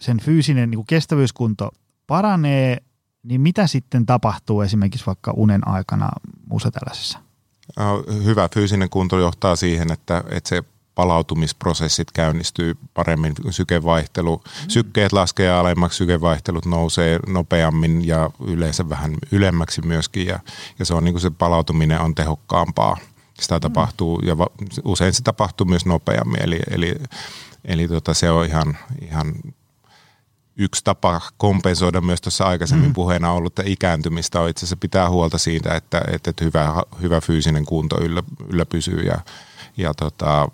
sen 0.00 0.20
fyysinen 0.20 0.70
niin 0.70 0.86
kestävyyskunto 0.86 1.70
paranee, 2.06 2.76
niin 3.22 3.40
mitä 3.40 3.66
sitten 3.66 4.06
tapahtuu 4.06 4.60
esimerkiksi 4.60 5.06
vaikka 5.06 5.32
unen 5.36 5.68
aikana 5.68 6.08
muussa 6.50 6.70
tällaisessa? 6.70 7.18
Hyvä 8.24 8.48
fyysinen 8.54 8.90
kunto 8.90 9.18
johtaa 9.18 9.56
siihen, 9.56 9.92
että, 9.92 10.24
että 10.30 10.48
se 10.48 10.62
palautumisprosessit 10.96 12.10
käynnistyy 12.10 12.76
paremmin, 12.94 13.34
sykevaihtelu, 13.50 14.36
mm. 14.36 14.68
sykkeet 14.68 15.12
laskee 15.12 15.50
alemmaksi, 15.50 15.96
sykevaihtelut 15.96 16.66
nousee 16.66 17.18
nopeammin 17.26 18.06
ja 18.06 18.30
yleensä 18.46 18.88
vähän 18.88 19.14
ylemmäksi 19.32 19.82
myöskin 19.82 20.26
ja, 20.26 20.38
ja 20.78 20.84
se 20.84 20.94
on 20.94 21.04
niin 21.04 21.12
kuin 21.12 21.22
se 21.22 21.30
palautuminen 21.30 22.00
on 22.00 22.14
tehokkaampaa. 22.14 22.96
Sitä 23.40 23.54
mm. 23.54 23.60
tapahtuu 23.60 24.20
ja 24.20 24.38
va, 24.38 24.46
usein 24.84 25.14
se 25.14 25.22
tapahtuu 25.22 25.66
myös 25.66 25.86
nopeammin, 25.86 26.42
eli, 26.42 26.60
eli, 26.70 26.94
eli 27.64 27.88
tota, 27.88 28.14
se 28.14 28.30
on 28.30 28.46
ihan, 28.46 28.76
ihan 29.02 29.34
yksi 30.56 30.84
tapa 30.84 31.20
kompensoida 31.36 32.00
myös 32.00 32.20
tuossa 32.20 32.44
aikaisemmin 32.44 32.88
mm. 32.88 32.94
puheena 32.94 33.32
ollut 33.32 33.60
ikääntymistä 33.64 34.40
on 34.40 34.48
itse 34.48 34.60
asiassa 34.60 34.76
pitää 34.76 35.10
huolta 35.10 35.38
siitä, 35.38 35.74
että, 35.74 36.02
että 36.12 36.44
hyvä, 36.44 36.82
hyvä 37.02 37.20
fyysinen 37.20 37.64
kunto 37.64 38.00
yllä, 38.00 38.22
yllä 38.48 38.66
pysyy 38.66 39.00
ja, 39.00 39.20
ja 39.76 39.94
tota, 39.94 40.48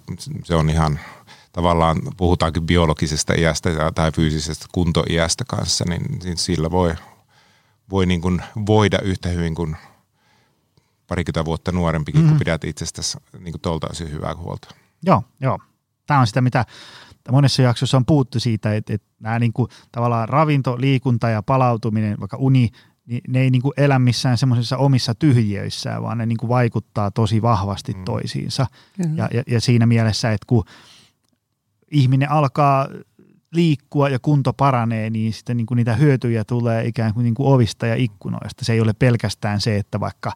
se 0.45 0.55
on 0.55 0.71
ihan 0.71 1.01
tavallaan, 1.53 1.97
puhutaankin 2.17 2.67
biologisesta 2.67 3.35
iästä 3.35 3.71
tai 3.95 4.13
fyysisestä 4.13 4.67
kuntoiästä 4.73 5.45
kanssa, 5.49 5.85
niin, 5.89 6.19
niin 6.25 6.37
sillä 6.37 6.71
voi, 6.71 6.95
voi 7.91 8.07
niin 8.07 8.21
kuin 8.21 8.43
voida 8.67 8.99
yhtä 9.03 9.29
hyvin 9.29 9.55
kuin 9.55 9.77
parikymmentä 11.09 11.45
vuotta 11.45 11.73
nuorempikin, 11.73 12.21
mm-hmm. 12.21 12.31
kun 12.31 12.39
pidät 12.39 12.65
itsestäsi 12.65 13.19
niin 13.39 13.53
kuin 13.53 13.63
tuolta 13.63 13.87
hyvää 14.11 14.35
huolta. 14.37 14.69
Joo, 15.03 15.23
joo. 15.41 15.59
Tämä 16.07 16.21
on 16.21 16.27
sitä, 16.27 16.41
mitä 16.41 16.65
monessa 17.31 17.63
jaksossa 17.63 17.97
on 17.97 18.07
puhuttu 18.07 18.41
siitä, 18.41 18.75
että, 18.75 18.95
että 18.95 19.09
nämä 19.21 19.39
niin 19.39 19.53
kuin, 19.53 19.69
tavallaan 19.93 20.29
ravinto, 20.29 20.77
liikunta 20.81 21.29
ja 21.29 21.43
palautuminen, 21.43 22.21
vaikka 22.21 22.37
uni, 22.37 22.71
niin 23.07 23.21
ne 23.29 23.41
ei 23.41 23.51
niin 23.51 23.63
kuin 23.63 23.73
elä 23.77 23.99
missään 23.99 24.39
semmoisissa 24.39 24.77
omissa 24.77 25.15
tyhjiöissään, 25.15 26.03
vaan 26.03 26.19
ne 26.19 26.27
niin 26.27 26.39
kuin 26.39 26.49
vaikuttaa 26.49 27.11
tosi 27.11 27.43
vahvasti 27.43 27.93
mm. 27.93 28.05
toisiinsa. 28.05 28.67
Ja, 29.17 29.29
ja, 29.33 29.43
ja 29.47 29.61
siinä 29.61 29.87
mielessä, 29.87 30.33
että 30.33 30.47
kun 30.47 30.65
ihminen 31.91 32.31
alkaa 32.31 32.89
liikkua 33.53 34.09
ja 34.09 34.19
kunto 34.19 34.53
paranee, 34.53 35.11
niin 35.11 35.33
sitten 35.33 35.57
niin 35.57 35.67
kuin 35.67 35.77
niitä 35.77 35.95
hyötyjä 35.95 36.45
tulee 36.45 36.87
ikään 36.87 37.15
kuin, 37.15 37.25
niin 37.25 37.35
kuin 37.35 37.49
ovista 37.49 37.87
ja 37.87 37.95
ikkunoista. 37.95 38.65
Se 38.65 38.73
ei 38.73 38.81
ole 38.81 38.93
pelkästään 38.93 39.61
se, 39.61 39.77
että 39.77 40.01
vaikka 40.01 40.33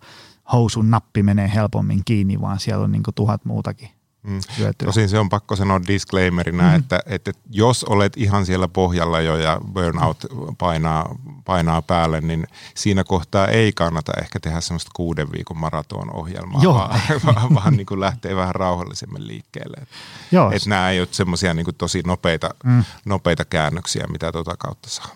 housun 0.52 0.90
nappi 0.90 1.22
menee 1.22 1.50
helpommin 1.54 2.02
kiinni, 2.04 2.40
vaan 2.40 2.60
siellä 2.60 2.84
on 2.84 2.92
niin 2.92 3.02
kuin 3.02 3.14
tuhat 3.14 3.44
muutakin 3.44 3.88
Mm. 4.26 4.40
Tosin 4.84 5.08
se 5.08 5.18
on 5.18 5.28
pakko 5.28 5.56
sanoa 5.56 5.80
disclaimerina, 5.86 6.62
mm. 6.62 6.74
että, 6.74 7.00
että 7.06 7.32
jos 7.50 7.84
olet 7.84 8.16
ihan 8.16 8.46
siellä 8.46 8.68
pohjalla 8.68 9.20
jo 9.20 9.36
ja 9.36 9.60
burnout 9.72 10.26
painaa, 10.58 11.14
painaa 11.44 11.82
päälle, 11.82 12.20
niin 12.20 12.46
siinä 12.74 13.04
kohtaa 13.04 13.48
ei 13.48 13.72
kannata 13.72 14.12
ehkä 14.20 14.40
tehdä 14.40 14.60
semmoista 14.60 14.90
kuuden 14.94 15.32
viikon 15.32 15.56
maraton-ohjelmaa, 15.58 16.62
Joo. 16.62 16.74
vaan, 16.74 17.00
vaan, 17.26 17.54
vaan 17.54 17.76
niin 17.76 17.86
kuin 17.86 18.00
lähtee 18.00 18.36
vähän 18.36 18.54
rauhallisemmin 18.54 19.26
liikkeelle. 19.26 19.86
Joo. 20.32 20.50
Että 20.50 20.68
nämä 20.68 20.90
ei 20.90 21.00
ole 21.00 21.08
semmoisia 21.10 21.54
niin 21.54 21.66
tosi 21.78 22.02
nopeita, 22.06 22.54
mm. 22.64 22.84
nopeita 23.04 23.44
käännöksiä, 23.44 24.06
mitä 24.10 24.32
tuota 24.32 24.56
kautta 24.58 24.88
saa. 24.88 25.08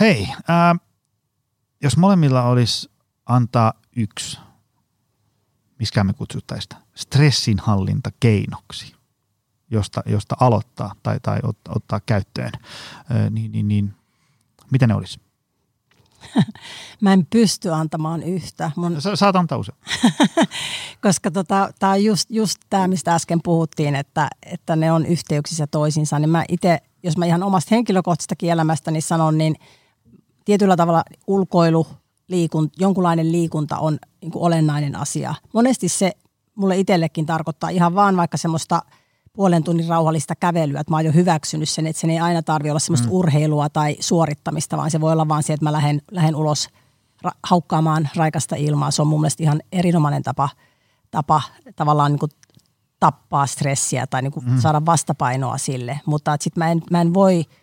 Hei, 0.00 0.28
äh, 0.50 0.80
jos 1.82 1.96
molemmilla 1.96 2.42
olisi 2.42 2.90
antaa 3.26 3.72
yksi 3.96 4.38
miksi 5.78 6.04
me 6.04 6.12
kutsuttaisiin 6.12 6.62
sitä, 6.62 6.76
stressinhallintakeinoksi, 6.94 8.94
josta, 9.70 10.02
josta 10.06 10.36
aloittaa 10.40 10.94
tai, 11.02 11.18
tai 11.22 11.38
ot, 11.42 11.58
ottaa 11.68 12.00
käyttöön, 12.06 12.52
niin, 13.30 13.52
niin, 13.52 13.68
niin 13.68 13.94
mitä 14.70 14.86
ne 14.86 14.94
olisi? 14.94 15.20
Mä 17.00 17.12
en 17.12 17.26
pysty 17.30 17.70
antamaan 17.70 18.22
yhtä. 18.22 18.70
Mun... 18.76 19.00
Sa- 19.00 19.16
saat 19.16 19.36
antaa 19.36 19.58
usein. 19.58 19.78
Koska 21.02 21.30
tota, 21.30 21.70
tämä 21.78 21.92
on 21.92 22.04
just, 22.04 22.30
just 22.30 22.58
tämä, 22.70 22.88
mistä 22.88 23.14
äsken 23.14 23.40
puhuttiin, 23.44 23.94
että, 23.94 24.28
että 24.42 24.76
ne 24.76 24.92
on 24.92 25.06
yhteyksissä 25.06 25.66
toisiinsa. 25.66 26.18
Niin 26.18 26.30
mä 26.30 26.44
itse, 26.48 26.78
jos 27.02 27.16
mä 27.16 27.26
ihan 27.26 27.42
omasta 27.42 27.74
henkilökohtaisesta 27.74 28.34
elämästäni 28.42 29.00
sanon, 29.00 29.38
niin 29.38 29.56
tietyllä 30.44 30.76
tavalla 30.76 31.02
ulkoilu– 31.26 31.86
liikun, 32.28 32.70
jonkunlainen 32.78 33.32
liikunta 33.32 33.78
on 33.78 33.98
niin 34.20 34.32
kuin 34.32 34.42
olennainen 34.42 34.96
asia. 34.96 35.34
Monesti 35.54 35.88
se 35.88 36.12
mulle 36.54 36.78
itsellekin 36.78 37.26
tarkoittaa 37.26 37.70
ihan 37.70 37.94
vaan 37.94 38.16
vaikka 38.16 38.36
semmoista 38.36 38.82
puolen 39.32 39.64
tunnin 39.64 39.88
rauhallista 39.88 40.34
kävelyä, 40.34 40.80
että 40.80 40.90
mä 40.90 40.96
oon 40.96 41.04
jo 41.04 41.12
hyväksynyt 41.12 41.68
sen, 41.68 41.86
että 41.86 42.00
sen 42.00 42.10
ei 42.10 42.18
aina 42.18 42.42
tarvitse 42.42 42.70
olla 42.70 42.78
semmoista 42.78 43.06
mm. 43.08 43.12
urheilua 43.12 43.68
tai 43.68 43.96
suorittamista, 44.00 44.76
vaan 44.76 44.90
se 44.90 45.00
voi 45.00 45.12
olla 45.12 45.28
vaan 45.28 45.42
se, 45.42 45.52
että 45.52 45.64
mä 45.64 45.72
lähden, 45.72 46.02
lähden 46.10 46.36
ulos 46.36 46.68
ra- 47.26 47.38
haukkaamaan 47.42 48.08
raikasta 48.16 48.56
ilmaa. 48.56 48.90
Se 48.90 49.02
on 49.02 49.08
mun 49.08 49.20
mielestä 49.20 49.42
ihan 49.42 49.60
erinomainen 49.72 50.22
tapa, 50.22 50.48
tapa 51.10 51.42
tavallaan 51.76 52.12
niin 52.12 52.18
kuin 52.18 52.32
tappaa 53.00 53.46
stressiä 53.46 54.06
tai 54.06 54.22
niin 54.22 54.32
kuin 54.32 54.50
mm. 54.50 54.60
saada 54.60 54.86
vastapainoa 54.86 55.58
sille. 55.58 56.00
Mutta 56.06 56.36
sitten 56.40 56.64
mä 56.64 56.70
en, 56.70 56.82
mä 56.90 57.00
en 57.00 57.14
voi– 57.14 57.44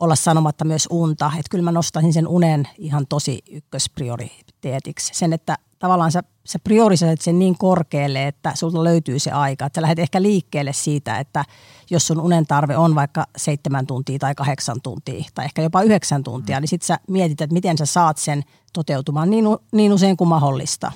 olla 0.00 0.16
sanomatta 0.16 0.64
myös 0.64 0.88
unta. 0.90 1.26
Että 1.26 1.50
kyllä 1.50 1.64
mä 1.64 1.72
nostaisin 1.72 2.12
sen 2.12 2.28
unen 2.28 2.68
ihan 2.78 3.06
tosi 3.06 3.42
ykkösprioriteetiksi. 3.50 5.14
Sen, 5.14 5.32
että 5.32 5.58
tavallaan 5.78 6.12
sä, 6.12 6.22
sä 6.44 6.58
priorisoit 6.64 7.20
sen 7.20 7.38
niin 7.38 7.58
korkealle, 7.58 8.26
että 8.26 8.52
sulta 8.54 8.84
löytyy 8.84 9.18
se 9.18 9.30
aika. 9.30 9.66
Että 9.66 9.78
sä 9.78 9.82
lähdet 9.82 9.98
ehkä 9.98 10.22
liikkeelle 10.22 10.72
siitä, 10.72 11.18
että 11.18 11.44
jos 11.90 12.06
sun 12.06 12.20
unen 12.20 12.46
tarve 12.46 12.76
on 12.76 12.94
vaikka 12.94 13.26
seitsemän 13.36 13.86
tuntia 13.86 14.18
tai 14.18 14.34
kahdeksan 14.34 14.80
tuntia 14.82 15.24
tai 15.34 15.44
ehkä 15.44 15.62
jopa 15.62 15.82
yhdeksän 15.82 16.22
tuntia, 16.22 16.56
mm. 16.56 16.60
niin 16.60 16.68
sitten 16.68 16.86
sä 16.86 16.98
mietit, 17.08 17.40
että 17.40 17.54
miten 17.54 17.78
sä 17.78 17.86
saat 17.86 18.16
sen 18.18 18.42
toteutumaan 18.72 19.30
niin, 19.30 19.44
niin 19.72 19.92
usein 19.92 20.16
kuin 20.16 20.28
mahdollista. 20.28 20.92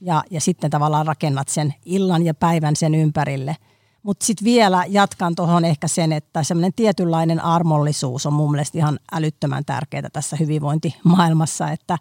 Ja, 0.00 0.24
ja 0.30 0.40
sitten 0.40 0.70
tavallaan 0.70 1.06
rakennat 1.06 1.48
sen 1.48 1.74
illan 1.84 2.22
ja 2.22 2.34
päivän 2.34 2.76
sen 2.76 2.94
ympärille– 2.94 3.56
mutta 4.04 4.26
sitten 4.26 4.44
vielä 4.44 4.84
jatkan 4.88 5.34
tuohon 5.34 5.64
ehkä 5.64 5.88
sen, 5.88 6.12
että 6.12 6.42
semmoinen 6.42 6.72
tietynlainen 6.76 7.44
armollisuus 7.44 8.26
on 8.26 8.32
mun 8.32 8.50
mielestä 8.50 8.78
ihan 8.78 8.98
älyttömän 9.12 9.64
tärkeää 9.64 10.08
tässä 10.12 10.36
hyvinvointimaailmassa, 10.36 11.70
että, 11.70 11.98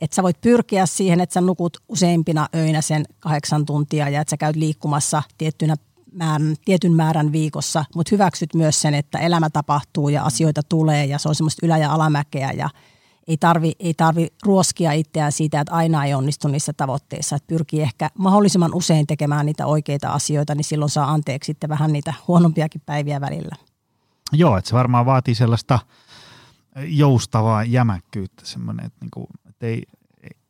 että 0.00 0.14
sä 0.14 0.22
voit 0.22 0.40
pyrkiä 0.40 0.86
siihen, 0.86 1.20
että 1.20 1.34
sä 1.34 1.40
nukut 1.40 1.76
useimpina 1.88 2.48
öinä 2.54 2.80
sen 2.80 3.04
kahdeksan 3.20 3.66
tuntia 3.66 4.08
ja 4.08 4.20
että 4.20 4.30
sä 4.30 4.36
käyt 4.36 4.56
liikkumassa 4.56 5.22
tiettynä 5.38 5.76
määrän, 6.12 6.56
tietyn 6.64 6.92
määrän 6.92 7.32
viikossa, 7.32 7.84
mutta 7.94 8.10
hyväksyt 8.12 8.54
myös 8.54 8.82
sen, 8.82 8.94
että 8.94 9.18
elämä 9.18 9.50
tapahtuu 9.50 10.08
ja 10.08 10.24
asioita 10.24 10.60
tulee 10.68 11.04
ja 11.04 11.18
se 11.18 11.28
on 11.28 11.34
semmoista 11.34 11.66
ylä- 11.66 11.78
ja 11.78 11.92
alamäkeä 11.92 12.52
ja 12.52 12.70
ei 13.28 13.36
tarvi, 13.36 13.72
ei 13.78 13.94
tarvi 13.94 14.28
ruoskia 14.44 14.92
itseään 14.92 15.32
siitä, 15.32 15.60
että 15.60 15.74
aina 15.74 16.04
ei 16.04 16.14
onnistu 16.14 16.48
niissä 16.48 16.72
tavoitteissa. 16.72 17.36
Että 17.36 17.46
pyrkii 17.46 17.82
ehkä 17.82 18.10
mahdollisimman 18.18 18.74
usein 18.74 19.06
tekemään 19.06 19.46
niitä 19.46 19.66
oikeita 19.66 20.10
asioita, 20.10 20.54
niin 20.54 20.64
silloin 20.64 20.90
saa 20.90 21.12
anteeksi 21.12 21.46
sitten 21.46 21.70
vähän 21.70 21.92
niitä 21.92 22.14
huonompiakin 22.28 22.82
päiviä 22.86 23.20
välillä. 23.20 23.56
Joo, 24.32 24.56
että 24.56 24.68
se 24.68 24.76
varmaan 24.76 25.06
vaatii 25.06 25.34
sellaista 25.34 25.78
joustavaa 26.76 27.64
jämäkkyyttä, 27.64 28.46
semmoinen, 28.46 28.86
että, 28.86 28.98
niinku, 29.00 29.26
että 29.48 29.66
ei, 29.66 29.82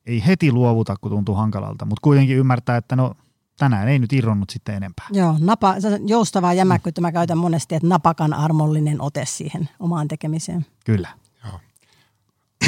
ei 0.07 0.27
heti 0.27 0.53
luovuta, 0.53 0.97
kun 1.01 1.11
tuntuu 1.11 1.35
hankalalta, 1.35 1.85
mutta 1.85 2.01
kuitenkin 2.03 2.37
ymmärtää, 2.37 2.77
että 2.77 2.97
no 2.97 3.15
tänään 3.59 3.89
ei 3.89 3.99
nyt 3.99 4.13
irronnut 4.13 4.51
sitten 4.51 4.75
enempää. 4.75 5.07
Joo, 5.13 5.37
napa, 5.41 5.75
joustavaa 6.07 6.53
jämäkkyyttä 6.53 7.01
mä 7.01 7.13
käytän 7.13 7.39
monesti, 7.39 7.75
että 7.75 7.89
napakan 7.89 8.35
armollinen 8.35 9.01
ote 9.01 9.25
siihen 9.25 9.69
omaan 9.81 10.09
tekemiseen. 10.09 10.67
Kyllä. 10.85 11.09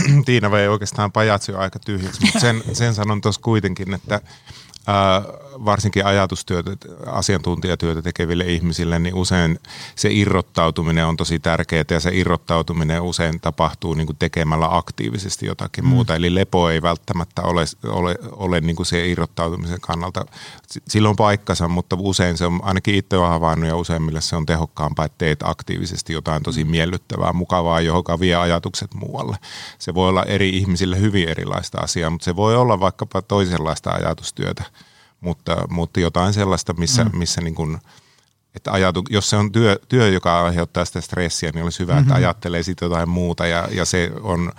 Tiina 0.25 0.51
vei 0.51 0.69
oikeastaan 0.69 1.13
pajatsi 1.13 1.53
aika 1.53 1.79
tyhjäksi, 1.79 2.21
mutta 2.25 2.41
sen, 2.41 2.63
sen 2.73 2.95
sanon 2.95 3.21
tuossa 3.21 3.41
kuitenkin, 3.41 3.95
että 3.95 4.21
varsinkin 5.65 6.07
ajatustyötä, 6.07 6.71
asiantuntijatyötä 7.07 8.03
tekeville 8.03 8.45
ihmisille, 8.45 8.99
niin 8.99 9.15
usein 9.15 9.59
se 9.97 10.09
irrottautuminen 10.13 11.07
on 11.07 11.17
tosi 11.17 11.39
tärkeää 11.39 11.85
ja 11.91 12.01
se 12.01 12.11
irrottautuminen 12.13 13.03
usein 13.03 13.41
tapahtuu 13.41 13.95
niin 13.95 14.07
kuin 14.07 14.17
tekemällä 14.19 14.77
aktiivisesti 14.77 15.47
jotakin 15.47 15.85
mm. 15.85 15.89
muuta. 15.89 16.15
Eli 16.15 16.35
lepo 16.35 16.71
ei 16.71 16.83
välttämättä 16.83 17.43
ole, 17.43 17.65
ole, 17.87 18.17
ole 18.33 18.61
niin 18.61 18.77
kuin 18.77 18.87
se 18.87 19.07
irrottautumisen 19.07 19.81
kannalta. 19.81 20.25
Sillä 20.89 21.09
on 21.09 21.17
paikkansa, 21.17 21.69
mutta 21.69 21.97
usein 21.99 22.39
se 22.39 22.47
on, 22.47 22.61
ainakin 22.63 22.95
itse 22.95 23.17
olen 23.17 23.31
havainnut 23.31 23.69
ja 23.69 23.77
useimmille 23.77 24.21
se 24.21 24.37
on 24.37 24.47
tehokkaampaa, 24.47 25.05
että 25.05 25.19
teet 25.19 25.43
aktiivisesti 25.43 26.13
jotain 26.13 26.43
tosi 26.43 26.65
mm. 26.65 26.71
miellyttävää, 26.71 27.33
mukavaa, 27.33 27.81
johon 27.81 28.05
vie 28.21 28.35
ajatukset 28.35 28.95
muualle. 28.95 29.37
Se 29.79 29.95
voi 29.95 30.09
olla 30.09 30.25
eri 30.25 30.49
ihmisille 30.49 31.01
hyvin 31.01 31.29
erilaista 31.29 31.79
asiaa, 31.79 32.11
mutta 32.11 32.25
se 32.25 32.37
voi 32.37 32.57
olla 32.57 32.81
vaikkapa 32.81 33.23
toisenlaista 33.23 33.91
ajatustyötä 33.91 34.65
mutta, 35.21 35.57
mutta 35.71 36.01
jotain 36.01 36.33
sellaista, 36.33 36.73
missä, 36.73 37.05
mm. 37.05 37.19
missä 37.19 37.41
niin 37.41 37.55
kuin, 37.55 37.79
että 38.55 38.73
ajatu, 38.73 39.05
jos 39.11 39.31
se 39.31 39.37
on 39.37 39.53
työ, 39.53 39.79
työ, 39.89 40.09
joka 40.09 40.45
aiheuttaa 40.45 40.85
sitä 40.85 41.01
stressiä, 41.01 41.51
niin 41.55 41.65
olisi 41.65 41.81
hyvä, 41.81 41.93
mm-hmm. 41.93 42.03
että 42.03 42.15
ajattelee 42.15 42.63
sitten 42.63 42.87
jotain 42.87 43.09
muuta 43.09 43.47
ja, 43.47 43.69
ja 43.71 43.85
se 43.85 44.11
on, 44.23 44.53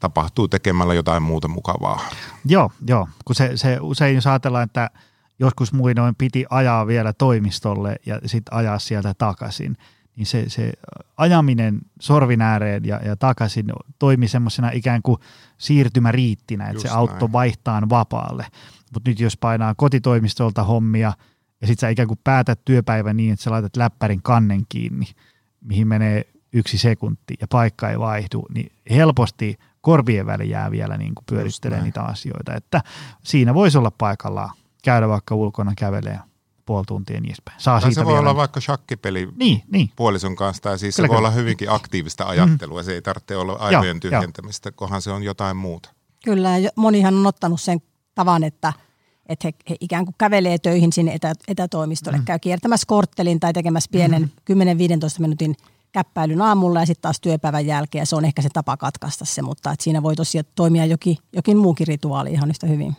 tapahtuu 0.00 0.48
tekemällä 0.48 0.94
jotain 0.94 1.22
muuta 1.22 1.48
mukavaa. 1.48 2.00
Joo, 2.44 2.72
joo. 2.86 3.08
Kun 3.24 3.36
se, 3.36 3.56
se 3.56 3.78
usein 3.80 4.14
jos 4.14 4.26
ajatellaan, 4.26 4.64
että 4.64 4.90
joskus 5.38 5.72
muinoin 5.72 6.14
piti 6.14 6.46
ajaa 6.50 6.86
vielä 6.86 7.12
toimistolle 7.12 7.96
ja 8.06 8.20
sitten 8.26 8.54
ajaa 8.54 8.78
sieltä 8.78 9.14
takaisin, 9.14 9.76
niin 10.16 10.26
se, 10.26 10.44
se 10.48 10.72
ajaminen 11.16 11.78
sorvin 12.00 12.42
ääreen 12.42 12.84
ja, 12.84 13.00
ja 13.04 13.16
takaisin 13.16 13.72
toimi 13.98 14.28
semmoisena 14.28 14.70
ikään 14.70 15.02
kuin 15.02 15.18
siirtymäriittinä, 15.58 16.64
että 16.64 16.74
Just 16.74 16.86
se 16.86 16.92
auttoi 16.92 17.32
vaihtaan 17.32 17.88
vapaalle. 17.88 18.46
Mutta 18.94 19.10
nyt 19.10 19.20
jos 19.20 19.36
painaa 19.36 19.74
kotitoimistolta 19.74 20.64
hommia 20.64 21.12
ja 21.60 21.66
sitten 21.66 21.80
sä 21.80 21.88
ikään 21.88 22.08
kuin 22.08 22.20
päätät 22.24 22.60
työpäivän 22.64 23.16
niin, 23.16 23.32
että 23.32 23.42
sä 23.42 23.50
laitat 23.50 23.76
läppärin 23.76 24.22
kannen 24.22 24.62
kiinni, 24.68 25.06
mihin 25.60 25.88
menee 25.88 26.24
yksi 26.52 26.78
sekunti 26.78 27.34
ja 27.40 27.46
paikka 27.48 27.90
ei 27.90 27.98
vaihdu, 27.98 28.46
niin 28.54 28.72
helposti 28.90 29.58
korvien 29.80 30.26
väli 30.26 30.50
jää 30.50 30.70
vielä 30.70 30.96
niin 30.96 31.14
kuin 31.14 31.24
pyörittelee 31.24 31.82
niitä 31.82 32.02
asioita. 32.02 32.54
Että 32.54 32.82
siinä 33.24 33.54
voisi 33.54 33.78
olla 33.78 33.90
paikallaan 33.90 34.50
käydä 34.84 35.08
vaikka 35.08 35.34
ulkona 35.34 35.72
kävelee 35.76 36.18
puoli 36.66 36.84
tuntia 36.86 37.20
niin 37.20 37.28
edespäin. 37.28 37.60
Saa 37.60 37.80
siitä 37.80 37.94
se 37.94 38.04
voi 38.04 38.12
vielä... 38.12 38.20
olla 38.20 38.36
vaikka 38.36 38.60
shakkipeli 38.60 39.28
niin, 39.36 39.62
niin. 39.70 39.90
puolison 39.96 40.36
kanssa, 40.36 40.62
tai 40.62 40.78
siis 40.78 40.96
kyllä, 40.96 41.06
se 41.06 41.08
voi 41.08 41.16
kyllä. 41.16 41.28
olla 41.28 41.36
hyvinkin 41.36 41.70
aktiivista 41.70 42.24
ajattelua, 42.24 42.80
mm. 42.80 42.84
se 42.84 42.92
ei 42.92 43.02
tarvitse 43.02 43.36
olla 43.36 43.52
aivojen 43.52 44.00
tyhjentämistä, 44.00 44.72
kunhan 44.72 45.02
se 45.02 45.10
on 45.10 45.22
jotain 45.22 45.56
muuta. 45.56 45.90
Kyllä, 46.24 46.58
ja 46.58 46.70
monihan 46.76 47.14
on 47.14 47.26
ottanut 47.26 47.60
sen 47.60 47.78
tavan, 48.18 48.44
että, 48.44 48.72
että 49.26 49.48
he, 49.48 49.52
he 49.70 49.76
ikään 49.80 50.04
kuin 50.04 50.14
kävelee 50.18 50.58
töihin 50.58 50.92
sinne 50.92 51.14
etä, 51.14 51.32
etätoimistolle, 51.48 52.18
mm. 52.18 52.24
käy 52.24 52.38
kiertämässä 52.38 52.84
korttelin 52.86 53.40
tai 53.40 53.52
tekemässä 53.52 53.90
pienen 53.92 54.22
mm. 54.22 54.54
10-15 54.54 55.20
minuutin 55.20 55.56
käppäilyn 55.92 56.42
aamulla 56.42 56.80
ja 56.80 56.86
sitten 56.86 57.02
taas 57.02 57.20
työpäivän 57.20 57.66
jälkeen. 57.66 58.06
Se 58.06 58.16
on 58.16 58.24
ehkä 58.24 58.42
se 58.42 58.48
tapa 58.52 58.76
katkaista 58.76 59.24
se, 59.24 59.42
mutta 59.42 59.72
että 59.72 59.84
siinä 59.84 60.02
voi 60.02 60.16
tosiaan 60.16 60.44
toimia 60.54 60.86
jokin, 60.86 61.16
jokin 61.32 61.56
muukin 61.56 61.86
rituaali 61.86 62.32
ihan 62.32 62.50
yhtä 62.50 62.66
hyvin. 62.66 62.96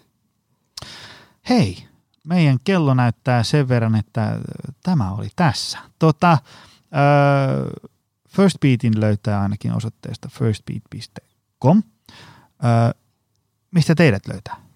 Hei, 1.49 1.77
meidän 2.23 2.57
kello 2.63 2.93
näyttää 2.93 3.43
sen 3.43 3.69
verran, 3.69 3.95
että 3.95 4.39
tämä 4.83 5.11
oli 5.11 5.27
tässä. 5.35 5.79
Tota, 5.99 6.37
uh, 6.83 7.91
First 8.29 8.59
Beatin 8.59 9.01
löytää 9.01 9.41
ainakin 9.41 9.73
osoitteesta 9.73 10.29
firstbeat.com. 10.31 11.77
Uh, 11.77 11.83
mistä 13.71 13.95
teidät 13.95 14.27
löytää? 14.27 14.68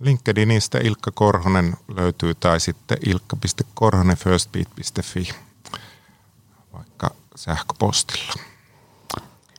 LinkedInistä 0.00 0.78
Ilkka 0.78 1.10
Korhonen 1.10 1.76
löytyy 1.88 2.34
tai 2.34 2.60
sitten 2.60 2.98
ilkka.korhonen 3.06 4.16
firstbeat.fi 4.16 5.28
vaikka 6.72 7.10
sähköpostilla. 7.34 8.32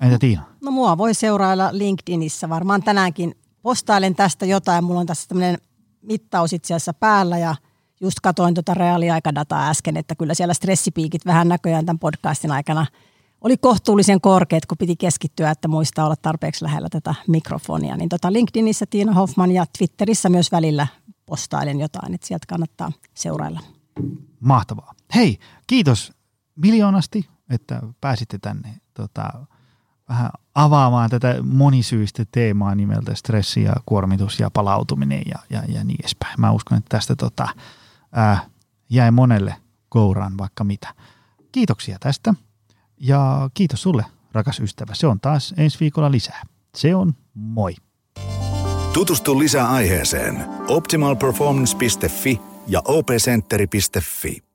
Entä 0.01 0.19
Tiina? 0.19 0.43
No 0.61 0.71
mua 0.71 0.97
voi 0.97 1.13
seurailla 1.13 1.69
LinkedInissä. 1.71 2.49
Varmaan 2.49 2.83
tänäänkin 2.83 3.37
postailen 3.61 4.15
tästä 4.15 4.45
jotain. 4.45 4.83
Mulla 4.83 4.99
on 4.99 5.05
tässä 5.05 5.27
tämmöinen 5.27 5.57
mittaus 6.01 6.53
itse 6.53 6.73
asiassa 6.73 6.93
päällä 6.93 7.37
ja 7.37 7.55
just 8.01 8.19
katoin 8.19 8.53
tuota 8.53 8.73
reaaliaikadataa 8.73 9.69
äsken, 9.69 9.97
että 9.97 10.15
kyllä 10.15 10.33
siellä 10.33 10.53
stressipiikit 10.53 11.25
vähän 11.25 11.47
näköjään 11.47 11.85
tämän 11.85 11.99
podcastin 11.99 12.51
aikana– 12.51 12.85
oli 13.41 13.57
kohtuullisen 13.57 14.21
korkeat, 14.21 14.65
kun 14.65 14.77
piti 14.77 14.95
keskittyä, 14.95 15.51
että 15.51 15.67
muistaa 15.67 16.05
olla 16.05 16.15
tarpeeksi 16.21 16.65
lähellä 16.65 16.87
tätä 16.91 17.15
mikrofonia. 17.27 17.97
Niin 17.97 18.09
tota 18.09 18.33
LinkedInissä 18.33 18.85
Tiina 18.89 19.13
Hoffman 19.13 19.51
ja 19.51 19.65
Twitterissä 19.77 20.29
myös 20.29 20.51
välillä 20.51 20.87
postailen 21.25 21.79
jotain, 21.79 22.13
että 22.13 22.27
sieltä 22.27 22.45
kannattaa 22.47 22.91
seurailla. 23.13 23.59
Mahtavaa. 24.39 24.93
Hei, 25.15 25.39
kiitos 25.67 26.13
miljoonasti, 26.55 27.29
että 27.49 27.81
pääsitte 28.01 28.37
tänne 28.37 28.81
tota, 28.93 29.47
vähän 30.09 30.29
avaamaan 30.55 31.09
tätä 31.09 31.35
monisyistä 31.43 32.25
teemaa 32.31 32.75
nimeltä 32.75 33.15
stressi 33.15 33.63
ja 33.63 33.73
kuormitus 33.85 34.39
ja 34.39 34.51
palautuminen 34.51 35.21
ja, 35.25 35.39
ja, 35.49 35.63
ja 35.67 35.83
niin 35.83 35.97
edespäin. 35.99 36.41
Mä 36.41 36.51
uskon, 36.51 36.77
että 36.77 36.97
tästä 36.97 37.15
tota, 37.15 37.47
ää, 38.11 38.49
jäi 38.89 39.11
monelle 39.11 39.55
kouraan 39.89 40.37
vaikka 40.37 40.63
mitä. 40.63 40.93
Kiitoksia 41.51 41.97
tästä. 41.99 42.33
Ja 42.99 43.49
kiitos 43.53 43.81
sulle, 43.81 44.05
rakas 44.31 44.59
ystävä. 44.59 44.95
Se 44.95 45.07
on 45.07 45.19
taas 45.19 45.53
ensi 45.57 45.79
viikolla 45.79 46.11
lisää. 46.11 46.41
Se 46.75 46.95
on 46.95 47.13
moi. 47.33 47.75
Tutustu 48.93 49.39
lisää 49.39 49.69
aiheeseen 49.69 50.45
optimalperformance.fi 50.67 52.41
ja 52.67 52.81
opcenteri.fi. 52.85 54.46